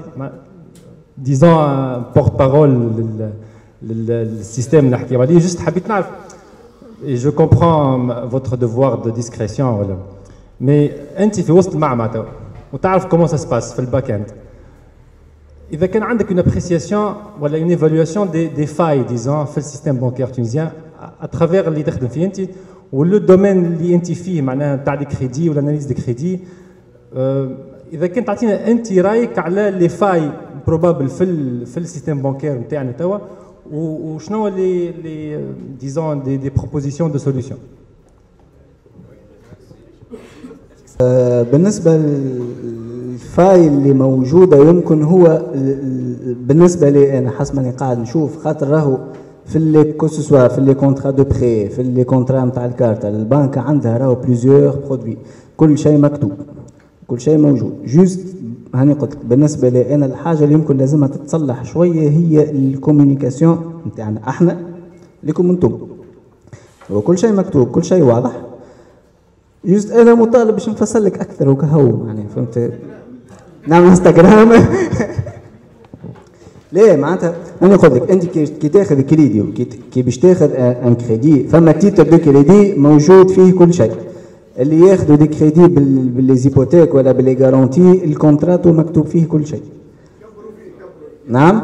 [2.38, 3.30] parole لل
[3.84, 6.06] لل- لل système اللي نحكيو عليه juste حبيت نعرف
[7.06, 9.98] Et je comprends euh, votre devoir de discrétion ولا
[10.62, 12.24] mais انت في وسط المعمل تو
[12.74, 14.26] وتعرف comment ça se passe في ال back-end
[15.74, 19.98] إذا كان عندك une appréciation ولا une évaluation des, des failles disons في ال système
[19.98, 20.72] bancaire tunisien
[21.22, 22.42] à travers اللي تخدم فيه انت
[22.94, 26.40] و le domaine اللي انت فيه معناها تاع des crédits ولا analyse des crédits
[27.16, 27.50] آه،
[27.94, 30.32] إذا كنت تعطينا انت رأيك على les failles
[30.68, 33.18] probables في ال في ال système bancaire نتاعنا توا
[33.74, 35.44] و- وشنو les les
[35.80, 37.56] disons des des propositions de solutions
[41.02, 45.80] آه، بالنسبة لل failles اللي موجودة يمكن هو ال-
[46.26, 48.98] ال- بالنسبة لي أنا حسب ماني قاعد نشوف خاطر راهو
[49.46, 53.10] في les que ce soit في les contrats de prêt في les contrats نتاع الكارتا
[53.10, 55.18] البنك عندها راهو plusieurs produits
[55.58, 56.32] كل شيء مكتوب
[57.08, 57.74] كل شيء موجود.
[57.86, 58.20] juste
[58.76, 63.82] هاني قلت لك بالنسبة لي أنا الحاجة اللي يمكن لازمها تتصلح شوية هي ال communication
[63.88, 64.60] نتاعنا أحنا
[65.24, 65.78] لكم أنتم
[66.90, 68.32] وكل شيء مكتوب كل شيء واضح.
[69.66, 72.72] juste أنا مطالب باش نفصل لك أكثر وكهو يعني فهمت؟
[73.68, 74.52] نعمل انستغرام
[76.74, 81.72] ليه؟ معناتها أنا نقول لك أنت كي تاخذ كريدي كي باش تاخذ un crédit فما
[81.72, 83.92] titre de crédit موجود فيه كل شيء.
[84.60, 89.26] اللي ياخذوا des crédits بال- ب les hypothèques ولا ب les garanties الكونتراتو مكتوب فيه
[89.28, 89.64] كل شيء.
[91.28, 91.62] نعم؟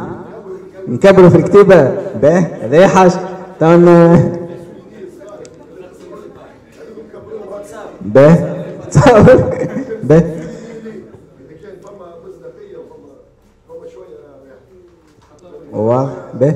[0.88, 3.12] نكبروا في الكتابة باه هذا حاجة
[3.60, 3.76] طبعا
[8.00, 8.56] باه.
[8.90, 9.50] تصور.
[10.02, 10.22] باه.
[15.72, 16.54] واضح باه.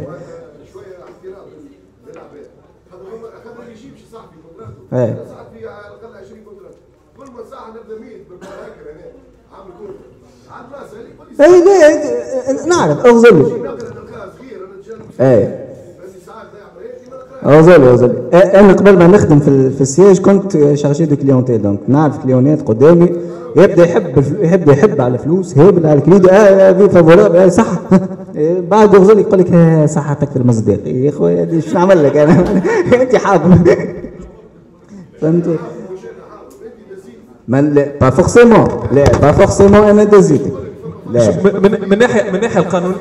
[4.92, 5.39] إيه.
[11.40, 13.46] اي لا نعرف اغزل
[15.20, 15.48] اي
[17.46, 22.18] اغزل اغزل أنا قبل ما نخدم في, في السياج كنت شارجي دو كليونتيل دونك نعرف
[22.18, 23.12] كليونات قدامي.
[23.56, 27.66] يبدأ يحب يبدأ يحب على الفلوس هيبل على الكريدي آه في فافورابل آه صح
[28.36, 32.62] إيه، بعد يغزل يقول لك آه صح أكثر مصداق يا خويا شو نعمل لك أنا؟
[33.02, 33.58] أنت حاضر.
[35.20, 35.58] فهمت؟
[37.48, 40.42] mais لا pas forcément لا pas forcément أنا دزيت.
[41.10, 41.30] لا.
[41.44, 42.94] من من من ناحيه من ناحية القانون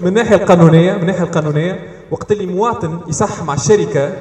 [0.00, 1.80] من الناحيه القانونيه من الناحيه القانونية
[2.10, 4.12] وقت اللي مواطن يصح مع الشركة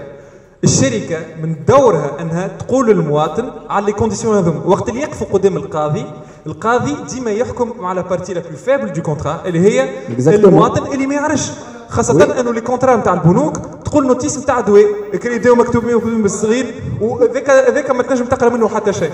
[0.64, 4.62] الشركة من دورها أنها تقول للمواطن على les conditions هذوما.
[4.66, 6.06] وقت اللي يقفوا قدام القاضي
[6.48, 9.90] القاضي ديما يحكم على partie la plus faible du contrat اللي هي.
[10.28, 11.52] المواطن اللي ما يعرفش.
[11.90, 14.86] خاصة أنه les contrats نتاع البنوك تقول notice نتاع دواء
[15.24, 19.12] كريدي مكتوب مكتوب بالصغير وذاك هذاك ما تنجم تقرا منه حتى شيء.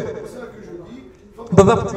[1.51, 1.95] بالضبط.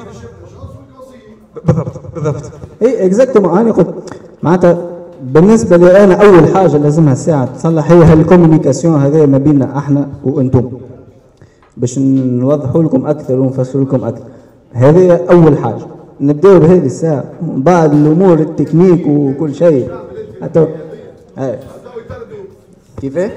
[1.66, 2.42] بالضبط بالضبط.
[2.82, 3.94] اي exactement أنا قلت
[4.42, 4.90] معناتها
[5.22, 10.08] بالنسبة لي أنا أول حاجة لازمها الساعة تصلح هي ال communication هذا ما بيننا أحنا
[10.24, 10.70] وأنتم.
[11.76, 14.24] باش نوضحوا لكم أكثر ونفسروا لكم أكثر.
[14.72, 15.86] هذه أول حاجة.
[16.20, 17.24] نبداو بهذه الساعة.
[17.42, 19.90] بعد الأمور ال techniques وكل شيء.
[20.42, 20.66] حتى
[21.38, 21.58] هاي
[23.00, 23.30] كيفاه؟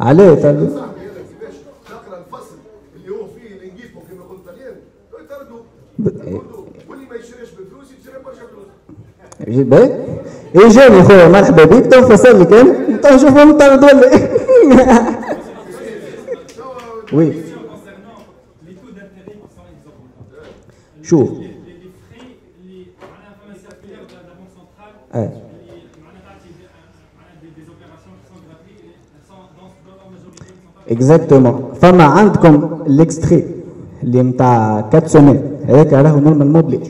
[0.00, 2.56] عليه تردوا؟ تقرا الفصل
[2.96, 4.74] اللي هو فيه الانجيزمو كما يقول الطليان
[5.24, 5.58] يطردوا
[5.91, 5.91] واللي ما يشريش بفلوس يشري برشا فلوس
[9.46, 10.04] باهي
[10.56, 14.10] إيه جاني خويا مرحبا بك تو فصل لك أنا تو شوفوا مطرد ولا
[17.12, 17.32] وي
[21.02, 21.30] شوف
[25.14, 25.42] إيه
[30.90, 33.61] exactement فما عندكم ال extrait
[34.04, 36.88] اللي نتاع 4 semaines هذاك راهو normalement بلاش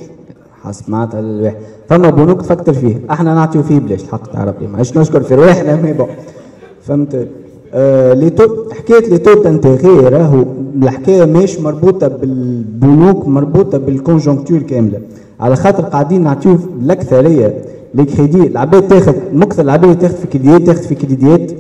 [0.63, 1.57] حسب معناتها الواحد
[1.89, 2.97] فما بنوك تفكر فيه.
[3.11, 6.07] إحنا نعطيو فيه بلاش الحق تاع ربي معليش نشكر في رواحنا mais bon
[6.83, 7.29] فهمت؟
[7.75, 10.45] آه les taux حكايه les taux d'intérêt راهو
[10.83, 14.99] الحكاية مش مربوطة بالبنوك مربوطة بال conjoncture كاملة.
[15.41, 17.55] على خاطر قاعدين نعطيو الأكثرية
[17.95, 21.53] les crédits العباد تاخذ مكثر العباد تاخذ في كريديات تاخذ في كريديات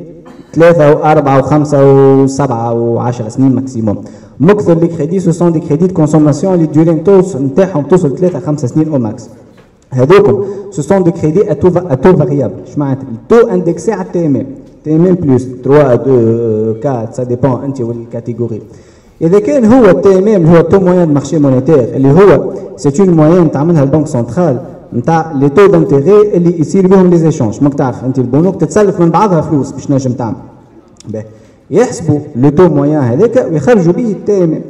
[0.55, 1.79] ثلاثة وأربعة وخمسة
[2.23, 4.05] وسبعة وعشرة سنين maximum
[4.41, 7.03] مكثر les crédits ce sont des crédits de consommation les durées
[7.37, 9.29] نتاعهم توصل ثلاثة خمسة سنين au max
[9.91, 13.93] هذوكم ce sont des crédits à taux à taux variable اش معناتها؟ ال taux indexé
[13.93, 14.47] على ال TMM
[14.85, 18.63] TMM plus 3 2 4 ça dépend انت وال catégorie
[19.23, 23.11] إذا كان هو ال TMM هو ال taux moyen marché monétaire اللي هو c'est un
[23.11, 24.57] moyen تعملها ال banque centrale
[24.95, 27.63] نتاع les taux d'intérêt اللي يصير بهم les échanges.
[27.63, 30.37] ماك تعرف انت البنوك تتسلف من بعضها فلوس باش نجم تعمل.
[31.71, 34.61] يحسبوا le taux moyen هذاك ويخرجوا به ال TM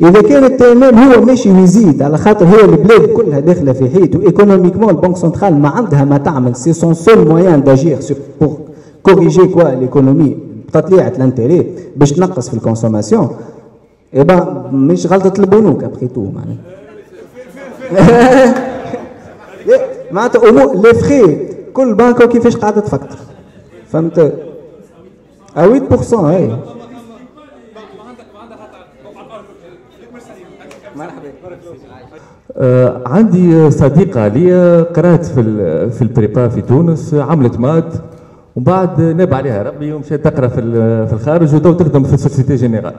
[0.00, 4.16] إذا كان ال TM هو ماشي ويزيد على خاطر هي البلاد كلها داخلة في حيط
[4.16, 6.56] و économiquement ال banque centrale ما عندها ما تعمل.
[6.56, 7.98] c'est son seul moyen d'agir
[8.40, 8.56] pour
[9.02, 10.36] corriger quoi l'économie
[10.68, 13.28] بتطليعه ال intérêt باش تنقص في ال consommation et
[14.14, 16.58] bah مش غلطة البنوك après tout معناها.
[20.12, 23.16] معناتها أمور les frais كل بنك كيفاش قاعدة تفكر.
[23.88, 24.18] فهمت؟
[25.56, 26.56] ا 8% اي
[32.56, 37.92] آه عندي صديقة لي قرأت في في ال prépa في تونس عملت maths
[38.56, 40.60] ومن بعد ناب عليها ربي ومشات تقرأ في
[41.06, 42.94] في الخارج وتو تخدم في ال Société Générale.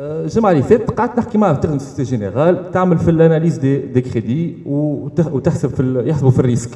[0.00, 3.78] الجمعة اللي فاتت قعدت نحكي معها تخدم ال Société Générale تعمل في ال analyse des,
[3.78, 6.70] des crédits وتح- وتحسب في يحسبوا في ال risque.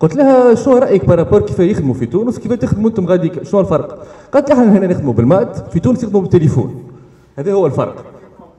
[0.00, 3.60] قلت لها شنو رأيك par rapport كيف يخدموا في تونس كيف تخدموا أنتم غادي شنو
[3.60, 6.82] الفرق؟ قالت لي إحنا هنا نخدموا بال maths في تونس يخدموا بالتليفون.
[7.36, 8.04] هذا هو الفرق.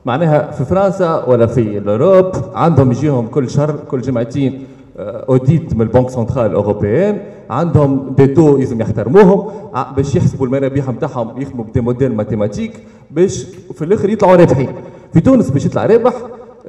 [0.06, 4.64] معناها في فرنسا ولا في ال Europe عندهم يجيهم كل شهر كل جمعتين
[4.98, 7.18] audit من ال Banque centrale européenne
[7.50, 9.50] عندهم دي تو لازم يحترموهم.
[9.74, 12.72] ع- باش يحسبوا المرابح نتاعهم يخدموا ب des modèles mathématiques
[13.10, 13.44] باش
[13.74, 14.68] في الآخر يطلعوا رابحين.
[15.12, 16.12] في تونس باش يطلع رابح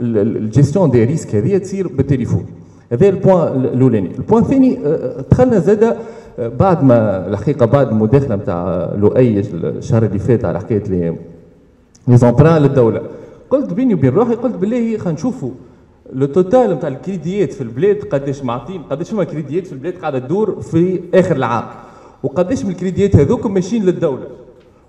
[0.01, 2.45] ال- ال- ال gestion des risques هذه تصير بالتليفون.
[2.91, 4.11] هذا ال point الأولاني.
[4.17, 5.95] ال point الثاني آه، دخلنا زاده
[6.39, 11.15] آه، بعد ما الحقيقة بعد المداخلة نتاع لؤي الشهر اللي فات على حكاية les
[12.09, 13.01] emprunts للدولة.
[13.49, 15.49] قلت بيني وبين روحي قلت بالله خلينا نشوفوا
[16.13, 20.61] le total نتاع الكريديات في البلاد قداش معطين قداش فما كريديات في البلاد قاعدة تدور
[20.61, 21.63] في اخر العام
[22.23, 24.27] وقداش من الكريديات هذوك ماشيين للدوله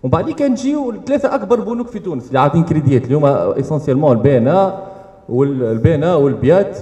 [0.02, 4.16] ومن بعد كان نجيو الثلاثه اكبر بنوك في تونس اللي عاطين كريديات اللي هما essentiellement
[4.16, 4.86] ال BNA
[5.28, 6.78] وال BNA وال BIAT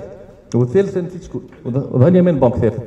[0.55, 2.83] والثالثه نسيت شكون وظهر من بنك ثالثه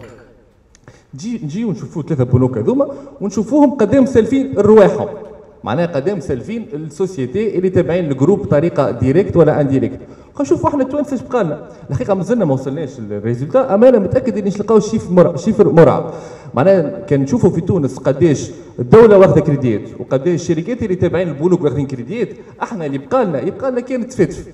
[1.14, 2.88] نجي نجيو نشوفوا ثلاثة بنوك هذوما
[3.22, 5.08] ونشوفوهم قدام سالفين رواحهم
[5.64, 10.00] معناها قدام سالفين ال sociétés اللي تابعين ال groupe بطريقه directe ولا indirecte.
[10.42, 14.38] نشوفوا إحنا التوانسه إيش بقى لنا؟ الحقيقة مازلنا ما وصلناش لل résultat أما أنا متأكد
[14.38, 16.14] إني نلقاو chiffre مرعب chiffre مرعب.
[16.54, 21.88] معناها كان نشوفوا في تونس قداش الدولة واخدة كريديات وقداش الشركات اللي تابعين البنوك واخدين
[21.88, 22.30] كريديات
[22.64, 24.46] أحنا اللي بقى لنا يبقى لنا كانت تفتف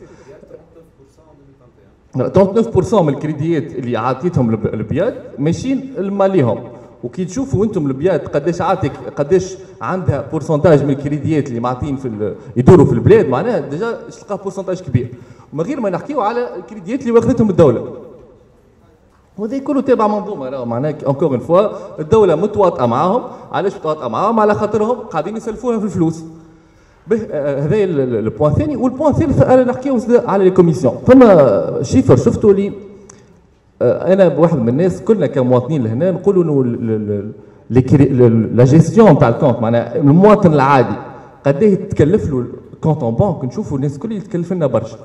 [2.18, 6.64] 39% من الكريديات اللي عطيتهم الب- ال BIAT ماشيين لماليهم
[7.04, 12.36] وكي تشوفوا أنتم ال BIAT قداش عاتك قداش عندها pourcentage من الكريديات اللي معطين في
[12.58, 15.14] يدوروا في البلاد معناها déjà تلقاه pourcentage كبير.
[15.54, 17.94] من غير ما نحكيو على الكريديات اللي واخذتهم الدولة.
[19.38, 21.68] وهذا كله تابع منظومة راه معناها encore une fois
[22.00, 23.24] الدولة متواطئة معاهم.
[23.52, 26.24] علاش متواطئة معاهم؟ على خاطرهم قاعدين يسلفوها في الفلوس.
[27.12, 32.16] آه، هذا ال point الثاني وال point الثالث أنا نحكيو على les commissions فما chiffre
[32.16, 32.87] شفتوا لي؟
[33.82, 36.64] أنا واحد من الناس كلنا كمواطنين لهنا نقولوا إنه
[38.54, 39.60] لا جيستيون تاع الكونت.
[39.60, 40.96] معناها المواطن العادي
[41.46, 44.98] قد إيه يتكلف له ال compte en banque نشوفوا الناس الكل يتكلف لنا برشا.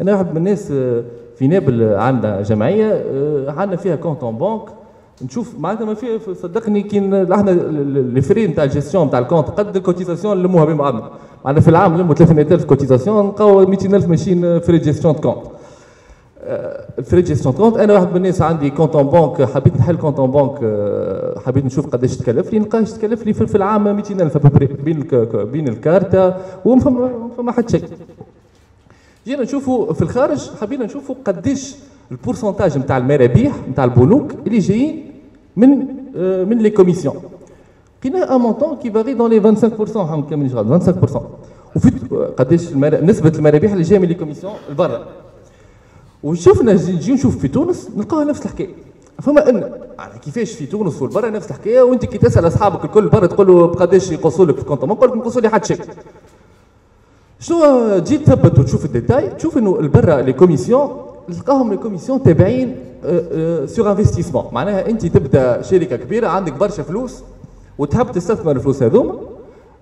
[0.00, 1.02] أنا واحد من الناس آه،
[1.36, 4.62] في نابل عندنا جمعية آه، عندنا فيها compte en banque
[5.22, 6.98] نشوف معناتها ما في صدقني كي
[7.34, 7.50] إحنا
[8.14, 11.10] les frais نتاع ال gestion نتاع ال compte قد ال cotisation نلموها بين بعضنا.
[11.44, 15.36] معناتها في العام نلموا 300000 cotisation نلقاو 200000 ماشيين frais gestion compte
[16.98, 20.18] ال frais gestion compte أنا واحد من الناس عندي compte en banque حبيت نحل compte
[20.18, 20.58] en banque
[21.46, 24.36] حبيت نشوف قداش تكلف لي نلقاه تكلف لي في العام 200000
[24.84, 27.88] بين بين الكارتا وما فما حتى شيء
[29.26, 31.76] جينا نشوفوا في الخارج حبينا نشوفوا قداش
[32.10, 35.12] ال pourcentage نتاع المرابيح نتاع البنوك اللي جايين
[35.56, 35.68] من
[36.48, 37.16] من les commissions.
[38.00, 41.20] لقينا un montant qui varie dans les 25% ما كاملينش 25%
[41.76, 41.90] وفي
[42.38, 45.06] قداش نسبة المرابيح اللي جاية من les commissions لبرا.
[46.26, 48.74] وشفنا نجي نشوف في تونس نلقاها نفس الحكاية.
[49.22, 49.56] فما ان
[49.98, 53.66] يعني كيفاش في تونس والبرا نفس الحكاية وأنت كي تسأل أصحابك الكل برا تقول له
[53.66, 55.80] بقداش يقصوا لك في ال compte ما نقول لك نقصوا لي حتى شيء.
[57.40, 60.90] شنو تجي تثبت وتشوف الديتاي؟ تشوف إنه البرا les commissions
[61.28, 62.76] تلقاهم les commissions تابعين
[63.66, 67.22] sur investissement معناها أنت تبدأ شركة كبيرة عندك برشا فلوس
[67.78, 69.14] وتحب تستثمر الفلوس هذوما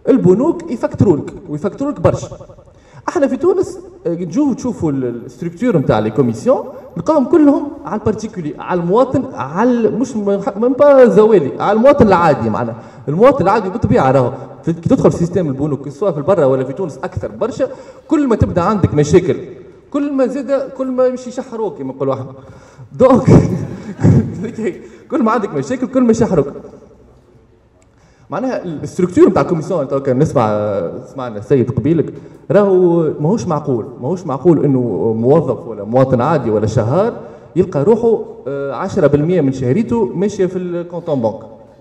[0.09, 2.29] البنوك يفكتروا لك لك برشا.
[3.09, 8.55] أحنا في تونس تجوا تشوفوا ال structure نتاع les commissions نلقاهم كلهم على ال particulier
[8.59, 10.17] على المواطن على مش
[10.57, 12.77] من با زوالي على المواطن العادي معناها.
[13.09, 14.33] المواطن العادي بالطبيعة راهو
[14.65, 17.69] كي تدخل في système البنوك سواء في البرة ولا في تونس أكثر برشا.
[18.09, 19.37] كل ما تبدأ عندك مشاكل
[19.91, 22.27] كل ما زاد كل ما يمشي يشحروك كما يقول واحد.
[22.93, 23.27] donc
[25.11, 26.47] كل ما عندك مشاكل كل ما يشحروك
[28.31, 30.47] معناها ال structure نتاع ال commissions نسمع
[31.15, 32.15] سمعنا السيد قبيلك
[32.51, 34.81] راهو ماهوش معقول ماهوش معقول إنه
[35.19, 37.13] موظف ولا مواطن عادي ولا شهر
[37.57, 38.19] يلقى روحه
[38.89, 41.35] 10% من شهريته ماشية في ال compte en banque.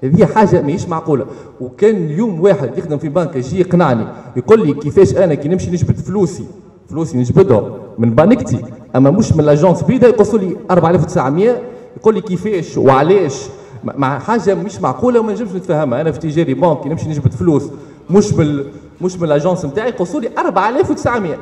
[0.03, 1.25] هذه حاجة ماهيش معقولة.
[1.61, 5.95] وكان اليوم واحد يخدم في بنك يجي يقنعني يقول لي كيفاش أنا كي نمشي نجبد
[5.95, 6.45] فلوسي
[6.89, 8.57] فلوسي نجبدهم من بانكتي
[8.95, 11.61] أما مش من l'agence بيدا يقصوا لي 4900
[11.97, 13.45] يقول لي كيفاش وعلاش؟
[13.83, 16.01] مع حاجة مش معقولة وما نجمش نتفهمها.
[16.01, 17.63] أنا في تجاري بنك نمشي نجبد فلوس
[18.09, 18.65] مش بال
[19.03, 21.37] مش من ال agence نتاعي يقصوا لي 4900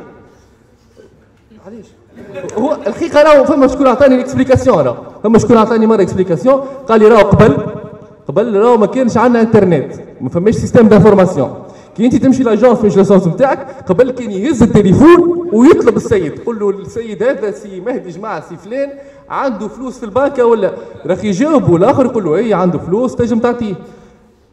[1.65, 1.85] علاش
[2.57, 4.95] هو الحقيقة راهو فما شكون عطاني ال explication راهو.
[5.23, 7.57] فما شكون عطاني مرة explication قال لي راهو قبل
[8.27, 11.63] قبل راهو ما كانش عندنا انترنت ما فماش système d'information
[11.97, 16.35] كي انت تمشي لاجونس مش لاسونس نتاعك قبل كان يهز التليفون ويطلب السيد.
[16.35, 18.89] تقول له السيد هذا سي مهدي جماعة سي فلان
[19.29, 20.71] عنده فلوس في البنكه ولا؟
[21.05, 23.73] راح يجاوب والاخر يقول له اي عنده فلوس تنجم تعطيه.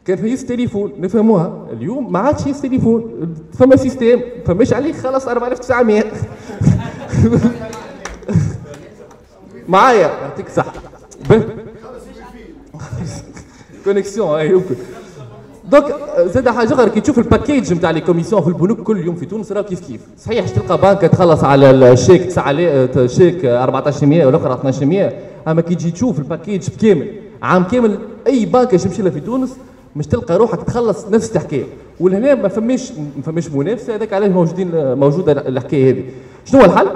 [0.08, 1.66] كان يهز التليفون نفهموها.
[1.72, 6.04] اليوم ما عادش يهز التليفون فما سيستم فماش عليك خلاص 4900
[9.68, 9.98] معايا.
[10.22, 10.66] يعطيك صح
[13.84, 14.74] connexion أي يمكن.
[15.70, 15.84] donc
[16.26, 19.26] زاد حاجة أخرى كي تشوف ال package نتاع les commissions في البنوك كل يوم في
[19.26, 25.12] تونس راه كيف كيف؟ صحيح تلقى بنك تخلص على الشيك 9 شيك 1400 والاخر 1200
[25.48, 27.08] أما كي تجي تشوف ال package بكامل
[27.42, 29.56] عام كامل أي بنك تمشي لها في تونس
[29.98, 31.64] مش تلقى روحك تخلص نفس الحكاية
[32.00, 36.04] ولهنا ما فماش ما فماش منافسة هذاك علاش موجودين موجودة الحكاية هذه.
[36.44, 36.86] شنو هو الحل؟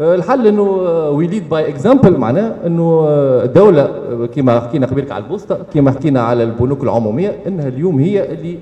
[0.00, 0.62] الحل إنه
[1.08, 3.04] we lead by example معناه إنه
[3.44, 8.58] الدولة كما حكينا قبيلك على البوسطة كما حكينا على البنوك العمومية إنها اليوم هي اللي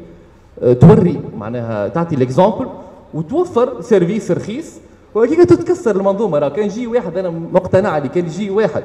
[0.74, 2.66] توري معناها تعطي ال exemple
[3.14, 4.72] وتوفر service رخيص.
[5.14, 6.38] وهكيك تتكسر المنظومة.
[6.38, 8.82] راه كان يجي واحد أنا مقتنع عليه كان يجي واحد.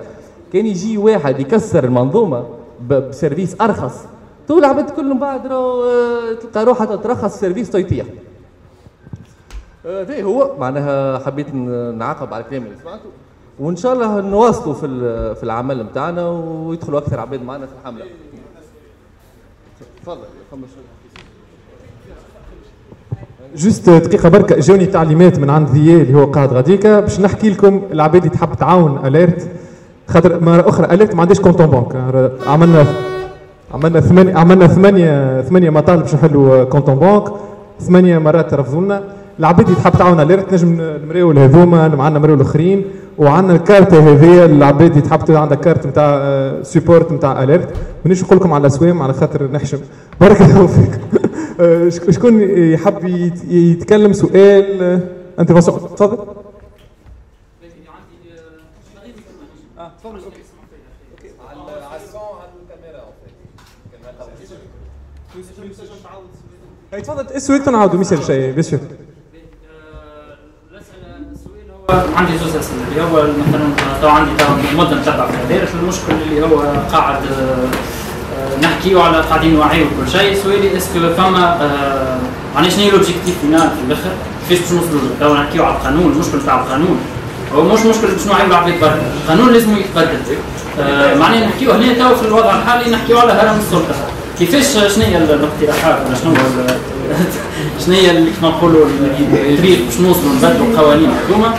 [0.53, 2.43] كان يجي واحد يكسر المنظومة
[2.89, 3.95] ب service أرخص.
[4.49, 5.83] تو العباد كلهم بعد راهو
[6.41, 8.05] تلقى روحها ترخص service تيطيح
[9.85, 11.55] هذا هو معناها حبيت
[11.95, 13.09] نعاقب على الكلام اللي سمعته.
[13.59, 14.87] وإن شاء الله نواصلوا في
[15.35, 18.05] في العمل نتاعنا ويدخلوا أكثر عباد معنا في الحملة.
[20.01, 20.17] تفضل
[23.55, 26.99] juste دقيقة بركة جوني تعليمات من عند ذيا اللي هو قاعد غاديكا.
[26.99, 29.49] باش نحكي لكم العباد اللي تحب تعاون Alert
[30.07, 33.08] خاطر مرة أخرى Alert ما عندهاش compte en banque عملنا
[33.73, 37.23] عملنا ثمانية عملنا ثمانية ثمانية مطالب باش نحلوا compte en banque
[37.79, 39.03] ثمانية مرات رفضوا لنا
[39.39, 42.83] العباد اللي تحب تعاون Alert نجم numéro هذوما معنا numéro الأخرين.
[43.17, 47.69] وعندنا الكارت هذيا العباد اللي تحب عندها كارت نتاع support نتاع Alert
[48.05, 49.77] مانيش نقول لكم على الاسوام على خاطر نحشم.
[50.21, 53.05] بارك الله فيكم شكون يحب
[53.49, 54.99] يتكلم سؤال؟
[55.39, 56.17] intervention تفضل.
[66.93, 68.79] اي تفضل أسوي نعاودوا ما يصير شيء بيان سور
[72.15, 73.69] عندي زوج اسئله اللي هو مثلا
[74.01, 74.31] تو عندي
[74.77, 76.59] مده نتبع في الدارس المشكل اللي هو
[76.91, 77.21] قاعد
[78.63, 81.57] نحكيو على قاعدين نوعيو كل شيء سؤالي اسكو فما
[82.55, 84.11] معناها شنو هي لوبجيكتيف فينال في الآخر
[84.49, 86.99] كيفاش باش نوصلوا له تو نحكيو على القانون المشكل تاع القانون
[87.55, 90.19] هو مش مشكله شنو عيب العباد برا القانون لازم يتبدل
[91.19, 93.95] معناها نحكيو هنا تو في الوضع الحالي نحكيو على هرم السلطه
[94.39, 96.33] كيفاش شنو هي الاقتراحات؟ ولا شنو
[97.85, 98.85] شنو هي اللي كما نقولوا
[99.33, 101.53] الريق باش نوصلوا نبدلوا القوانين هذوما.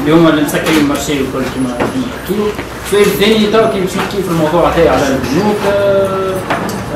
[0.00, 2.46] اللي هما اللي مسكرين ال marché وكل كما نحكيو
[2.86, 6.34] السؤال الثاني تو كي باش نحكي في الموضوع تاعي على البنوك؟ آه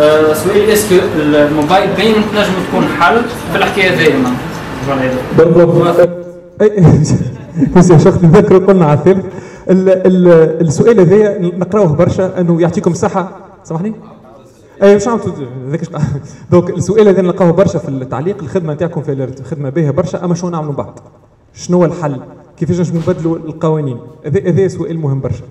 [0.01, 4.17] آه سؤال est-ce que ال mobile payment تنجم تكون حل؟ في الحكاية هذيا
[5.39, 6.09] بالضبط.
[8.03, 9.25] شيخ نذكروا قلنا على الثالث
[10.61, 13.31] السؤال هذايا نقراوه برشا أنه يعطيكم الصحة.
[13.65, 13.95] سامحني؟
[14.83, 15.21] اي مش عم
[16.51, 20.35] donc السؤال هذا نلقاوه برشا في التعليق الخدمة نتاعكم في Alert خدمه باهية برشا أما
[20.35, 20.93] شنو نعملوا بعد؟
[21.55, 22.21] شنو هو الحل؟
[22.57, 25.45] كيفاش نجموا نبدلوا القوانين؟ هذا سؤال مهم برشا.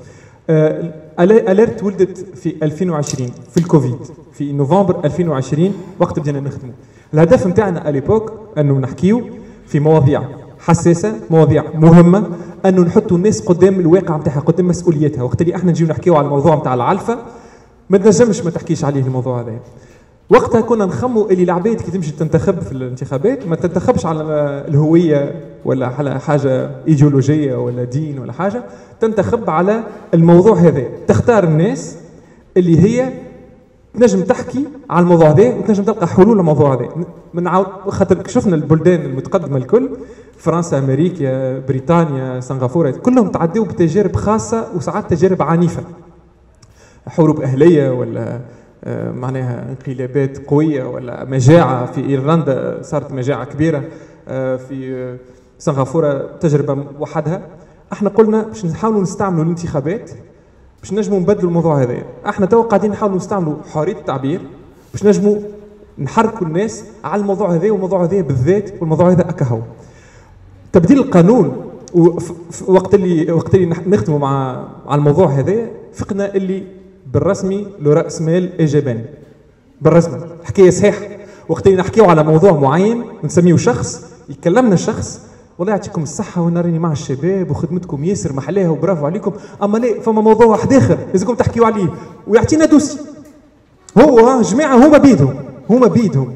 [0.49, 3.97] آه Alert ولدت في 2020 في الكوفيد
[4.33, 6.73] في نوفمبر 2020 وقت بدينا نخدموا.
[7.13, 9.21] الهدف نتاعنا à l'époque أنه نحكيو
[9.67, 10.23] في مواضيع
[10.59, 12.29] حساسة مواضيع مهمة
[12.65, 16.55] أنه نحطوا الناس قدام الواقع نتاعها قدام مسؤوليتها وقت اللي إحنا نجيو نحكيو على الموضوع
[16.55, 17.17] نتاع العلفة
[17.89, 19.59] ما تنجمش ما تحكيش عليه الموضوع هذا.
[20.29, 24.21] وقتها كنا نخموا اللي العباد كي تمشي تنتخب في الانتخابات ما تنتخبش على
[24.67, 28.63] الهوية ولا على حاجة إيديولوجية ولا دين ولا حاجة
[29.01, 29.83] تنتخب على
[30.13, 30.83] الموضوع هذا.
[31.07, 31.97] تختار الناس
[32.57, 33.13] اللي هي
[33.93, 36.89] تنجم تحكي على الموضوع هذا وتنجم تلقى حلول للموضوع هذا.
[37.33, 37.49] من
[37.87, 39.89] خاطر شفنا البلدان المتقدمة الكل
[40.37, 45.83] فرنسا أمريكا بريطانيا سنغافورة كلهم تعدوا بتجارب خاصة وساعات تجارب عنيفة.
[47.07, 48.39] حروب أهلية ولا
[48.83, 53.83] آه، معناها انقلابات قوية ولا مجاعة في إيرلندا صارت مجاعة كبيرة
[54.27, 55.17] آه، في
[55.59, 57.41] سنغافورة تجربة وحدها.
[57.93, 60.11] إحنا قلنا باش نحاولوا نستعملوا الانتخابات
[60.81, 61.97] باش نجموا نبدلوا الموضوع هذا
[62.29, 64.41] إحنا تو قاعدين نحاولوا نستعملوا حرية التعبير
[64.93, 65.37] باش نجموا
[65.99, 69.59] نحركوا الناس على الموضوع هذا والموضوع هذا بالذات والموضوع هذا أكهو.
[70.73, 71.71] تبديل القانون
[72.67, 76.63] وقت اللي وقت اللي نختموا مع على الموضوع هذا فقنا اللي
[77.13, 79.05] بالرسمي له راس مال ايجابي
[79.81, 80.19] بالرسمي.
[80.41, 81.17] الحكاية صحيح
[81.49, 85.21] وقت اللي نحكيو على موضوع معين نسميه شخص يكلمنا الشخص
[85.59, 89.31] والله يعطيكم الصحة وأنا راني مع الشباب وخدمتكم ياسر محلاها وبرافو عليكم.
[89.63, 90.97] أما لا فما موضوع واحد آخر.
[91.13, 91.93] لازمكم تحكيوا عليه
[92.27, 92.99] ويعطينا dossier
[93.97, 95.35] هو جماعة هما بيدهم.
[95.69, 96.35] هما بيدهم.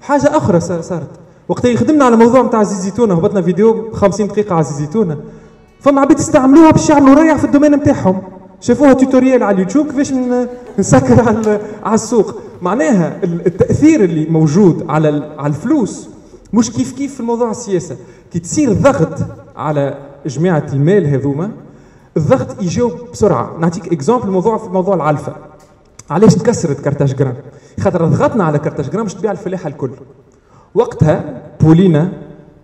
[0.00, 1.10] حاجة أخرى صارت.
[1.48, 5.16] وقت اللي خدمنا على موضوع نتاع زيتونة هبطنا فيديو 50 دقيقة على زيتونة
[5.80, 8.22] فما عباد استعملوها باش يعملوا ريع في ال domaine نتاعهم
[8.60, 10.12] شافوها tutorial على اليوتيوب كيفاش
[10.78, 11.20] نسكر
[11.82, 12.34] على السوق.
[12.62, 16.08] معناها التأثير اللي موجود على على الفلوس
[16.52, 17.96] مش كيف كيف في الموضوع السياسة.
[18.32, 19.18] كي تصير ضغط
[19.56, 21.50] على جماعة المال هذوما
[22.16, 23.56] الضغط يجاوب بسرعة.
[23.60, 25.32] نعطيك exemple الموضوع في موضوع العلفة.
[26.10, 27.34] علاش تكسرت Carthage Grains؟
[27.80, 29.90] خاطر ضغطنا على Carthage Grains باش تبيع الفلاحة الكل.
[30.74, 32.12] وقتها بولينا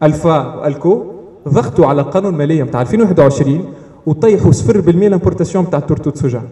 [0.03, 1.05] ألفا وألكو
[1.49, 3.73] ضغطوا على القانون المالية نتاع 2021
[4.06, 6.43] وطيحوا 0% ال importation نتاع tourteau soja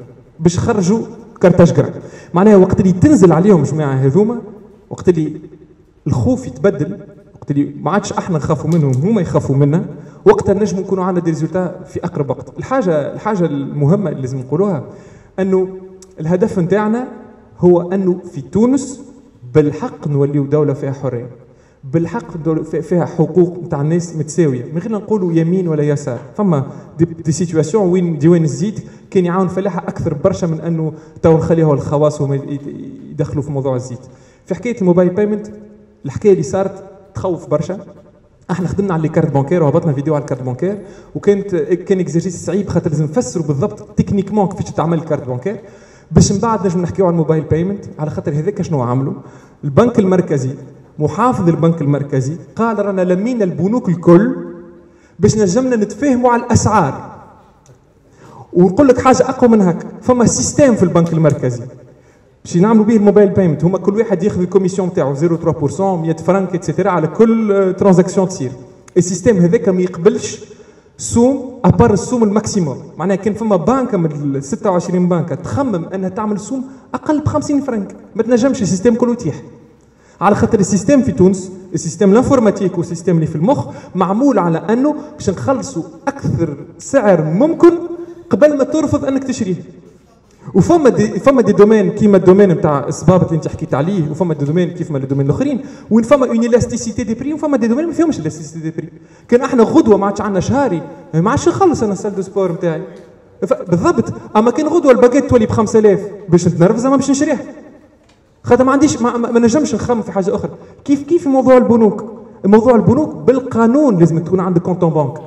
[0.40, 1.00] باش خرجوا
[1.40, 1.92] Carthage Grains
[2.34, 4.38] معناها وقت اللي تنزل عليهم جماعة هذوما
[4.90, 5.40] وقت اللي
[6.06, 6.98] الخوف يتبدل
[7.34, 9.84] وقت اللي ما عادش إحنا نخافوا منهم هما يخافوا منا
[10.24, 11.34] وقتها نجم نكونوا عندنا دي
[11.86, 12.58] في أقرب وقت.
[12.58, 14.84] الحاجة الحاجة المهمة اللي لازم نقولوها
[15.38, 15.68] أنه
[16.20, 17.08] الهدف نتاعنا
[17.58, 19.00] هو أنه في تونس
[19.54, 21.30] بالحق نوليو دولة فيها حرية.
[21.84, 22.48] بالحق
[22.80, 24.64] فيها حقوق نتاع الناس متساوية.
[24.72, 26.18] من غير نقولوا يمين ولا يسار.
[26.36, 26.66] فما
[26.98, 28.80] des, des situations وين ديوان الزيت
[29.10, 30.92] كان يعاون فلاحه أكثر برشا من أنه
[31.22, 32.34] تو نخليها الخواص وما
[33.10, 33.98] يدخلوا في موضوع الزيت.
[34.46, 35.46] في حكاية ال mobile payment
[36.04, 36.84] الحكاية اللي صارت
[37.14, 37.78] تخوف برشا.
[38.50, 40.78] إحنا خدمنا على ال carte bancaire وهبطنا فيديو على ال carte bancaire
[41.14, 45.60] وكانت كان exercice صعيب خاطر لازم نفسروا بالضبط techniquement كيفاش تعمل ال carte bancaire
[46.10, 49.14] باش من بعد نجم نحكيو على ال mobile payment على خاطر هذاك شنو عملوا؟
[49.64, 50.50] البنك المركزي
[51.02, 54.36] محافظ البنك المركزي قال رانا لمينا البنوك الكل
[55.18, 57.12] باش نجمنا نتفاهموا على الأسعار.
[58.52, 61.62] ونقول لك حاجة أقوى من هكا فما système في البنك المركزي.
[62.44, 66.16] باش نعملوا به ال mobile payment هما كل واحد ياخذ ال commission نتاعو 0.3% 100
[66.16, 68.52] فرانك et cetera على كل transaction تصير.
[68.96, 70.44] ال système هذاك ما يقبلش
[70.98, 72.78] سوم à part السوم ال maximum.
[72.98, 76.64] معناها كان فما بانكه من 26 بانكه تخمم إنها تعمل سوم
[76.94, 77.96] أقل ب 50 فرنك.
[78.14, 79.42] ما تنجمش ال système كله يطيح.
[80.22, 83.66] على خاطر ال système في تونس ال système ال informatique وال système اللي في المخ
[83.94, 87.70] معمول على أنه باش نخلصوا أكثر سعر ممكن
[88.30, 89.54] قبل ما ترفض أنك تشريه.
[90.54, 94.34] وفما des فما des domaines كيما ال domaine نتاع الصبابط اللي انت حكيت عليه وفما
[94.34, 97.66] des domaines كيف ما ال domaines الأخرين وين فما une élasticité des prix وفما des
[97.66, 98.88] domaines ما فيهمش élasticité des prix
[99.28, 100.82] كان إحنا غدوة ما عادش عندنا شهري
[101.14, 102.82] ما عادش نخلص أنا salle de sport نتاعي
[103.68, 104.04] بالضبط.
[104.36, 107.38] أما كان غدوة ال paquet تولي ب 5000 باش نتنرفز ما باش نشريها.
[108.44, 110.50] خاطر ما عنديش ما, ما نجمش نخمم في حاجة أخرى.
[110.84, 112.04] كيف كيف موضوع البنوك؟
[112.44, 115.18] موضوع البنوك بالقانون لازم تكون عندك compte en banque.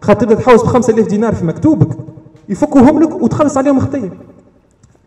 [0.00, 1.88] خاطر تبدأ تحوس ب 5000 دينار في مكتوبك
[2.48, 4.12] يفكوهم لك وتخلص عليهم خطية.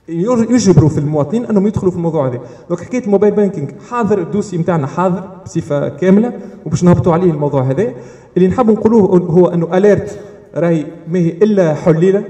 [0.10, 2.40] يجبروا في المواطنين أنهم يدخلوا في الموضوع هذا.
[2.70, 6.34] donc حكاية ال mobile banking حاضر ال dossier نتاعنا حاضر بصفة كاملة
[6.66, 7.94] وباش نهبطوا عليه الموضوع هذا.
[8.38, 10.20] اللي نحب نقولوه هو أنه Alert
[10.56, 12.24] راهي ما هي إلا حليلة.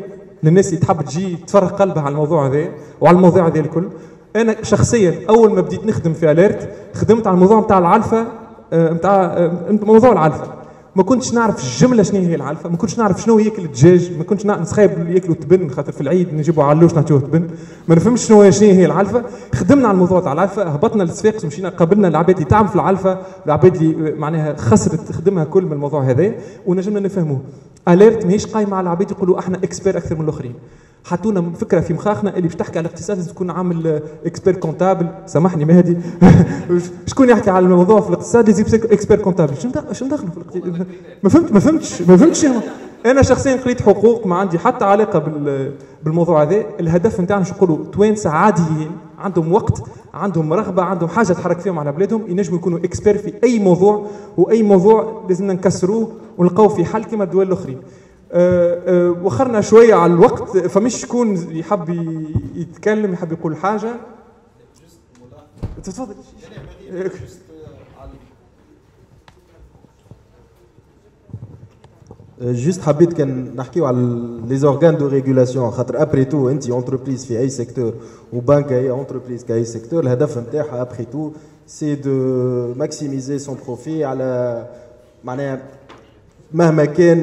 [0.44, 2.70] للناس اللي تحب تجي تفرغ قلبها على الموضوع هذا
[3.02, 3.88] وعلى الموضوع هذا الكل.
[4.36, 8.28] أنا شخصيا أول ما بديت نخدم في Alert خدمت على الموضوع نتاع العلفة
[8.74, 10.44] نتاع آه، موضوع العلفة.
[10.96, 14.46] ما كنتش نعرف الجملة شنو هي العلفة ما كنتش نعرف شنو ياكل الدجاج ما كنتش
[14.46, 17.48] نعرف نسخايب ياكلوا تبن خاطر في العيد نجيبوا علوش نعطيوه تبن.
[17.88, 19.24] ما نفهمش شنو شنو هي العلفة.
[19.56, 23.76] خدمنا على الموضوع تاع العلفة هبطنا للصفاقس ومشينا قابلنا العباد اللي تعمل في العلفة العباد
[23.76, 26.32] اللي معناها خسرت تخدمها كل من الموضوع هذا
[26.66, 27.42] ونجمنا نفهموه.
[27.88, 30.54] Alert ماهيش قايمة على العباد يقولوا إحنا experts أكثر من الآخرين.
[31.06, 35.98] حطونا فكرة في مخاخنا اللي باش تحكي على الاقتصاد لازم تكون عامل expert-comptable سامحني مهدي.
[37.06, 39.72] شكون يحكي على الموضوع في الاقتصاد لازم expert-comptable شنو
[40.10, 40.88] دخل في الاقتصاد؟
[41.24, 41.52] ما فهمت.
[41.52, 42.46] ما فهمتش ما فهمتش
[43.06, 43.22] أنا.
[43.22, 45.20] شخصيا قريت حقوق ما عندي حتى علاقة
[46.04, 46.66] بالموضوع هذا.
[46.80, 49.84] الهدف نتاعنا شو نقولوا؟ توانسه عاديين عندهم وقت
[50.14, 52.24] عندهم رغبة عندهم حاجة تحرك فيهم على بلادهم.
[52.28, 54.06] ينجموا يكونوا experts في أي موضوع
[54.38, 57.78] وأي موضوع لازمنا نكسروه ونلقاو في حل كما الدول الأخرين.
[59.24, 61.90] وخرنا شوية على الوقت فمش شكون يحب
[62.56, 63.96] يتكلم يحب يقول حاجة.
[65.84, 66.16] تفضل.
[72.42, 73.98] juste حبيت كان نحكيو على
[74.48, 77.94] les organes de régulation خاطر après tout انت entreprise في أي secteur
[78.34, 81.32] وبنك هي entreprise كأي secteur الهدف نتاعها après tout
[81.68, 82.12] c'est de
[82.74, 84.66] maximiser son profit على
[85.24, 85.62] معناها
[86.56, 87.18] مهما كان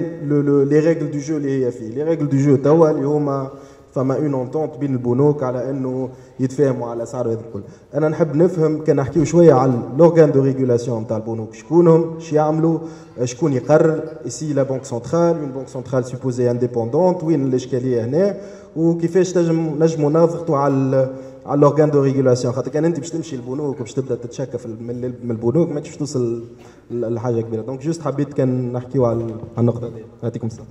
[0.70, 3.50] les règles de jeu اللي هي فيه les règles de jeu توا اللي هما
[3.94, 6.08] فما une entente بين البنوك على انه
[6.40, 7.62] يتفاهموا على اسعار هذا الكل
[7.94, 12.78] أنا نحب نفهم كان نحكيو شوية على l'organe de régulation نتاع البنوك شكونهم شو يعملوا
[13.24, 18.36] شكون يقرر et si la banque centrale une banque centrale supposée indépendante وين الاشكاليه هنا
[18.76, 21.10] وكيفاش تنجم نجموا نضغطوا على
[21.46, 25.68] على l'organe de régulation خاطر كان انت باش تمشي للبنوك وباش تبدأ تتشكى من البنوك
[25.68, 26.44] ما تمشي توصل
[26.90, 27.62] لحاجة كبيرة.
[27.62, 29.26] donc juste حبيت كان نحكيو على
[29.58, 30.04] النقطة دي.
[30.22, 30.66] يعطيكم السلام.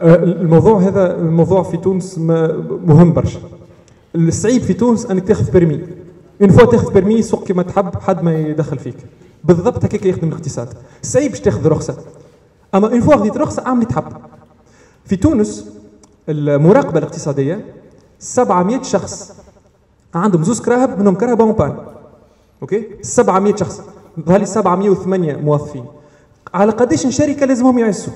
[0.00, 3.40] أه، الموضوع هذا الموضوع في تونس مهم برشا.
[4.14, 5.86] الصعيب في تونس أنك تاخذ permis
[6.42, 8.96] une fois تاخذ permis سوق كما تحب حد ما يدخل فيك.
[9.44, 10.68] بالضبط هكاك يخدم الاقتصاد.
[11.02, 11.96] الصعيب باش تاخذ رخصة.
[12.74, 14.04] أما une fois خذيت رخصة أعمل تحب.
[15.04, 15.66] في تونس
[16.28, 17.64] المراقبة الاقتصادية
[18.18, 19.37] 700 شخص
[20.18, 21.76] عندهم زوز كراهب منهم كرهبه en
[22.62, 23.82] okay؟ 700 شخص.
[24.20, 25.84] ظهر لي 708 موظفين.
[26.54, 28.12] على قديش شركة لازمهم يعسوا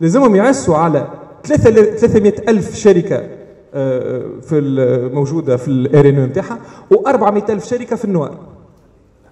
[0.00, 1.08] لازمهم يعسوا على
[1.44, 3.28] 300 ألف شركة
[3.74, 4.60] آه، في
[5.14, 6.58] موجودة في ال RN نتاعها
[6.94, 8.38] و400 ألف شركة في ال noir.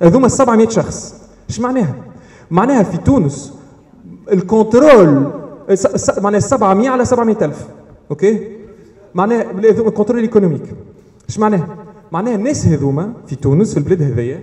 [0.02, 1.14] هذوما 700 شخص.
[1.48, 1.94] إيش معناها؟
[2.50, 3.54] معناها في تونس
[4.32, 5.30] ال contrôle
[6.18, 7.66] معناها 700 على 700 ألف.
[8.10, 8.56] okay؟
[9.14, 10.74] معناها ال contrôle économique
[11.28, 11.81] إيش معناها؟
[12.12, 14.42] معناها الناس هذوما في تونس في البلاد هذيا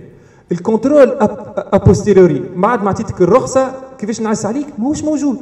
[0.52, 1.16] ال contrôle
[1.56, 5.38] a posteriori بعد ما عطيتك الرخصة كيفاش نعس عليك؟ ماهوش موجود.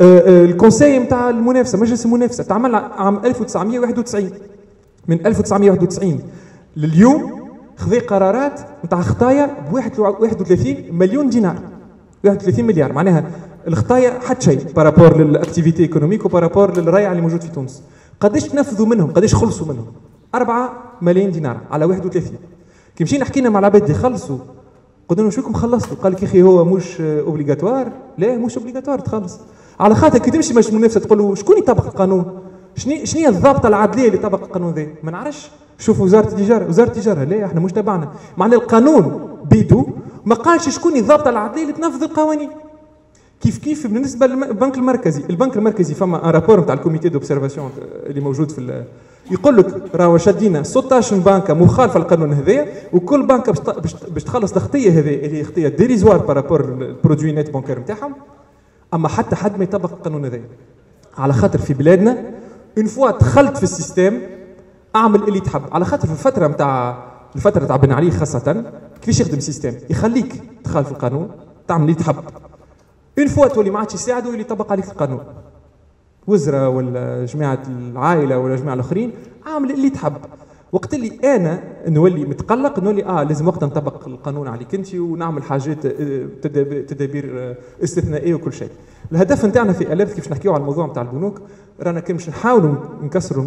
[0.00, 4.30] ال conseil نتاع المنافسة مجلس المنافسة تعمل عام 1991
[5.08, 6.20] من 1991
[6.76, 11.58] لليوم خذ قرارات نتاع خطايا ب 31 مليون دينار.
[12.24, 13.24] 31 مليار معناها
[13.68, 17.82] الخطايا حتى شيء بارابور للاكتيفيتي ايكونوميك وبارابور للريع اللي موجود في تونس.
[18.20, 19.86] قداش تنفذوا منهم؟ قداش خلصوا منهم؟
[20.34, 20.72] 4
[21.02, 22.32] ملايين دينار على 31
[22.96, 24.38] كي مشينا حكينا مع العباد اللي خلصوا
[25.08, 29.38] قلنا له شوكم خلصتوا؟ قال لك يا أخي هو مش obligatoire لا مش obligatoire تخلص.
[29.80, 32.40] على خاطر كي تمشي مش منافسة تقول له شكون يطبق القانون؟
[32.76, 35.50] شنو شنو هي الضابطة العدلية اللي طبق القانون ذا ما نعرفش.
[35.78, 38.08] شوف وزارة التجارة وزارة التجارة لا إحنا مش تبعنا.
[38.36, 39.86] معنى القانون بيدو
[40.26, 42.50] ما قالش شكون الضابطة العدلية اللي تنفذ القوانين.
[43.40, 47.70] كيف كيف؟ بالنسبة للبنك المركزي البنك المركزي فما un rapport نتاع ال comité d'observation
[48.06, 48.84] اللي موجود في
[49.30, 53.52] يقول لك راهو شادينا 16 بنكه مخالفه للقانون هذايا وكل بنكه
[54.08, 58.14] باش تخلص الخطيه هذه اللي هي خطيه dérisoire par rapport ال produit net bancaire نتاعهم
[58.94, 60.48] أما حتى حد ما يطبق القانون هذايا.
[61.18, 62.24] على خاطر في بلادنا
[62.78, 64.20] une fois دخلت في ال système
[64.96, 65.62] أعمل اللي تحب.
[65.72, 67.04] على خاطر في الفترة نتاع
[67.36, 68.64] الفترة تاع بن علي خاصة
[69.00, 71.30] كيفاش يخدم ال système يخليك تخالف القانون
[71.68, 72.16] تعمل اللي تحب.
[73.18, 75.20] une fois تولي ما عادش يساعده اللي يطبق عليك القانون.
[76.28, 79.10] وزراء ولا جماعة العائلة ولا جماعة الآخرين
[79.46, 80.12] اعمل اللي تحب.
[80.72, 85.86] وقت اللي أنا نولي متقلق نولي آه لازم وقت نطبق القانون عليك انت ونعمل حاجات
[85.86, 86.26] آه،
[86.88, 88.68] تدابير آه، استثنائية وكل شيء.
[89.12, 91.40] الهدف نتاعنا في Alert كيف نحكيو على الموضوع نتاع البنوك
[91.80, 93.44] رانا كي مش نحاولوا نكسروا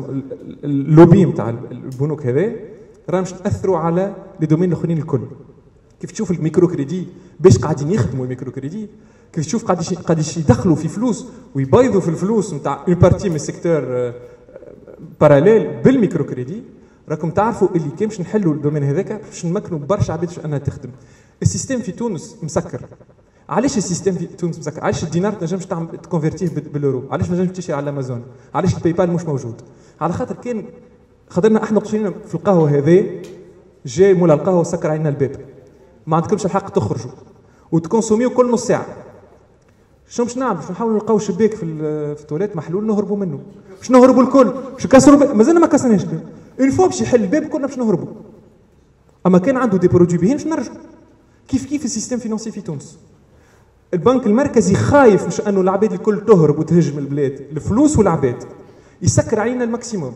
[0.64, 2.52] اللوبي نتاع البنوك هذا
[3.10, 5.22] رانا مش نأثروا على les domaines الأخرين الكل.
[6.00, 7.08] كيف تشوف ال micro-crédit
[7.40, 8.90] باش قاعدين يخدموا ال micro-crédit
[9.34, 11.26] كيف تشوف قاعد قاعد يدخلوا في فلوس
[11.56, 14.14] ويبيضوا في الفلوس نتاع une partie من ال secteur
[15.22, 16.64] parallèle بال micro-crédit
[17.10, 20.90] راكم تعرفوا اللي كان باش نحلوا ال domaine هذاك باش نمكنوا برشا عباد أنها تخدم.
[21.42, 22.86] ال système في تونس مسكر.
[23.50, 27.30] علاش ال système في تونس مسكر؟ علاش الدينار تنجمش تعمل ت converti ه بالأورو؟ علاش
[27.30, 29.62] ما تنجمش تشري على امازون علاش ال PayPal مش موجود؟
[30.02, 30.66] على خاطر كان
[31.30, 33.22] خاطرنا إحنا قشرين في القهوة هذه
[33.86, 35.36] جاي مولا القهوة وسكر علينا الباب.
[36.08, 37.12] ما عندكمش الحق تخرجوا.
[37.72, 38.86] وت consommi و كل نص ساعة.
[40.12, 43.40] شنو باش نعمل؟ باش نحاولوا نلقاو شباك في التواليت محلول نهربوا منه.
[43.78, 44.52] باش نهربوا الكل.
[44.74, 46.24] باش نكسروا مازلنا ما كسرناش الباب.
[46.60, 48.08] une fois باش يحل الباب كلنا باش نهربوا.
[49.26, 50.78] أما كان عنده des produits باهين باش نرجعوا.
[51.48, 52.98] كيف كيف ال système financier في تونس؟
[53.94, 57.42] البنك المركزي خايف مش أنه العباد الكل تهرب وتهجم البلاد.
[57.52, 58.44] الفلوس والعباد.
[59.02, 60.14] يسكر علينا ال maximum.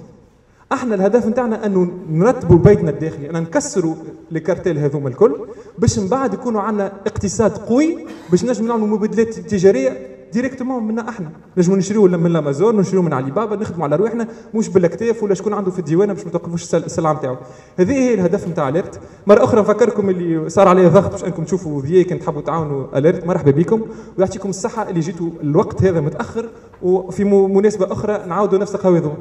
[0.71, 3.95] إحنا الهدف نتاعنا انه نرتبوا بيتنا الداخلي أن نكسروا
[4.31, 5.47] الكارتيل هذوما الكل
[5.77, 11.31] باش من بعد يكونوا عندنا اقتصاد قوي باش نجم نعملوا مبادلات تجارية directement منا إحنا.
[11.57, 15.53] نجموا نشريو من الأمازون نشريو من علي بابا نخدموا على رواحنا مش بالاكتاف ولا شكون
[15.53, 17.37] عنده في الديوانه باش ما توقفوش السلعة نتاعو.
[17.77, 21.81] هذه هي الهدف نتاع اليرت مرة أخرى نفكركم اللي صار عليه ضغط باش أنكم تشوفوا
[21.81, 23.81] ذي كنت تحبوا تعاونوا اليرت مرحبا بكم.
[24.17, 26.49] ويعطيكم الصحة اللي جيتوا الوقت هذا متأخر.
[26.81, 29.15] وفي مناسبة أخرى نعاودوا نفس القهوة تفضل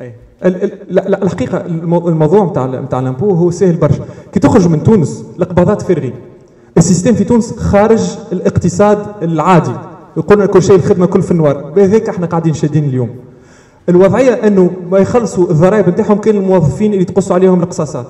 [0.00, 4.04] اي لا الحقيقة الموضوع نتاع نتاع ال impôt هو سهل برشا.
[4.32, 6.14] كي تخرج من تونس القبضات فارغين
[6.76, 9.72] السيستم في تونس خارج الاقتصاد العادي.
[10.16, 11.70] يقولنا كل شيء الخدمة كل في ال noir.
[11.70, 13.08] بهذاك إحنا قاعدين شادين اليوم.
[13.88, 18.06] الوضعية إنه ما يخلصوا الضرائب نتاعهم كان الموظفين اللي تقصوا عليهم القصاصات.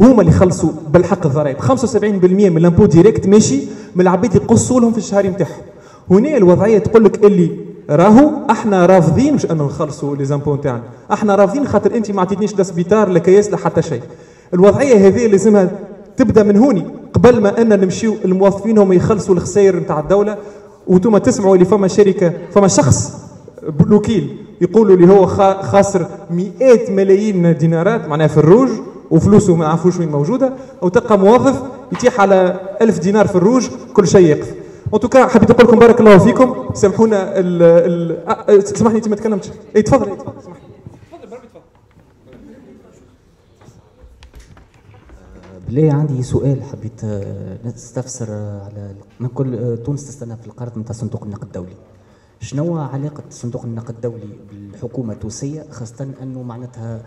[0.00, 1.58] هما اللي خلصوا بالحق الضرائب.
[1.58, 3.60] 75% من ال impôt direct ماشي
[3.96, 5.62] من العباد يقصوا لهم في الشهري نتاعهم.
[6.10, 7.50] هنا الوضعية تقول لك اللي
[7.90, 10.82] راهو إحنا رافضين مش انه نخلصوا لي زامبو نتاعنا
[11.12, 14.02] إحنا رافضين خاطر انت ما عطيتنيش لا سبيطار لا كياس لا حتى شيء.
[14.54, 15.70] الوضعية هذه لازمها
[16.16, 16.86] تبدأ من هوني.
[17.14, 20.36] قبل ما أن نمشيو الموظفين هم يخلصوا الخسائر نتاع الدولة
[20.86, 23.12] وأنتم تسمعوا اللي فما شركة فما شخص
[23.68, 25.26] بلوكيل يقولوا اللي هو
[25.62, 28.68] خاسر مئات ملايين دينارات معناها في الروج
[29.10, 30.52] وفلوسه ما نعرفوش وين موجودة.
[30.82, 31.62] أو تلقى موظف
[31.92, 34.54] يتيح على ألف دينار في الروج كل شيء يقف.
[34.94, 36.74] en tout cas حبيت نقول لكم بارك الله فيكم.
[36.74, 37.62] سامحونا ال
[38.48, 39.50] ال سامحني أنت ما تكلمتش.
[39.76, 40.10] اي تفضل.
[40.10, 40.32] اي تفضل.
[45.68, 46.62] بالله عندي سؤال.
[46.62, 47.04] حبيت
[47.64, 51.76] نستفسر على من كل تونس تستنى في القرض نتاع صندوق النقد الدولي.
[52.40, 57.02] شنو علاقة صندوق النقد الدولي بالحكومة التونسية؟ خاصة أنه معناتها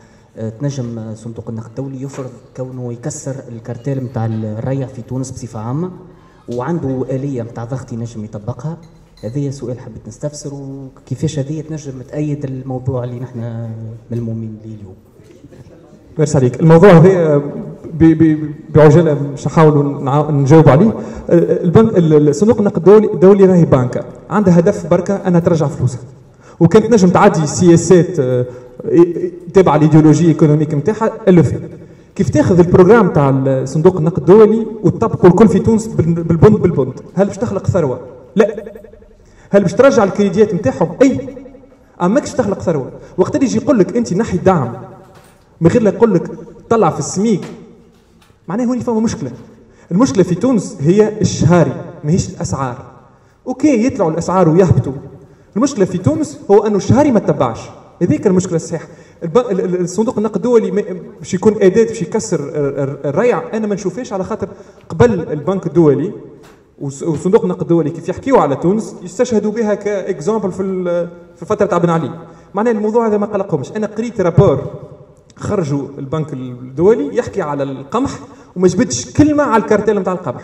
[0.59, 5.91] تنجم صندوق النقد الدولي يفرض كونه يكسر الكارتيل نتاع الريع في تونس بصفة عامة.
[6.53, 8.78] وعنده آلية نتاع ضغط ينجم يطبقها.
[9.24, 13.69] هذا سؤال حبيت نستفسر وكيفاش هذه تنجم تأيد الموضوع اللي نحن
[14.11, 14.95] ملمومين ليه اليوم؟
[16.18, 17.41] ميرسي عليك الموضوع هذا
[18.69, 20.94] بعجالة مش نحاولوا نجاوب عليه.
[21.30, 24.06] البنك الصندوق النقد الدولي الدولي راهي بنكة.
[24.30, 26.02] عندها هدف بركة أنها ترجع فلوسها.
[26.60, 28.15] وكانت نجم تعدي سياسات
[29.53, 31.61] تابعة ال idéologie économique نتاعها الفت
[32.18, 37.26] كيف تاخذ ال programme تاع صندوق النقد الدولي وتطبقه الكل في تونس بالبند بالبند هل
[37.27, 37.99] باش تخلق ثروة؟
[38.35, 38.64] لا.
[39.49, 41.35] هل باش ترجع الكريديات نتاعهم؟ أي.
[42.02, 42.91] أما ماكش تخلق ثروة.
[43.18, 44.73] وقت اللي يجي يقول لك أنت نحي الدعم
[45.61, 46.31] من غير لا يقول لك
[46.69, 47.41] طلع في السميك
[48.48, 49.31] معناه هوني فما مشكلة.
[49.91, 51.73] المشكلة في تونس هي الشهاري
[52.03, 52.77] ماهيش الأسعار.
[53.48, 54.94] OK يطلعوا الأسعار ويهبطوا.
[55.56, 57.60] المشكلة في تونس هو أنه الشهري ما تبعش.
[58.02, 58.88] هذيك المشكلة الصحيحة.
[59.23, 60.72] الصندوق النقد الدولي
[61.19, 62.39] باش يكون أداة باش يكسر
[63.06, 64.48] الريع أنا ما نشوفهاش على خاطر
[64.89, 66.11] قبل البنك الدولي
[66.81, 70.64] وصندوق النقد الدولي كيف يحكيوا على تونس يستشهدوا بها ك exemple في
[71.35, 72.11] في فتره تاع بن علي.
[72.53, 73.72] معناها الموضوع هذا ما قلقهمش.
[73.72, 74.65] أنا قريت rapport
[75.35, 78.11] خرجوا البنك الدولي يحكي على القمح
[78.56, 80.44] وما جبتش كلمة على الكارتيل نتاع القمح.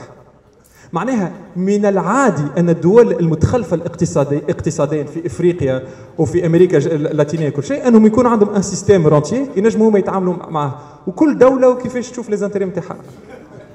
[0.93, 5.83] معناها من العادي أن الدول المتخلفة الاقتصادي اقتصاديا في إفريقيا
[6.17, 10.79] وفي أمريكا اللاتينية كل شيء أنهم يكون عندهم un système rentier ينجموا هما يتعاملوا معه
[11.07, 12.95] وكل دولة وكيفاش تشوف les intérêts نتاعها.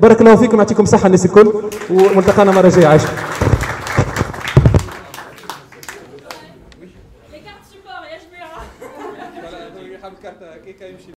[0.00, 1.52] بارك الله فيكم يعطيكم الصحة الناس الكل
[1.90, 3.08] وملتقانا مرة جاية عايشه